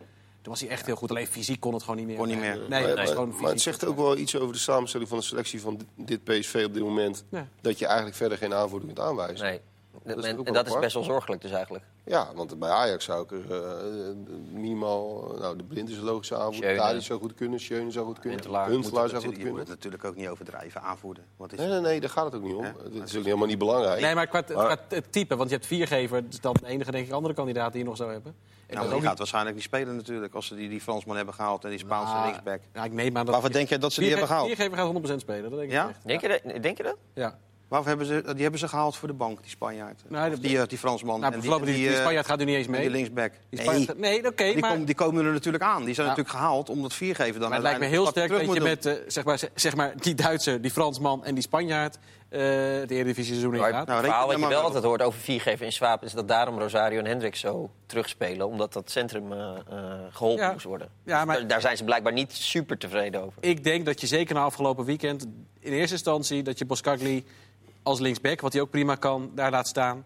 Toen 0.45 0.53
was 0.53 0.63
hij 0.63 0.71
echt 0.71 0.87
heel 0.87 0.97
goed. 0.97 1.11
Alleen 1.11 1.27
fysiek 1.27 1.61
kon 1.61 1.73
het 1.75 1.83
gewoon 1.83 1.97
niet 1.97 2.07
meer. 2.07 2.17
Kon 2.17 2.29
niet 2.29 2.39
meer. 2.39 2.57
Nee, 2.59 2.69
maar, 2.69 2.81
het 2.83 2.95
maar- 2.95 3.05
is 3.05 3.11
gewoon 3.11 3.35
maar 3.41 3.51
het 3.51 3.61
zegt 3.61 3.85
ook 3.85 3.97
wel 3.97 4.17
iets 4.17 4.37
over 4.37 4.53
de 4.53 4.59
samenstelling 4.59 5.09
van 5.09 5.19
de 5.19 5.25
selectie 5.25 5.61
van 5.61 5.81
dit- 5.97 6.25
PSV 6.25 6.63
op 6.67 6.75
dit 6.75 6.83
moment. 6.83 7.25
Dat 7.61 7.79
je 7.79 7.87
eigenlijk 7.87 8.17
verder 8.17 8.39
geen 8.39 8.55
aanvoerder 8.55 8.87
kunt 8.87 9.01
aanwijzen. 9.01 9.47
Nee. 9.47 9.61
Dat 10.03 10.19
is 10.19 10.25
en 10.25 10.45
en 10.45 10.53
dat 10.53 10.67
is 10.67 10.79
best 10.79 10.95
wel 10.95 11.03
zorgelijk 11.03 11.43
dus 11.43 11.51
eigenlijk. 11.51 11.85
Ja, 12.05 12.31
want 12.35 12.59
bij 12.59 12.69
Ajax 12.71 13.05
zou 13.05 13.23
ik 13.23 13.31
er 13.31 13.63
eh, 13.63 14.15
minimaal... 14.53 15.35
Nou, 15.39 15.57
de 15.57 15.65
Blind 15.65 15.89
is 15.89 15.97
een 15.97 16.03
logische 16.05 16.37
aanvoerder. 16.37 16.77
Tadic 16.77 17.03
zou 17.03 17.21
goed 17.21 17.35
kunnen. 17.35 17.61
Schöne 17.61 17.91
zou 17.91 18.07
goed 18.07 18.19
kunnen. 18.19 18.39
Huntelaar. 18.39 18.69
Huntelaar 18.69 19.09
zou 19.09 19.23
goed 19.23 19.31
het, 19.33 19.41
je 19.41 19.45
moet 19.47 19.55
kunnen. 19.55 19.61
het 19.61 19.69
natuurlijk 19.69 20.05
ook 20.05 20.17
niet 20.17 20.29
overdrijven. 20.29 20.83
Aanvoerder. 20.83 21.25
Wat 21.37 21.53
is 21.53 21.59
Nee, 21.59 21.69
nee, 21.69 21.81
nee, 21.81 22.01
daar 22.01 22.11
gaat 22.11 22.25
het 22.25 22.35
ook 22.35 22.43
niet 22.43 22.55
om. 22.55 22.65
Hè? 22.65 22.71
Het 22.99 23.09
is 23.09 23.17
ook 23.17 23.25
helemaal 23.25 23.47
niet 23.47 23.59
belangrijk. 23.59 24.01
Nee, 24.01 24.15
maar 24.15 24.27
qua, 24.27 24.43
Maar- 24.55 24.77
qua 24.77 24.97
het 24.97 25.13
type, 25.13 25.37
want 25.37 25.49
je 25.51 25.55
hebt 25.57 25.69
viergever, 25.69 26.23
dat 26.23 26.33
is 26.33 26.41
dan 26.41 26.57
de 26.61 26.67
enige 26.67 26.91
denk 26.91 27.07
ik 27.07 27.13
andere 27.13 27.35
kandidaat 27.35 27.73
die 27.73 27.81
je 27.83 27.87
nog 27.89 27.97
zou 27.97 28.13
hebben. 28.13 28.35
En 28.67 28.75
Nou, 28.75 28.89
dat 28.89 28.99
die 28.99 29.09
gaat 29.09 29.19
waarschijnlijk 29.19 29.55
niet 29.55 29.65
spelen 29.65 29.97
natuurlijk. 29.97 30.35
Als 30.35 30.47
ze 30.47 30.55
die, 30.55 30.69
die 30.69 30.81
Fransman 30.81 31.17
hebben 31.17 31.35
gehaald 31.35 31.65
en 31.65 31.71
die 31.71 31.79
Spaanse 31.79 32.13
Ah, 32.15 32.25
linksback. 32.25 32.61
Ja, 32.73 32.85
ik 32.85 32.93
neem 32.93 33.17
aan 33.17 33.27
dat. 33.27 33.53
Denk 33.53 33.69
je 33.69 33.79
dat 33.79 33.93
ze 33.93 34.01
die 34.01 34.09
hebben 34.11 34.27
gehaald? 34.29 34.47
Viergever 34.47 34.77
gaat 34.79 35.13
100% 35.13 35.17
spelen, 35.21 35.43
dat 35.43 35.59
denk 35.59 35.63
ik 35.63 35.71
Ja? 35.71 35.89
echt. 35.89 35.99
Denk 36.07 36.21
je 36.21 36.29
dat? 36.29 36.63
Denk 36.63 36.77
je 36.77 36.83
dat? 36.83 36.97
Ja. 37.15 37.39
Waarvoor 37.75 37.89
hebben 37.99 38.07
ze, 38.27 38.33
die 38.35 38.43
hebben 38.43 38.61
ze 38.61 38.69
gehaald 38.69 38.97
voor 38.97 39.09
de 39.09 39.15
bank, 39.15 39.41
die 39.43 39.51
Spanjaard. 39.51 40.03
Nou, 40.09 40.33
Of 40.33 40.39
die, 40.39 40.59
eh, 40.61 40.67
die 40.67 40.79
Fransman. 40.79 41.21
Nou, 41.21 41.33
en 41.35 41.41
voorlopig 41.43 41.67
die, 41.67 41.77
die, 41.77 41.89
eh, 41.89 42.01
Spanjaard 42.01 42.27
gaat 42.27 42.39
nu 42.39 42.45
niet 42.45 42.55
eens 42.57 42.67
en 42.67 42.71
mee. 42.73 42.81
die 42.81 42.91
linksback. 42.91 43.33
Die 43.33 43.59
nee, 43.59 43.69
Spanjaard- 43.69 43.99
nee, 43.99 44.27
oké, 44.27 44.45
die, 44.45 44.59
maar, 44.59 44.71
kom- 44.71 44.85
die 44.85 44.95
komen 44.95 45.25
er 45.25 45.33
natuurlijk 45.33 45.65
aan. 45.65 45.85
Die 45.85 45.95
zijn 45.95 46.07
Ja. 46.07 46.13
natuurlijk 46.13 46.29
gehaald 46.39 46.69
omdat 46.69 46.93
viergever 46.93 47.33
dan 47.41 47.49
maar 47.49 47.53
het 47.59 47.63
lijkt 47.63 47.81
me 47.81 47.87
heel 47.87 48.07
sterk 48.07 48.31
dat 48.31 48.55
je 48.55 48.61
met 48.61 48.87
eh, 48.87 48.93
zeg, 49.07 49.25
maar, 49.25 49.41
zeg 49.55 49.77
maar, 49.77 49.93
die 50.01 50.15
Duitser, 50.15 50.61
die 50.61 50.71
Fransman 50.71 51.25
en 51.25 51.35
die 51.35 51.43
Spanjaard 51.43 51.99
eh 52.29 52.41
het 52.81 52.91
Eredivisie 52.91 53.33
seizoen 53.35 53.55
ingaat. 53.55 53.71
Nou, 53.87 53.91
het 53.99 54.07
verhaal 54.07 54.27
wat 54.27 54.37
je 54.37 54.43
er 54.43 54.49
wel 54.49 54.57
maar 54.59 54.67
altijd 54.67 54.85
hoort 54.85 55.03
over 55.03 55.21
viergever 55.21 55.65
in 55.67 55.73
Swaap... 55.73 56.03
is 56.05 56.13
dat 56.13 56.29
daarom 56.29 56.59
Rosario 56.59 56.99
en 56.99 57.07
Hendrik 57.07 57.37
zo 57.37 57.71
terugspelen. 57.87 58.47
Omdat 58.49 58.73
dat 58.73 58.91
centrum 58.91 59.33
eh, 59.33 59.39
eh, 59.39 59.85
geholpen 60.11 60.45
Ja. 60.45 60.53
moest 60.53 60.65
worden. 60.65 60.89
Ja, 61.05 61.25
maar- 61.25 61.37
Daar- 61.37 61.47
Daar 61.47 61.61
zijn 61.61 61.77
ze 61.77 61.85
blijkbaar 61.85 62.13
niet 62.13 62.33
super 62.33 62.79
tevreden 62.79 63.23
over. 63.23 63.43
Ik 63.43 63.65
denk 63.65 63.87
dat 63.87 64.01
je 64.01 64.07
zeker 64.07 64.35
na 64.35 64.43
afgelopen 64.43 64.85
weekend 64.85 65.27
in 65.61 65.73
eerste 65.73 65.95
instantie 65.95 66.43
dat 66.43 66.59
je 66.59 66.65
Boskagli 66.65 67.25
als 67.85 68.01
linksback, 68.01 68.41
wat 68.41 68.53
hij 68.53 68.63
ook 68.63 68.71
prima 68.71 68.95
kan, 68.95 69.31
daar 69.35 69.51
laat 69.51 69.69
staan. 69.69 70.05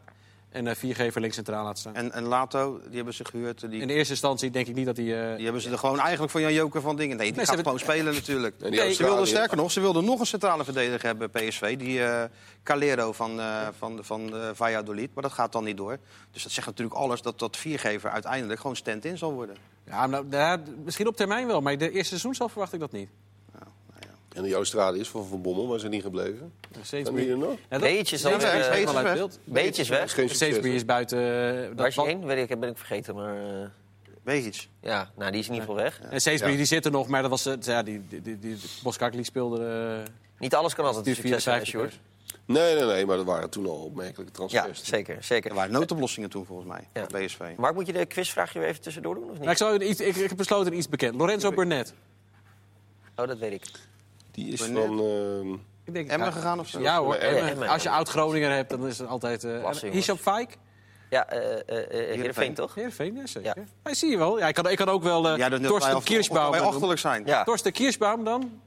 En 0.49 0.67
eh 0.67 0.75
viergever 0.75 1.21
links 1.21 1.37
centraal 1.37 1.65
laat 1.65 1.79
staan. 1.79 1.95
En, 1.95 2.13
en 2.13 2.23
Lato, 2.23 2.81
die 2.87 2.97
hebben 2.97 3.15
ze 3.15 3.25
gehuurd. 3.25 3.71
Die, 3.71 3.81
In 3.81 3.87
de 3.87 3.93
eerste 3.95 4.13
instantie 4.13 4.51
denk 4.51 4.67
ik 4.67 4.75
niet 4.75 4.87
dat 4.87 4.97
hij... 4.97 5.31
eh, 5.31 5.35
die 5.37 5.45
hebben 5.45 5.63
ze 5.63 5.71
er 5.71 5.79
gewoon 5.79 5.99
eigenlijk 6.01 6.33
van 6.33 6.41
Jan 6.41 6.53
Joker 6.53 6.81
van 6.81 6.97
dingen. 6.97 7.17
Nee, 7.17 7.27
die 7.27 7.37
Nee, 7.37 7.45
ze 7.45 7.51
gaat 7.51 7.65
hebben- 7.65 7.81
gewoon 7.83 7.95
spelen 7.97 8.15
natuurlijk. 8.15 8.55
Nee, 8.61 8.93
Ze 8.95 9.03
wilden 9.05 9.27
sterker 9.27 9.57
nog, 9.57 9.71
ze 9.71 9.81
wilden 9.81 10.05
nog 10.05 10.21
een 10.21 10.27
centrale 10.27 10.65
verdediger 10.65 11.07
hebben, 11.07 11.31
PSV. 11.31 11.77
Die 11.79 12.03
eh, 12.05 12.25
Calero 12.63 13.13
van, 13.13 13.41
eh 13.41 13.69
van, 13.79 13.99
van 14.03 14.35
eh, 14.37 14.49
Valladolid. 14.53 15.15
Maar 15.15 15.23
dat 15.23 15.33
gaat 15.33 15.53
dan 15.53 15.65
niet 15.65 15.77
door. 15.77 15.99
Dus 16.31 16.43
dat 16.43 16.53
zegt 16.53 16.67
natuurlijk 16.67 16.97
alles 16.97 17.23
dat 17.23 17.39
dat 17.39 17.57
viergever 17.57 18.11
uiteindelijk 18.11 18.61
gewoon 18.61 18.77
stand-in 18.77 19.19
zal 19.19 19.33
worden. 19.33 19.57
Ja, 19.87 20.07
nou, 20.07 20.27
ja, 20.31 20.61
misschien 20.85 21.07
op 21.09 21.17
termijn 21.17 21.47
wel, 21.47 21.61
maar 21.61 21.79
de 21.79 21.91
eerste 21.91 22.09
seizoen 22.09 22.35
zelf 22.35 22.51
verwacht 22.53 22.73
ik 22.73 22.81
dat 22.81 22.93
niet. 22.93 23.09
En 24.39 24.45
die 24.45 24.55
Australiërs 24.55 25.09
van 25.09 25.27
Van 25.27 25.43
Bommel, 25.43 25.69
waar 25.69 25.79
zijn 25.79 25.91
die 25.91 26.01
gebleven? 26.01 26.53
Steeds 26.83 27.09
Zijn 27.09 27.21
die 27.21 27.31
er 27.31 27.39
nog? 27.39 27.51
Ja, 27.51 27.57
dat- 27.69 27.81
Beetjes 27.81 28.13
is 28.13 28.25
eh, 28.25 28.31
Beetjes 28.33 28.55
uit 28.55 29.89
weg. 29.89 30.15
Beetjes. 30.15 30.39
Sainsbury 30.39 30.75
is 30.75 30.85
buiten... 30.85 31.19
eh, 31.19 31.63
dat 31.69 31.77
Waar 31.77 31.87
is 31.87 31.95
je 31.95 32.03
heen? 32.03 32.25
Weet 32.27 32.51
ik, 32.51 32.61
ben 32.61 32.69
ik 32.71 32.79
vergeten. 32.79 33.15
Maar 33.15 33.37
eh, 33.37 33.67
Begic. 34.23 34.69
ja, 34.81 35.11
nou, 35.17 35.31
die 35.31 35.41
is 35.41 35.47
in 35.47 35.53
ieder 35.55 35.69
geval 35.69 35.83
weg. 35.85 36.01
En 36.01 36.21
Sainsbury 36.21 36.53
Ja. 36.53 36.59
die 36.59 36.67
zit 36.67 36.85
er 36.85 36.91
nog, 36.91 37.09
maar 37.09 37.21
dat 37.23 37.31
was, 37.31 37.47
eh, 37.47 37.55
ja, 37.61 37.83
die, 37.83 38.03
die, 38.09 38.23
die, 38.23 38.39
die 38.39 38.57
Boskakli 38.83 39.25
speelde... 39.25 39.67
eh, 40.05 40.13
Niet 40.39 40.55
alles 40.55 40.75
kan 40.75 40.85
altijd 40.85 41.07
een 41.07 41.15
succes 41.15 41.43
zijn, 41.43 41.67
Sjoerd. 41.67 41.99
Nee, 42.45 42.75
nee, 42.75 42.85
nee, 42.85 43.07
maar 43.07 43.17
dat 43.17 43.27
waren 43.27 43.51
toen 43.51 43.67
al 43.67 43.77
opmerkelijke 43.77 44.33
Ja, 44.43 44.47
transfers. 44.49 44.85
zeker. 44.89 45.17
zeker. 45.25 45.51
Er 45.51 45.57
waren 45.57 45.73
noodoplossingen 45.73 46.31
toen 46.31 46.45
volgens 46.47 46.69
mij, 46.69 46.89
Ja. 46.95 47.07
bij 47.07 47.25
PSV. 47.27 47.41
Mark, 47.57 47.75
moet 47.75 47.87
je 47.87 47.93
de 47.93 48.07
quizvraagje 48.07 48.59
weer 48.59 48.69
even 48.69 48.81
tussendoor 48.81 49.15
doen, 49.15 49.25
of 49.25 49.29
Nou, 49.31 49.41
niet? 49.41 49.51
ik, 49.51 49.57
zou 49.57 49.79
iets, 49.85 50.01
ik, 50.01 50.17
ik 50.17 50.29
heb 50.29 50.37
besloten 50.37 50.77
iets 50.77 50.89
bekend. 50.89 51.15
Lorenzo 51.15 51.51
Burnett. 51.53 51.95
Oh, 53.17 53.27
dat 53.27 53.39
weet 53.39 53.53
ik. 53.53 53.63
Die 54.31 54.53
is 54.53 54.61
Wanneer? 54.61 54.87
van... 54.87 54.99
ehm, 55.01 55.53
Ik 55.85 55.95
denk, 55.95 56.11
Emmen 56.11 56.27
ja, 56.29 56.33
gegaan 56.35 56.61
of 56.61 56.69
zo? 56.69 56.81
Ja 56.81 56.99
hoor, 56.99 57.67
als 57.69 57.83
je 57.83 57.91
oud-Groninger 57.91 58.51
hebt, 58.51 58.71
dan 58.71 58.87
is 58.87 58.99
het 58.99 59.09
altijd... 59.09 59.45
eh 59.45 59.51
en 59.55 59.61
jongens. 59.61 59.81
Hisham 59.83 60.17
Faik? 60.17 60.59
Ja, 61.11 61.29
eh 61.29 61.53
eh 61.67 61.79
eh 61.79 62.17
Heerenveen, 62.17 62.55
toch? 62.55 62.75
Heerenveen, 62.75 63.15
ja, 63.17 63.27
zeker. 63.27 63.53
Ja. 63.57 63.65
Hij 63.83 63.95
zie 63.95 64.11
je 64.11 64.19
wel. 64.19 64.39
Ja, 64.39 64.49
ik, 64.49 64.55
kan, 64.55 64.69
ik 64.71 64.77
kan 64.77 64.89
ook 64.89 65.03
wel 65.03 65.29
eh 65.29 65.37
Ja, 65.37 65.49
Torsten 65.49 66.03
wij 66.05 66.29
noemen. 66.41 66.61
achterlijk 66.61 67.01
zijn. 67.01 67.23
Ja. 67.27 67.45
Torsten 67.45 67.73
Kirschbaum 67.73 68.25
dan? 68.25 68.61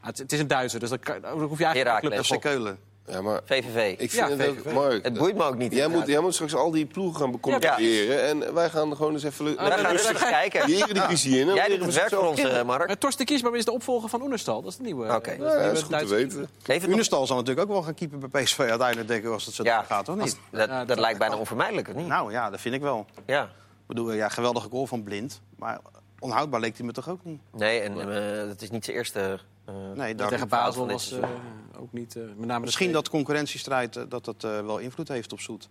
Ah, 0.00 0.06
het, 0.06 0.18
het 0.18 0.32
is 0.32 0.40
een 0.40 0.46
Duitser, 0.46 0.80
dus 0.80 0.88
dan, 0.88 0.98
kan, 0.98 1.20
dan 1.20 1.42
hoef 1.42 1.58
je 1.58 1.64
eigenlijk 1.64 1.76
geen 1.98 2.10
Heracles. 2.10 2.28
club 2.28 2.38
FC 2.38 2.42
te 2.42 2.48
Keulen. 2.48 2.78
Ja, 3.06 3.22
maar 3.22 3.40
VVV. 3.44 3.94
ik 4.00 4.10
Ja, 4.12 4.26
vind 4.26 4.40
het 4.40 4.48
ook... 4.66 4.72
Mark, 4.72 5.04
Het 5.04 5.18
boeit 5.18 5.36
me 5.36 5.42
ook 5.44 5.56
niet. 5.56 5.72
jij, 5.72 5.88
moet, 5.88 6.06
jij 6.06 6.20
moet 6.20 6.34
straks 6.34 6.54
al 6.54 6.70
die 6.70 6.86
ploegen 6.86 7.20
gaan 7.20 7.30
becommentariëren. 7.30 8.22
En 8.22 8.54
wij 8.54 8.70
gaan 8.70 8.96
gewoon 8.96 9.12
eens 9.12 9.22
even... 9.22 9.44
We 9.44 9.56
gaan 9.58 9.86
rustig 9.92 10.20
ja. 10.20 10.28
kijken. 10.30 10.66
Die 10.66 10.76
Eredivisie 10.76 11.38
in. 11.40 11.54
Jij 11.54 11.68
doet 11.68 11.84
het 11.84 11.94
werk 11.94 12.08
voor 12.08 12.28
ons, 12.28 12.40
eh. 12.40 12.62
Mark. 12.62 12.86
Maar 12.86 12.98
Torsten 12.98 13.26
Kirschbaum 13.26 13.54
is 13.54 13.64
de 13.64 13.72
opvolger 13.72 14.08
van 14.08 14.22
Oenerstal. 14.22 14.62
Dat 14.62 14.70
is 14.70 14.76
de 14.76 14.82
nieuwe. 14.82 15.14
Oké. 15.14 15.36
dat 15.36 15.52
Ja, 15.52 15.62
dat 15.62 15.72
is 15.76 15.82
goed 15.82 15.98
te 15.98 16.06
weten. 16.06 16.48
Even 16.66 16.90
Unestal 16.90 17.26
zal 17.26 17.36
natuurlijk 17.36 17.66
ook 17.66 17.72
wel 17.72 17.82
gaan 17.82 17.94
keeper 17.94 18.18
bij 18.18 18.42
PSV 18.42 18.58
uiteindelijk, 18.58 19.08
denk 19.08 19.24
ik, 19.24 19.30
als 19.30 19.46
het 19.46 19.54
zo 19.54 19.62
Ja, 19.64 19.82
gaat, 19.82 20.04
toch 20.04 20.16
niet? 20.16 20.38
dat 20.50 20.88
dat- 20.88 20.98
lijkt 20.98 21.18
bijna 21.18 21.36
onvermijdelijk, 21.36 21.88
of 21.88 21.94
niet? 21.94 22.06
Nou 22.06 22.32
ja, 22.32 22.50
dat 22.50 22.60
vind 22.60 22.74
ik 22.74 22.80
wel. 22.80 23.06
Ja. 23.26 23.42
Ik 23.42 23.48
bedoel, 23.86 24.12
ja, 24.12 24.28
geweldige 24.28 24.68
goal 24.70 24.86
van 24.86 25.02
Blind. 25.02 25.40
Maar 25.56 25.78
onhoudbaar 26.26 26.60
leek 26.60 26.76
hij 26.76 26.86
me 26.86 26.92
toch 26.92 27.08
ook 27.08 27.24
niet? 27.24 27.40
Nee, 27.52 27.80
en 27.80 28.00
eh, 28.00 28.48
het 28.48 28.62
is 28.62 28.70
niet 28.70 28.84
zijn 28.84 28.96
eerste... 28.96 29.40
eh, 29.64 29.74
Nee, 29.94 30.14
tegen 30.14 30.48
Basel 30.48 30.86
was 30.86 31.12
eh, 31.12 31.18
seizoen. 31.18 31.40
ook 31.78 31.92
niet... 31.92 32.16
eh, 32.16 32.22
met 32.36 32.46
name 32.46 32.64
misschien 32.64 32.92
dat 32.92 33.08
concurrentiestrijd 33.08 33.92
dat 34.08 34.24
dat 34.24 34.44
eh, 34.44 34.60
wel 34.60 34.78
invloed 34.78 35.08
heeft 35.08 35.32
op 35.32 35.40
Zoet. 35.40 35.68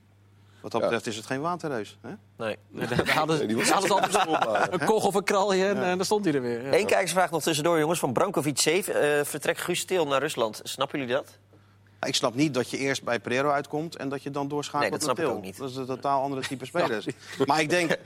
Wat 0.62 0.72
dat 0.74 0.82
Ja. 0.84 0.88
betreft 0.90 1.08
is 1.10 1.16
het 1.22 1.26
geen 1.32 1.42
waterreus. 1.42 1.98
Hè? 2.02 2.10
Nee. 2.38 2.58
Nee, 2.70 2.88
daar 2.88 3.10
hadden, 3.10 3.38
Nee, 3.48 3.48
die 3.48 3.72
hadden 3.72 3.90
altijd 3.92 4.28
opbouwen. 4.28 4.74
een 4.74 4.80
kogel 4.86 5.08
of 5.08 5.16
een 5.16 5.24
kralje 5.24 5.66
en 5.68 5.96
dan 5.98 6.06
stond 6.06 6.26
hij 6.26 6.34
er 6.34 6.42
weer. 6.42 6.62
Ja. 6.66 6.78
Eén 6.78 6.86
kijkersvraag 6.86 7.32
nog 7.32 7.42
tussendoor, 7.42 7.80
jongens. 7.80 8.00
Van 8.00 8.14
Brankovic 8.14 8.60
7. 8.60 9.02
eh 9.20 9.26
vertrekt 9.26 9.62
Guus 9.62 9.80
Stil 9.80 10.08
naar 10.08 10.20
Rusland. 10.20 10.60
Snappen 10.64 11.00
jullie 11.00 11.14
dat? 11.16 11.38
Ik 12.06 12.16
snap 12.16 12.36
niet 12.36 12.54
dat 12.54 12.70
je 12.70 12.78
eerst 12.78 13.04
bij 13.04 13.20
Pereiro 13.20 13.50
uitkomt 13.50 13.96
en 13.96 14.10
dat 14.10 14.24
je 14.24 14.32
dan 14.32 14.48
doorschakelt 14.48 14.82
Nee, 14.92 15.00
dat 15.00 15.08
naar 15.08 15.16
snap 15.16 15.30
ik 15.32 15.36
ook 15.38 15.44
niet. 15.44 15.58
Dat 15.58 15.70
is 15.70 15.76
een 15.76 15.86
totaal 15.86 16.22
andere 16.22 16.42
type 16.42 16.66
spelers. 16.76 17.08
Maar 17.46 17.60
ik 17.62 17.70
denk, 17.70 17.98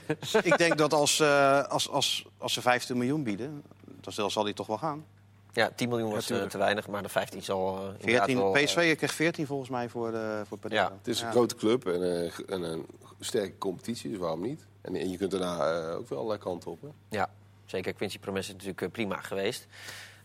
ik 0.43 0.57
denk 0.57 0.77
dat 0.77 0.93
als, 0.93 1.19
eh, 1.19 1.63
als, 1.63 1.89
als, 1.89 2.25
als 2.37 2.53
ze 2.53 2.61
15 2.61 2.97
miljoen 2.97 3.23
bieden, 3.23 3.63
dan 4.01 4.31
zal- 4.31 4.43
hij 4.43 4.53
toch 4.53 4.67
wel 4.67 4.77
gaan. 4.77 5.05
Ja, 5.53 5.71
10 5.75 5.89
miljoen 5.89 6.11
was 6.11 6.29
eh, 6.29 6.41
te 6.43 6.57
weinig, 6.57 6.87
maar 6.87 7.03
de 7.03 7.09
15 7.09 7.43
zal 7.43 7.77
eh, 7.77 7.83
inderdaad 7.99 8.25
14, 8.25 8.37
wel... 8.37 8.55
eh, 8.55 8.63
PSV 8.63 8.95
kreeg 8.97 9.13
14 9.13 9.45
volgens 9.45 9.69
mij 9.69 9.89
voor, 9.89 10.13
eh 10.13 10.41
voor 10.47 10.57
Pereiro. 10.57 10.87
Ja, 10.89 10.95
Het 10.97 11.07
is 11.07 11.19
een 11.19 11.25
Ja. 11.25 11.31
grote 11.31 11.55
club 11.55 11.85
en, 11.87 12.03
eh, 12.03 12.31
en 12.47 12.61
een 12.61 12.85
sterke 13.19 13.57
competitie, 13.57 14.09
dus 14.09 14.19
waarom 14.19 14.41
niet? 14.41 14.65
En, 14.81 14.95
en 14.95 15.09
je 15.11 15.17
kunt 15.17 15.31
daarna 15.31 15.57
eh, 15.89 15.95
ook 15.95 16.09
wel 16.09 16.17
allerlei 16.17 16.41
kanten 16.43 16.71
op. 16.71 16.81
Hè? 16.81 16.87
ja. 17.09 17.29
Zeker, 17.65 17.93
Quincy 17.93 18.19
Promes 18.19 18.47
is 18.47 18.53
natuurlijk 18.53 18.81
eh, 18.81 18.89
prima 18.89 19.21
geweest. 19.21 19.67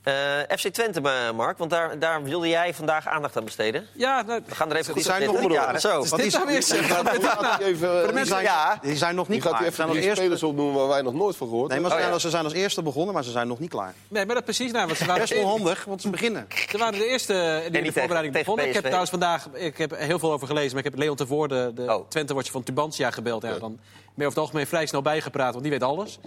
Eh, 0.05 0.13
FC 0.59 0.69
Twente, 0.69 1.01
eh, 1.01 1.31
Mark, 1.37 1.59
want 1.59 1.71
daar, 1.71 1.99
daar 1.99 2.23
wilde 2.23 2.49
jij 2.49 2.75
vandaag 2.75 3.07
aandacht 3.07 3.37
aan 3.37 3.45
besteden. 3.45 3.87
Ja, 3.93 4.23
nou, 4.23 4.41
We 4.47 4.55
gaan 4.55 4.71
er 4.71 4.77
even 4.77 4.93
goed 4.93 5.03
op 5.03 5.09
zijn 5.09 5.23
zitten. 5.23 5.43
nog 5.43 5.53
Ja, 5.53 5.79
zo. 5.79 6.05
wat 6.09 6.19
is 6.19 6.33
dit 6.33 6.45
weer? 6.45 6.47
Die 6.47 8.13
die 8.15 8.25
zijn, 8.25 8.43
Ja. 8.43 8.79
die 8.83 8.97
zijn 8.97 9.15
nog 9.15 9.29
niet 9.29 9.43
gaat 9.43 9.51
klaar. 9.57 9.65
Ze 9.71 9.75
zijn 9.75 9.89
even 9.89 9.89
als 9.89 9.93
die 9.93 10.03
eerste, 10.03 10.21
spelers 10.21 10.43
opnoemen 10.43 10.75
waar 10.75 10.89
wij 10.89 11.03
nog 11.03 11.13
nooit 11.15 11.37
van 11.37 11.49
gehoord 11.49 11.71
nee, 11.71 11.81
maar 11.81 11.91
hebben. 11.91 11.91
ze, 11.91 11.97
Oh, 11.97 12.01
zijn, 12.01 12.07
ja. 12.07 12.13
als- 12.13 12.23
ze 12.23 12.31
zijn 12.31 12.45
als 12.45 12.53
eerste 12.53 12.83
begonnen, 12.83 13.15
maar 13.15 13.25
ze 13.25 13.31
zijn 13.31 13.49
nog 13.49 13.59
niet 13.59 13.71
klaar. 13.71 13.95
Nee, 14.09 14.27
maar 14.27 14.35
dat 14.35 14.45
precies. 14.45 14.73
Nou, 14.73 14.87
want 14.87 14.99
ze 14.99 15.05
waren, 15.05 15.21
Best 15.21 15.37
onhandig, 15.43 15.85
want 15.85 16.01
ze 16.03 16.11
beginnen. 16.11 16.47
ze 16.71 16.79
waren 16.79 16.99
de 16.99 17.07
eerste 17.07 17.63
die 17.71 17.79
in 17.79 17.85
de 17.85 17.93
voorbereiding 17.93 18.35
begonnen. 18.35 18.67
Ik 18.67 18.73
heb 18.73 18.83
trouwens 18.83 19.11
vandaag 19.11 19.49
ik 19.53 19.79
heb 19.79 19.93
er 19.93 19.99
heel 19.99 20.19
veel 20.19 20.33
over 20.33 20.47
gelezen. 20.47 20.71
Maar 20.77 20.85
ik 20.85 20.91
heb 20.91 20.99
Leon 20.99 21.17
ten 21.17 21.27
Voorde, 21.27 21.73
de 21.75 21.83
Oh. 21.95 22.09
Twente-watcher 22.09 22.53
van 22.53 22.63
Tubantia, 22.63 23.11
gebeld. 23.11 23.43
Ja, 23.43 23.49
dan 23.59 23.61
ben 23.61 23.79
je 24.15 24.23
over 24.25 24.29
het 24.29 24.39
algemeen 24.39 24.67
vrij 24.67 24.87
snel 24.87 25.03
bijgepraat, 25.03 25.51
want 25.51 25.63
die 25.63 25.73
weet 25.73 25.83
alles. 25.83 26.19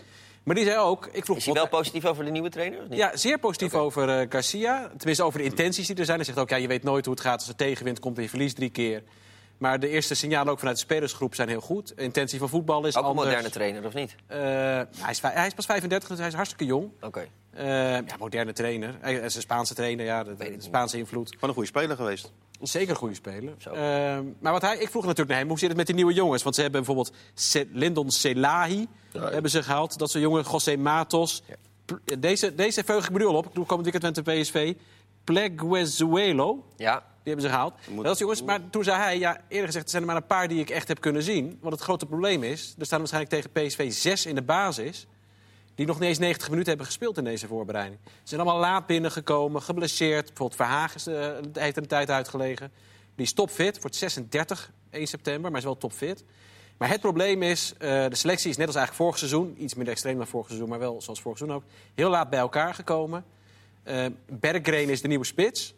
Maar 0.48 0.56
die 0.56 0.66
zei 0.66 0.78
ook... 0.78 1.10
Ik 1.12 1.26
vroeg 1.26 1.38
Is 1.38 1.46
hij 1.46 1.54
wel 1.54 1.68
positief 1.68 2.06
over 2.06 2.26
de 2.26 2.32
nieuwe 2.32 2.50
trainer? 2.50 2.82
Of 2.82 2.88
niet? 2.88 2.98
Ja, 2.98 3.18
zeer 3.18 3.40
positief 3.40 3.74
over 3.74 4.10
eh, 4.10 4.26
Garcia. 4.30 4.92
Tenminste, 4.98 5.24
over 5.24 5.40
de 5.40 5.46
intenties 5.46 5.88
die 5.88 5.96
er 5.96 6.06
zijn. 6.06 6.18
Hij 6.18 6.26
zegt 6.26 6.40
ook, 6.40 6.50
ja, 6.50 6.56
je 6.56 6.68
weet 6.68 6.84
nooit 6.84 7.06
hoe 7.06 7.14
het 7.14 7.24
gaat 7.24 7.40
als 7.40 7.48
er 7.48 7.56
tegenwind 7.56 8.00
komt 8.00 8.18
en 8.18 8.24
je 8.24 8.30
verliest 8.30 8.56
drie 8.56 8.70
keer. 8.70 9.04
Maar 9.58 9.80
de 9.80 9.90
eerste 9.90 10.16
signalen 10.16 10.52
ook 10.52 10.60
vanuit 10.60 10.78
de 10.78 10.84
spelersgroep 10.84 11.36
zijn 11.36 11.50
heel 11.50 11.62
goed. 11.62 11.94
De 11.96 12.04
intentie 12.04 12.40
van 12.40 12.50
voetbal 12.50 12.86
is 12.86 12.96
Ook 12.96 13.10
een 13.10 13.16
moderne 13.16 13.50
trainer, 13.50 13.86
of 13.86 13.94
niet? 13.94 14.16
Eh, 14.28 14.38
hij, 14.38 15.10
is, 15.10 15.22
hij 15.22 15.48
is 15.48 15.54
pas 15.54 15.66
35, 15.66 16.10
dus 16.10 16.18
hij 16.18 16.28
is 16.28 16.34
hartstikke 16.34 16.66
jong. 16.66 16.92
Oké. 17.02 17.28
Eh, 17.54 17.66
ja, 17.92 18.16
moderne 18.20 18.54
trainer. 18.54 18.96
Hij 19.00 19.16
is 19.16 19.36
een 19.36 19.42
Spaanse 19.42 19.74
trainer, 19.74 20.06
ja, 20.06 20.24
de, 20.24 20.36
de 20.36 20.56
Spaanse 20.58 20.98
invloed. 20.98 21.30
Gewoon 21.30 21.50
een 21.50 21.56
goede 21.56 21.70
speler 21.70 21.96
geweest. 21.96 22.32
Zeker 22.62 22.90
een 22.90 22.96
goede 22.96 23.16
speler. 23.16 23.54
Zo. 23.58 23.70
Eh, 23.70 24.18
maar 24.40 24.52
wat 24.52 24.62
hij, 24.62 24.78
ik 24.78 24.90
vroeg 24.90 25.02
natuurlijk 25.04 25.30
naar 25.30 25.38
hem, 25.40 25.48
hoe 25.48 25.60
zit 25.60 25.68
het 25.68 25.78
met 25.78 25.86
die 25.86 25.96
nieuwe 25.96 26.14
jongens? 26.14 26.44
Want 26.44 26.56
ze 26.56 26.62
hebben 26.62 26.84
bijvoorbeeld 26.86 27.16
Lindon 27.72 28.12
Selahi 28.12 28.88
Ja. 29.12 29.30
hebben 29.32 29.52
ze 29.52 29.64
gehaald. 29.64 29.98
Dat 29.98 30.08
is 30.08 30.14
een 30.14 30.22
jongen, 30.22 30.44
José 30.52 30.76
Matos. 30.78 31.44
Deze, 32.20 32.56
deze 32.56 32.84
veug 32.84 33.06
ik 33.06 33.12
me 33.12 33.18
nu 33.18 33.26
al 33.26 33.36
op. 33.36 33.46
Ik 33.46 33.54
doe 33.54 33.66
komend 33.66 33.92
weekend 33.92 34.16
met 34.16 34.26
de 34.26 34.32
PSV. 34.42 34.74
Pleguezuelo. 35.24 36.64
Ja. 36.78 36.94
Die 37.24 37.36
hebben 37.36 37.42
ze 37.44 37.50
gehaald. 37.50 37.74
Moet- 37.90 38.04
Dat 38.04 38.14
is 38.14 38.20
jongens, 38.20 38.44
maar 38.44 38.70
toen 38.70 38.84
zei 38.84 38.98
hij, 38.98 39.20
ja, 39.20 39.38
eerder 39.48 39.66
gezegd, 39.66 39.84
er 39.86 39.90
zijn 39.92 40.02
er 40.02 40.08
maar 40.08 40.18
een 40.18 40.26
paar 40.28 40.48
die 40.48 40.60
ik 40.60 40.70
echt 40.70 40.88
heb 40.88 41.02
kunnen 41.02 41.24
zien. 41.24 41.58
Want 41.62 41.74
het 41.74 41.84
grote 41.84 42.06
probleem 42.06 42.44
is, 42.44 42.76
er 42.80 42.86
staan 42.86 43.00
waarschijnlijk 43.00 43.34
tegen 43.34 43.68
PSV 43.68 43.92
zes 43.92 44.26
in 44.26 44.36
de 44.36 44.42
basis. 44.42 45.08
Die 45.78 45.86
nog 45.86 46.00
niet 46.00 46.10
eens 46.10 46.18
90 46.18 46.50
minuten 46.50 46.70
hebben 46.70 46.86
gespeeld 46.86 47.18
in 47.18 47.24
deze 47.24 47.48
voorbereiding. 47.48 48.00
Ze 48.04 48.10
zijn 48.24 48.42
allemaal 48.42 48.60
laat 48.60 48.86
binnengekomen, 48.86 49.62
geblesseerd. 49.62 50.26
Bijvoorbeeld 50.26 50.56
Verhagen 50.56 51.22
eh, 51.22 51.62
heeft 51.64 51.76
er 51.76 51.82
een 51.82 51.88
tijd 51.88 52.10
uitgelegen. 52.10 52.72
Die 53.16 53.26
is 53.26 53.34
topfit, 53.34 53.82
wordt 53.82 53.96
36 53.96 54.72
1 54.90 55.08
september, 55.08 55.52
maar 55.52 55.60
is 55.60 55.66
wel 55.66 55.78
topfit. 55.78 56.24
Maar 56.78 56.90
het 56.90 57.02
probleem 57.02 57.44
is, 57.44 57.74
eh, 57.78 58.08
de 58.08 58.16
selectie 58.16 58.50
is 58.50 58.58
net 58.58 58.68
als 58.68 58.76
eigenlijk 58.76 59.06
vorig 59.06 59.18
seizoen... 59.18 59.64
iets 59.64 59.74
minder 59.74 59.94
extreem 59.94 60.18
dan 60.18 60.28
vorig 60.28 60.48
seizoen, 60.48 60.70
maar 60.70 60.80
wel 60.80 61.02
zoals 61.02 61.22
vorig 61.22 61.38
seizoen 61.38 61.60
ook... 61.60 61.66
heel 61.96 62.10
laat 62.10 62.30
bij 62.30 62.40
elkaar 62.40 62.74
gekomen. 62.74 63.26
Eh 63.84 64.06
Berggren 64.30 64.90
is 64.90 65.02
de 65.02 65.08
nieuwe 65.08 65.26
spits. 65.26 65.74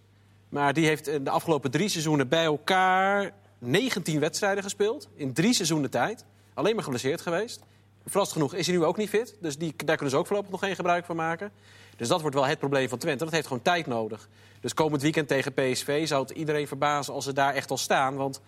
Maar 0.49 0.73
die 0.73 0.85
heeft 0.85 1.05
de 1.05 1.29
afgelopen 1.29 1.71
drie 1.71 1.89
seizoenen 1.89 2.27
bij 2.27 2.45
elkaar 2.45 3.31
19 3.57 4.19
wedstrijden 4.19 4.63
gespeeld. 4.63 5.09
In 5.15 5.33
drie 5.33 5.53
seizoenen 5.53 5.89
tijd. 5.89 6.25
Alleen 6.53 6.75
maar 6.75 6.83
geblesseerd 6.83 7.21
geweest. 7.21 7.63
Verrast 8.09 8.31
genoeg 8.31 8.53
is 8.53 8.67
hij 8.67 8.75
nu 8.75 8.83
ook 8.83 8.97
niet 8.97 9.09
fit. 9.09 9.35
Dus 9.41 9.57
die, 9.57 9.73
daar 9.85 9.95
kunnen 9.95 10.09
ze 10.13 10.17
ook 10.19 10.27
voorlopig 10.27 10.51
nog 10.51 10.59
geen 10.59 10.75
gebruik 10.75 11.05
van 11.05 11.15
maken. 11.15 11.51
Dus 11.97 12.07
dat 12.07 12.21
wordt 12.21 12.35
wel 12.35 12.45
het 12.45 12.59
probleem 12.59 12.89
van 12.89 12.97
Twente. 12.97 13.23
Dat 13.23 13.33
heeft 13.33 13.47
gewoon 13.47 13.61
tijd 13.61 13.87
nodig. 13.87 14.29
Dus 14.61 14.73
komend 14.73 15.01
weekend 15.01 15.27
tegen 15.27 15.53
PSV 15.53 16.07
zou 16.07 16.21
het 16.21 16.31
iedereen 16.31 16.67
verbazen 16.67 17.13
als 17.13 17.23
ze 17.25 17.33
daar 17.33 17.53
echt 17.53 17.71
al 17.71 17.77
staan. 17.77 18.15
Want 18.15 18.41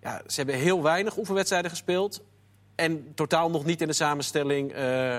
ja, 0.00 0.22
ze 0.26 0.36
hebben 0.36 0.54
heel 0.54 0.82
weinig 0.82 1.16
oefenwedstrijden 1.16 1.70
gespeeld. 1.70 2.22
En 2.74 3.12
totaal 3.14 3.50
nog 3.50 3.64
niet 3.64 3.80
in 3.80 3.86
de 3.86 3.92
samenstelling. 3.92 4.72
eh, 4.72 5.18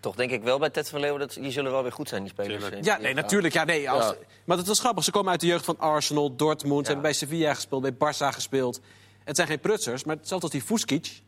Toch 0.00 0.14
denk 0.16 0.30
ik 0.30 0.42
wel 0.42 0.58
bij 0.58 0.70
Ted 0.70 0.88
van 0.88 1.00
Leeuwen, 1.00 1.20
dat 1.20 1.32
die 1.32 1.50
zullen 1.50 1.72
wel 1.72 1.82
weer 1.82 1.92
goed 1.92 2.08
zijn, 2.08 2.22
die 2.22 2.30
spelers. 2.30 2.64
Ja, 2.80 2.98
nee, 2.98 3.14
natuurlijk. 3.14 3.54
Ja, 3.54 3.64
nee, 3.64 3.90
als, 3.90 4.04
Ja. 4.04 4.14
Maar 4.44 4.56
het 4.56 4.66
was 4.66 4.78
grappig. 4.80 5.04
Ze 5.04 5.10
komen 5.10 5.30
uit 5.30 5.40
de 5.40 5.46
jeugd 5.46 5.64
van 5.64 5.78
Arsenal, 5.78 6.36
Dortmund. 6.36 6.72
Ze 6.86 6.92
Ja. 6.92 6.98
hebben 6.98 7.02
bij 7.02 7.12
Sevilla 7.12 7.54
gespeeld, 7.54 7.82
bij 7.82 7.92
Barça 8.14 8.34
gespeeld. 8.34 8.80
Het 9.24 9.36
zijn 9.36 9.48
geen 9.48 9.60
prutsers, 9.60 10.04
maar 10.04 10.16
zelfs 10.22 10.42
als 10.42 10.52
die 10.52 10.62
Fuskic... 10.62 11.22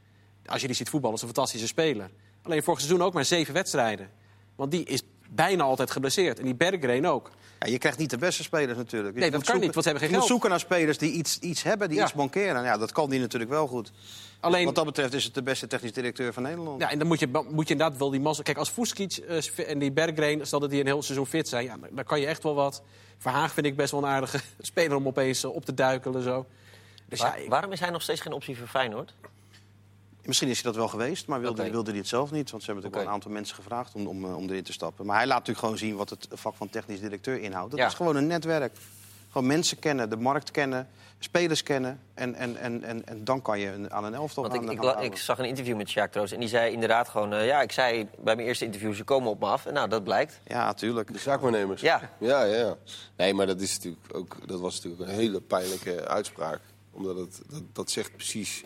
als 0.46 0.60
je 0.60 0.66
die 0.66 0.76
ziet 0.76 0.88
voetballen, 0.88 1.16
is 1.16 1.22
een 1.22 1.28
fantastische 1.28 1.66
speler. 1.66 2.10
Alleen 2.42 2.62
vorig 2.62 2.80
seizoen 2.80 3.02
ook 3.02 3.12
maar 3.12 3.24
zeven 3.24 3.54
wedstrijden. 3.54 4.10
Want 4.56 4.70
die 4.70 4.84
is 4.84 5.02
bijna 5.30 5.62
altijd 5.64 5.90
geblesseerd. 5.90 6.38
En 6.38 6.44
die 6.44 6.54
Berggren 6.54 7.04
ook. 7.04 7.30
Ja, 7.58 7.66
je 7.68 7.78
krijgt 7.78 7.98
niet 7.98 8.10
de 8.10 8.18
beste 8.18 8.42
spelers 8.42 8.76
natuurlijk. 8.78 9.14
Je 9.14 9.20
Nee, 9.20 9.30
dat 9.30 9.38
kan 9.42 9.44
zoeken- 9.48 9.64
niet, 9.66 9.74
want 9.74 9.84
ze 9.86 9.90
hebben 9.90 10.08
geen 10.08 10.10
Je 10.10 10.18
moet 10.26 10.28
geld. 10.28 10.28
zoeken 10.28 10.50
naar 10.50 10.60
spelers 10.60 10.98
die 10.98 11.12
iets, 11.12 11.38
iets 11.38 11.62
hebben, 11.62 11.88
die 11.88 11.98
Ja. 11.98 12.04
iets 12.04 12.12
mankeren. 12.12 12.62
Ja, 12.64 12.76
dat 12.76 12.92
kan 12.92 13.10
die 13.10 13.20
natuurlijk 13.20 13.50
wel 13.50 13.66
goed. 13.66 13.92
Alleen, 14.40 14.64
Wat 14.64 14.74
dat 14.74 14.84
betreft 14.84 15.12
is 15.14 15.24
het 15.24 15.34
de 15.34 15.42
beste 15.42 15.66
technisch 15.66 15.92
directeur 15.92 16.32
van 16.32 16.42
Nederland. 16.42 16.80
ja, 16.80 16.90
en 16.90 16.98
dan 16.98 17.06
moet 17.06 17.20
je, 17.20 17.26
moet 17.50 17.68
je 17.68 17.72
inderdaad 17.72 17.98
wel 17.98 18.10
die 18.10 18.20
massa... 18.20 18.42
Kijk, 18.42 18.56
als 18.58 18.68
Fuskic 18.68 19.16
eh, 19.16 19.68
en 19.70 19.78
die 19.78 19.92
Berggren, 19.92 20.46
stel 20.46 20.60
dat 20.60 20.70
die 20.70 20.80
een 20.80 20.86
heel 20.86 21.02
seizoen 21.02 21.26
fit 21.26 21.48
zijn... 21.48 21.64
Ja, 21.64 21.76
dan, 21.76 21.88
dan 21.92 22.04
kan 22.04 22.20
je 22.20 22.26
echt 22.26 22.42
wel 22.42 22.54
wat. 22.54 22.82
Verhaag 23.18 23.52
vind 23.52 23.66
ik 23.66 23.76
best 23.76 23.90
wel 23.90 24.02
een 24.02 24.08
aardige 24.08 24.40
speler 24.60 24.96
om 24.96 25.06
opeens 25.06 25.44
eh, 25.44 25.54
op 25.54 25.64
te 25.64 25.74
duikelen. 25.74 26.22
Zo. 26.22 26.46
Dus 27.08 27.18
ja, 27.18 27.24
Waar- 27.24 27.40
ik- 27.40 27.48
waarom 27.48 27.72
is 27.72 27.80
hij 27.80 27.90
nog 27.90 28.02
steeds 28.02 28.20
geen 28.20 28.32
optie 28.32 28.56
voor 28.58 28.66
Feyenoord? 28.66 29.14
Misschien 30.24 30.48
is 30.48 30.54
hij 30.54 30.64
dat 30.64 30.74
wel 30.76 30.88
geweest, 30.88 31.26
maar 31.26 31.40
wilde, 31.40 31.70
wilde 31.70 31.90
hij 31.90 31.98
het 31.98 32.08
zelf 32.08 32.30
niet. 32.30 32.50
Want 32.50 32.62
ze 32.62 32.70
hebben 32.70 32.74
natuurlijk 32.84 32.94
wel 32.94 33.04
een 33.04 33.12
aantal 33.12 33.30
mensen 33.30 33.54
gevraagd 33.56 33.94
om, 33.94 34.06
om, 34.06 34.24
eh, 34.24 34.36
om 34.36 34.48
erin 34.48 34.62
te 34.62 34.72
stappen. 34.72 35.06
Maar 35.06 35.16
hij 35.16 35.26
laat 35.26 35.38
natuurlijk 35.38 35.64
gewoon 35.64 35.78
zien 35.78 35.96
wat 35.96 36.10
het 36.10 36.28
vak 36.32 36.54
van 36.54 36.68
technisch 36.68 37.00
directeur 37.00 37.40
inhoudt. 37.40 37.70
Dat 37.70 37.80
Ja. 37.80 37.86
is 37.86 37.94
gewoon 37.94 38.16
een 38.16 38.26
netwerk. 38.26 38.72
Gewoon 39.30 39.46
mensen 39.46 39.78
kennen, 39.78 40.10
de 40.10 40.16
markt 40.16 40.50
kennen, 40.50 40.88
spelers 41.18 41.62
kennen. 41.62 42.00
En, 42.14 42.34
en, 42.34 42.56
en, 42.56 42.82
en, 42.84 43.06
en 43.06 43.24
dan 43.24 43.42
kan 43.42 43.58
je 43.58 43.86
aan 43.88 44.04
een 44.04 44.14
elftal 44.14 44.42
Want 44.48 44.54
ik, 44.62 44.70
ik, 44.70 44.82
la- 44.82 44.98
ik 44.98 45.16
zag 45.16 45.38
een 45.38 45.44
interview 45.44 45.76
met 45.76 45.88
Sjaak 45.88 46.12
Troost 46.12 46.32
en 46.32 46.40
die 46.40 46.48
zei 46.48 46.72
inderdaad 46.72 47.08
gewoon... 47.08 47.32
eh, 47.32 47.46
ja, 47.46 47.62
ik 47.62 47.72
zei 47.72 48.08
bij 48.18 48.34
mijn 48.36 48.48
eerste 48.48 48.64
interview, 48.64 48.94
ze 48.94 49.04
komen 49.04 49.30
op 49.30 49.40
me 49.40 49.46
af. 49.46 49.66
En 49.66 49.72
nou, 49.74 49.88
dat 49.88 50.04
blijkt. 50.04 50.40
Ja, 50.46 50.64
natuurlijk. 50.64 51.12
De 51.12 51.18
zaakwaarnemers. 51.18 51.80
Ja. 51.80 52.10
Ja, 52.18 52.42
ja, 52.44 52.56
ja. 52.56 52.76
Nee, 53.16 53.34
maar 53.34 53.46
dat, 53.46 53.60
is 53.60 53.76
natuurlijk 53.76 54.02
ook, 54.12 54.36
dat 54.46 54.60
was 54.60 54.74
natuurlijk 54.74 55.02
een 55.10 55.16
hele 55.16 55.40
pijnlijke 55.40 56.08
uitspraak. 56.08 56.60
Omdat 56.92 57.16
het, 57.16 57.40
dat, 57.50 57.62
dat 57.72 57.90
zegt 57.90 58.12
precies... 58.16 58.64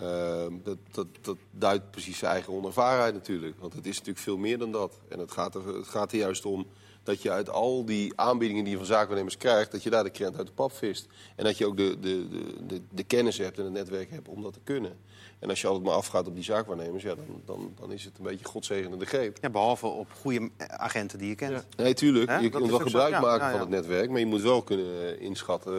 eh, 0.00 0.46
dat, 0.62 0.78
dat, 0.90 1.06
dat 1.20 1.36
duidt 1.50 1.90
precies 1.90 2.18
zijn 2.18 2.32
eigen 2.32 2.52
onervarenheid 2.52 3.14
natuurlijk. 3.14 3.60
Want 3.60 3.72
het 3.72 3.86
is 3.86 3.92
natuurlijk 3.92 4.24
veel 4.24 4.36
meer 4.36 4.58
dan 4.58 4.72
dat. 4.72 5.00
En 5.08 5.18
het 5.18 5.32
gaat, 5.32 5.54
er, 5.54 5.66
het 5.66 5.88
gaat 5.88 6.12
er 6.12 6.18
juist 6.18 6.44
om 6.44 6.66
dat 7.06 7.22
je 7.22 7.30
uit 7.30 7.50
al 7.50 7.84
die 7.84 8.12
aanbiedingen 8.16 8.64
die 8.64 8.72
je 8.72 8.78
van 8.78 8.86
zaakwaarnemers 8.86 9.36
krijgt... 9.36 9.70
dat 9.70 9.82
je 9.82 9.90
daar 9.90 10.04
de 10.04 10.10
krent 10.10 10.36
uit 10.36 10.46
de 10.46 10.52
pap 10.52 10.72
vist. 10.72 11.06
En 11.36 11.44
dat 11.44 11.58
je 11.58 11.66
ook 11.66 11.76
de, 11.76 12.00
de, 12.00 12.28
de, 12.28 12.66
de, 12.66 12.80
de 12.90 13.02
kennis 13.02 13.38
hebt 13.38 13.58
en 13.58 13.64
het 13.64 13.72
netwerk 13.72 14.10
hebt 14.10 14.28
om 14.28 14.42
dat 14.42 14.52
te 14.52 14.60
kunnen. 14.64 14.96
En 15.38 15.48
als 15.48 15.60
je 15.60 15.66
altijd 15.66 15.86
maar 15.86 15.94
afgaat 15.94 16.26
op 16.26 16.34
die 16.34 16.44
zaakwaarnemers... 16.44 17.02
Ja, 17.02 17.14
dan, 17.14 17.42
dan, 17.44 17.72
dan 17.80 17.92
is 17.92 18.04
het 18.04 18.18
een 18.18 18.24
beetje 18.24 18.44
godzegenende 18.44 19.04
greep. 19.04 19.38
Ja, 19.40 19.50
behalve 19.50 19.86
op 19.86 20.08
goede 20.20 20.50
agenten 20.58 21.18
die 21.18 21.28
je 21.28 21.34
kent. 21.34 21.52
Ja. 21.52 21.82
Nee, 21.82 21.94
tuurlijk. 21.94 22.40
Je 22.40 22.48
kunt 22.48 22.66
wel 22.66 22.78
zo. 22.78 22.84
gebruik 22.84 23.12
Ja, 23.12 23.20
maken 23.20 23.46
ja, 23.46 23.50
van 23.50 23.60
het 23.60 23.68
netwerk, 23.68 24.10
maar 24.10 24.20
je 24.20 24.26
moet 24.26 24.42
wel 24.42 24.62
kunnen 24.62 24.86
eh, 24.86 25.20
inschatten 25.20 25.74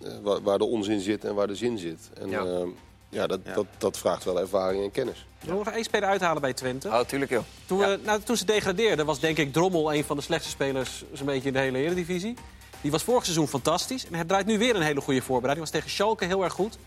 eh, 0.00 0.10
eh, 0.10 0.22
waar, 0.22 0.42
waar 0.42 0.58
de 0.58 0.64
onzin 0.64 1.00
zit 1.00 1.24
en 1.24 1.34
waar 1.34 1.46
de 1.46 1.54
zin 1.54 1.78
zit. 1.78 2.10
En 2.14 2.28
Ja. 2.28 2.64
Ja, 3.08 3.26
dat, 3.26 3.40
Ja. 3.44 3.54
Dat, 3.54 3.66
dat 3.78 3.98
vraagt 3.98 4.24
wel 4.24 4.40
ervaring 4.40 4.84
en 4.84 4.90
kennis. 4.90 5.26
Zullen 5.40 5.58
we 5.58 5.64
nog 5.64 5.74
één 5.74 5.84
speler 5.84 6.08
uithalen 6.08 6.42
bij 6.42 6.52
Twente? 6.52 6.88
Oh, 6.88 7.00
tuurlijk 7.00 7.30
joh. 7.30 7.42
Toen, 7.66 7.78
we, 7.78 8.00
nou, 8.04 8.20
toen 8.22 8.36
ze 8.36 8.44
degradeerden 8.44 9.06
was 9.06 9.20
denk 9.20 9.38
ik 9.38 9.52
Drommel 9.52 9.94
een 9.94 10.04
van 10.04 10.16
de 10.16 10.22
slechtste 10.22 10.50
spelers 10.50 11.04
zo'n 11.12 11.26
beetje 11.26 11.48
in 11.48 11.52
de 11.52 11.58
hele 11.58 11.78
Eredivisie. 11.78 12.36
Die 12.80 12.90
was 12.90 13.02
vorig 13.02 13.24
seizoen 13.24 13.48
fantastisch. 13.48 14.06
En 14.06 14.14
hij 14.14 14.24
draait 14.24 14.46
nu 14.46 14.58
weer 14.58 14.76
een 14.76 14.82
hele 14.82 15.00
goede 15.00 15.22
voorbereiding. 15.22 15.70
Was 15.70 15.80
tegen 15.80 15.94
Schalke 15.94 16.24
heel 16.24 16.44
erg 16.44 16.52
goed. 16.52 16.78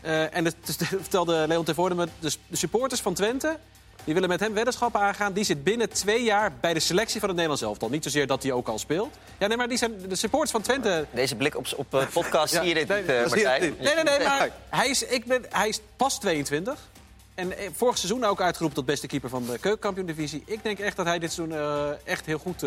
Eh, 0.00 0.36
en 0.36 0.44
het, 0.44 0.56
het 0.66 0.76
vertelde 0.86 1.44
Leon 1.48 1.64
Tevoorde 1.64 1.94
me, 1.94 2.08
de, 2.18 2.32
de 2.46 2.56
supporters 2.56 3.00
van 3.00 3.14
Twente... 3.14 3.58
die 4.04 4.14
willen 4.14 4.28
met 4.28 4.40
hem 4.40 4.54
weddenschappen 4.54 5.00
aangaan. 5.00 5.32
Die 5.32 5.44
zit 5.44 5.64
binnen 5.64 5.88
twee 5.90 6.22
jaar 6.22 6.52
bij 6.60 6.74
de 6.74 6.80
selectie 6.80 7.20
van 7.20 7.28
het 7.28 7.36
Nederlands 7.36 7.64
elftal. 7.64 7.88
Niet 7.88 8.02
zozeer 8.02 8.26
dat 8.26 8.42
hij 8.42 8.52
ook 8.52 8.68
al 8.68 8.78
speelt. 8.78 9.16
Ja, 9.38 9.46
nee, 9.46 9.56
maar 9.56 9.68
die 9.68 9.78
zijn, 9.78 10.08
de 10.08 10.16
supporters 10.16 10.50
van 10.50 10.62
Twente... 10.62 11.06
Deze 11.10 11.36
blik 11.36 11.56
op, 11.56 11.66
op 11.76 11.94
eh, 11.94 12.06
podcast 12.12 12.52
Ja, 12.52 12.60
zie 12.60 12.68
je 12.68 12.74
dit 12.74 12.88
nee, 12.88 13.00
niet, 13.00 13.10
eh, 13.10 13.20
Martijn. 13.20 13.62
niet. 13.62 13.80
Nee, 13.80 13.94
nee, 13.94 14.04
nee, 14.04 14.18
maar 14.18 14.50
hij 14.68 14.88
is, 14.88 15.02
ik 15.02 15.24
ben, 15.24 15.44
hij 15.48 15.68
is 15.68 15.80
pas 15.96 16.20
22. 16.20 16.88
En 17.34 17.58
eh, 17.58 17.68
vorig 17.72 17.98
seizoen 17.98 18.24
ook 18.24 18.40
uitgeroepen 18.40 18.76
tot 18.76 18.86
beste 18.86 19.06
keeper 19.06 19.30
van 19.30 19.46
de 19.46 19.58
keukenkampioen-divisie. 19.58 20.42
Ik 20.46 20.62
denk 20.62 20.78
echt 20.78 20.96
dat 20.96 21.06
hij 21.06 21.18
dit 21.18 21.32
seizoen 21.32 21.58
echt 22.04 22.26
heel 22.26 22.38
goed 22.38 22.62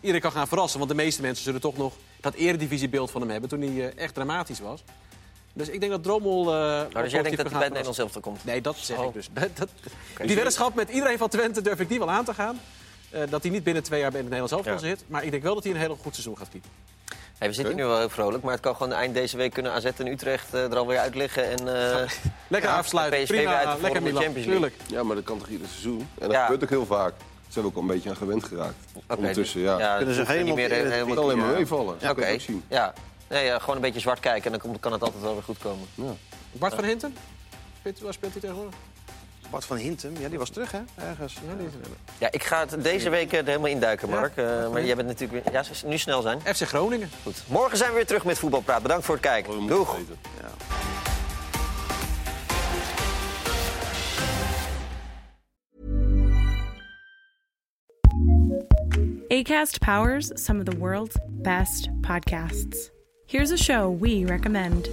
iedereen 0.00 0.20
kan 0.20 0.32
gaan 0.32 0.48
verrassen. 0.48 0.78
Want 0.78 0.90
de 0.90 0.96
meeste 0.96 1.22
mensen 1.22 1.44
zullen 1.44 1.60
toch 1.60 1.76
nog 1.76 1.92
dat 2.20 2.34
eredivisiebeeld 2.34 3.10
van 3.10 3.20
hem 3.20 3.30
hebben... 3.30 3.48
toen 3.48 3.60
hij 3.60 3.92
echt 3.94 4.14
dramatisch 4.14 4.60
was. 4.60 4.84
Dus 5.52 5.68
ik 5.68 5.80
denk 5.80 5.92
dat 5.92 6.02
Drommel... 6.02 6.40
eh, 6.40 6.52
Maar 6.92 7.02
dus 7.02 7.12
jij 7.12 7.22
denkt 7.22 7.36
dat 7.36 7.46
hij 7.46 7.54
bij 7.54 7.62
het 7.62 7.68
Nederlands 7.68 7.98
elftal 7.98 8.20
komt? 8.20 8.44
Nee, 8.44 8.60
dat 8.60 8.76
zeg 8.76 8.98
Oh. 8.98 9.04
ik 9.06 9.12
dus. 9.12 9.28
Dat, 9.40 9.48
dat- 9.56 9.68
die 10.26 10.34
weddenschap 10.34 10.74
met 10.74 10.90
iedereen 10.90 11.18
van 11.18 11.28
Twente 11.28 11.62
durf 11.62 11.80
ik 11.80 11.88
niet 11.88 11.98
wel 11.98 12.10
aan 12.10 12.24
te 12.24 12.34
gaan. 12.34 12.60
Eh, 13.10 13.20
dat 13.30 13.42
hij 13.42 13.50
niet 13.50 13.64
binnen 13.64 13.82
twee 13.82 14.00
jaar 14.00 14.10
bij 14.10 14.20
het 14.20 14.30
Nederlands 14.30 14.52
elftal 14.66 14.88
Ja. 14.88 14.94
zit. 14.94 15.04
Maar 15.06 15.24
ik 15.24 15.30
denk 15.30 15.42
wel 15.42 15.54
dat 15.54 15.64
hij 15.64 15.72
een 15.72 15.78
heel 15.78 15.98
goed 16.02 16.12
seizoen 16.14 16.38
gaat 16.38 16.48
kiepen. 16.48 16.70
Hey, 17.38 17.48
we 17.50 17.54
zitten 17.56 17.76
nu 17.76 17.84
wel 17.84 17.98
heel 17.98 18.08
vrolijk, 18.08 18.42
maar 18.42 18.52
het 18.52 18.60
kan 18.62 18.76
gewoon 18.76 18.92
eind 18.92 19.14
deze 19.14 19.36
week 19.36 19.52
kunnen 19.52 19.72
AZ 19.72 19.84
en 19.84 20.06
Utrecht 20.06 20.54
eh, 20.54 20.62
er 20.70 20.76
alweer 20.76 20.98
uit 20.98 21.14
liggen. 21.14 21.44
En, 21.50 21.58
eh, 21.58 22.08
Lekker 22.48 22.70
Ja, 22.70 22.76
afsluiten. 22.76 23.22
PSV 23.22 23.30
weer 23.30 23.48
uit 23.48 23.76
de 23.76 23.82
lekker 23.82 24.02
Milan. 24.02 24.22
Champions 24.22 24.46
League. 24.48 24.68
Tuurlijk. 24.70 24.90
Ja, 24.90 25.02
maar 25.02 25.16
dat 25.16 25.24
kan 25.24 25.38
toch 25.38 25.48
ieder 25.48 25.66
seizoen? 25.68 25.98
En 25.98 26.06
dat 26.28 26.30
Ja. 26.32 26.42
gebeurt 26.42 26.62
ook 26.62 26.68
heel 26.70 26.86
vaak. 26.86 27.12
Daar 27.18 27.48
zijn 27.48 27.64
we 27.64 27.70
ook 27.70 27.76
al 27.76 27.82
een 27.82 27.86
beetje 27.94 28.10
aan 28.10 28.16
gewend 28.16 28.44
geraakt. 28.44 28.74
oké, 28.94 29.14
Ondertussen, 29.16 29.60
ja. 29.60 29.78
ja, 29.78 29.96
Kunnen 29.96 30.14
ze 30.14 30.20
er 30.20 30.26
helemaal 30.28 30.56
niet 30.56 30.68
meer 30.68 30.76
helemaal 30.90 31.14
kan 31.14 31.24
alleen 31.24 31.38
maar 31.38 31.50
Ja. 31.50 31.56
meevallen. 31.56 31.96
Ook 32.08 32.40
zien. 32.40 32.62
ja. 32.68 32.92
Nee, 33.32 33.44
ja, 33.44 33.58
gewoon 33.58 33.74
een 33.76 33.80
beetje 33.82 34.00
zwart 34.00 34.20
kijken 34.20 34.44
en 34.44 34.50
dan 34.50 34.60
komt- 34.60 34.80
kan 34.80 34.92
het 34.92 35.02
altijd 35.02 35.22
wel 35.22 35.32
weer 35.32 35.42
goed 35.42 35.58
komen. 35.58 35.88
Ja. 35.94 36.12
Bart 36.52 36.74
van 36.74 36.84
Hinten? 36.84 37.16
Speelt, 37.78 38.00
waar 38.00 38.12
speelt 38.12 38.32
hij 38.32 38.40
tegenwoordig? 38.40 38.74
Bart 39.50 39.64
van 39.64 39.76
Hintem, 39.76 40.12
ja, 40.18 40.28
die 40.28 40.38
was 40.38 40.50
terug, 40.50 40.72
hè? 40.72 40.80
Ergens. 41.08 41.34
Ja, 41.34 41.54
die... 41.58 41.68
Ja, 42.18 42.28
ik 42.30 42.42
ga 42.42 42.66
het 42.66 42.82
deze 42.82 43.10
week 43.10 43.32
er 43.32 43.44
helemaal 43.44 43.68
induiken, 43.68 44.08
Mark. 44.08 44.36
Uh, 44.36 44.70
maar 44.70 44.84
jij 44.84 44.96
bent 44.96 45.08
natuurlijk 45.08 45.44
weer... 45.44 45.52
Ja, 45.52 45.64
nu 45.86 45.98
snel 45.98 46.22
zijn. 46.22 46.40
FC 46.40 46.62
Groningen. 46.62 47.10
Goed. 47.22 47.42
Morgen 47.46 47.76
zijn 47.76 47.90
we 47.90 47.96
weer 47.96 48.06
terug 48.06 48.24
met 48.24 48.38
Voetbalpraat. 48.38 48.82
Bedankt 48.82 49.04
voor 49.04 49.14
het 49.14 49.24
kijken. 49.24 49.66
Doeg. 49.66 49.96
Ja. 50.40 50.50
ACAST 59.30 59.80
powers 59.80 60.30
some 60.34 60.58
of 60.58 60.64
the 60.64 60.76
world's 60.78 61.16
best 61.42 61.88
podcasts. 62.00 62.90
Here's 63.32 63.50
a 63.50 63.56
show 63.56 63.90
we 63.90 64.26
recommend. 64.26 64.90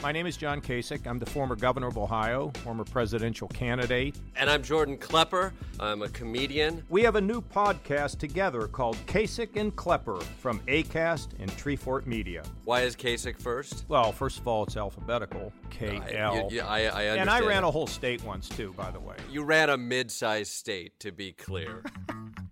My 0.00 0.12
name 0.12 0.28
is 0.28 0.36
John 0.36 0.60
Kasich. 0.60 1.08
I'm 1.08 1.18
the 1.18 1.26
former 1.26 1.56
governor 1.56 1.88
of 1.88 1.98
Ohio, 1.98 2.52
former 2.62 2.84
presidential 2.84 3.48
candidate. 3.48 4.14
And 4.36 4.48
I'm 4.48 4.62
Jordan 4.62 4.96
Klepper. 4.96 5.52
I'm 5.80 6.02
a 6.02 6.08
comedian. 6.10 6.84
We 6.88 7.02
have 7.02 7.16
a 7.16 7.20
new 7.20 7.40
podcast 7.40 8.20
together 8.20 8.68
called 8.68 8.96
Kasich 9.06 9.56
and 9.56 9.74
Klepper 9.74 10.20
from 10.38 10.60
ACAST 10.68 11.30
and 11.40 11.50
Treefort 11.50 12.06
Media. 12.06 12.44
Why 12.62 12.82
is 12.82 12.94
Kasich 12.94 13.42
first? 13.42 13.84
Well, 13.88 14.12
first 14.12 14.38
of 14.38 14.46
all, 14.46 14.62
it's 14.62 14.76
alphabetical 14.76 15.52
K 15.68 16.00
L. 16.16 16.48
Yeah, 16.48 16.68
I, 16.68 16.82
I, 16.82 16.84
understand. 16.84 17.20
And 17.22 17.28
I 17.28 17.40
ran 17.40 17.64
a 17.64 17.70
whole 17.72 17.88
state 17.88 18.22
once, 18.22 18.48
too, 18.48 18.72
by 18.74 18.92
the 18.92 19.00
way. 19.00 19.16
You 19.28 19.42
ran 19.42 19.68
a 19.68 19.76
mid 19.76 20.12
sized 20.12 20.52
state, 20.52 21.00
to 21.00 21.10
be 21.10 21.32
clear. 21.32 21.82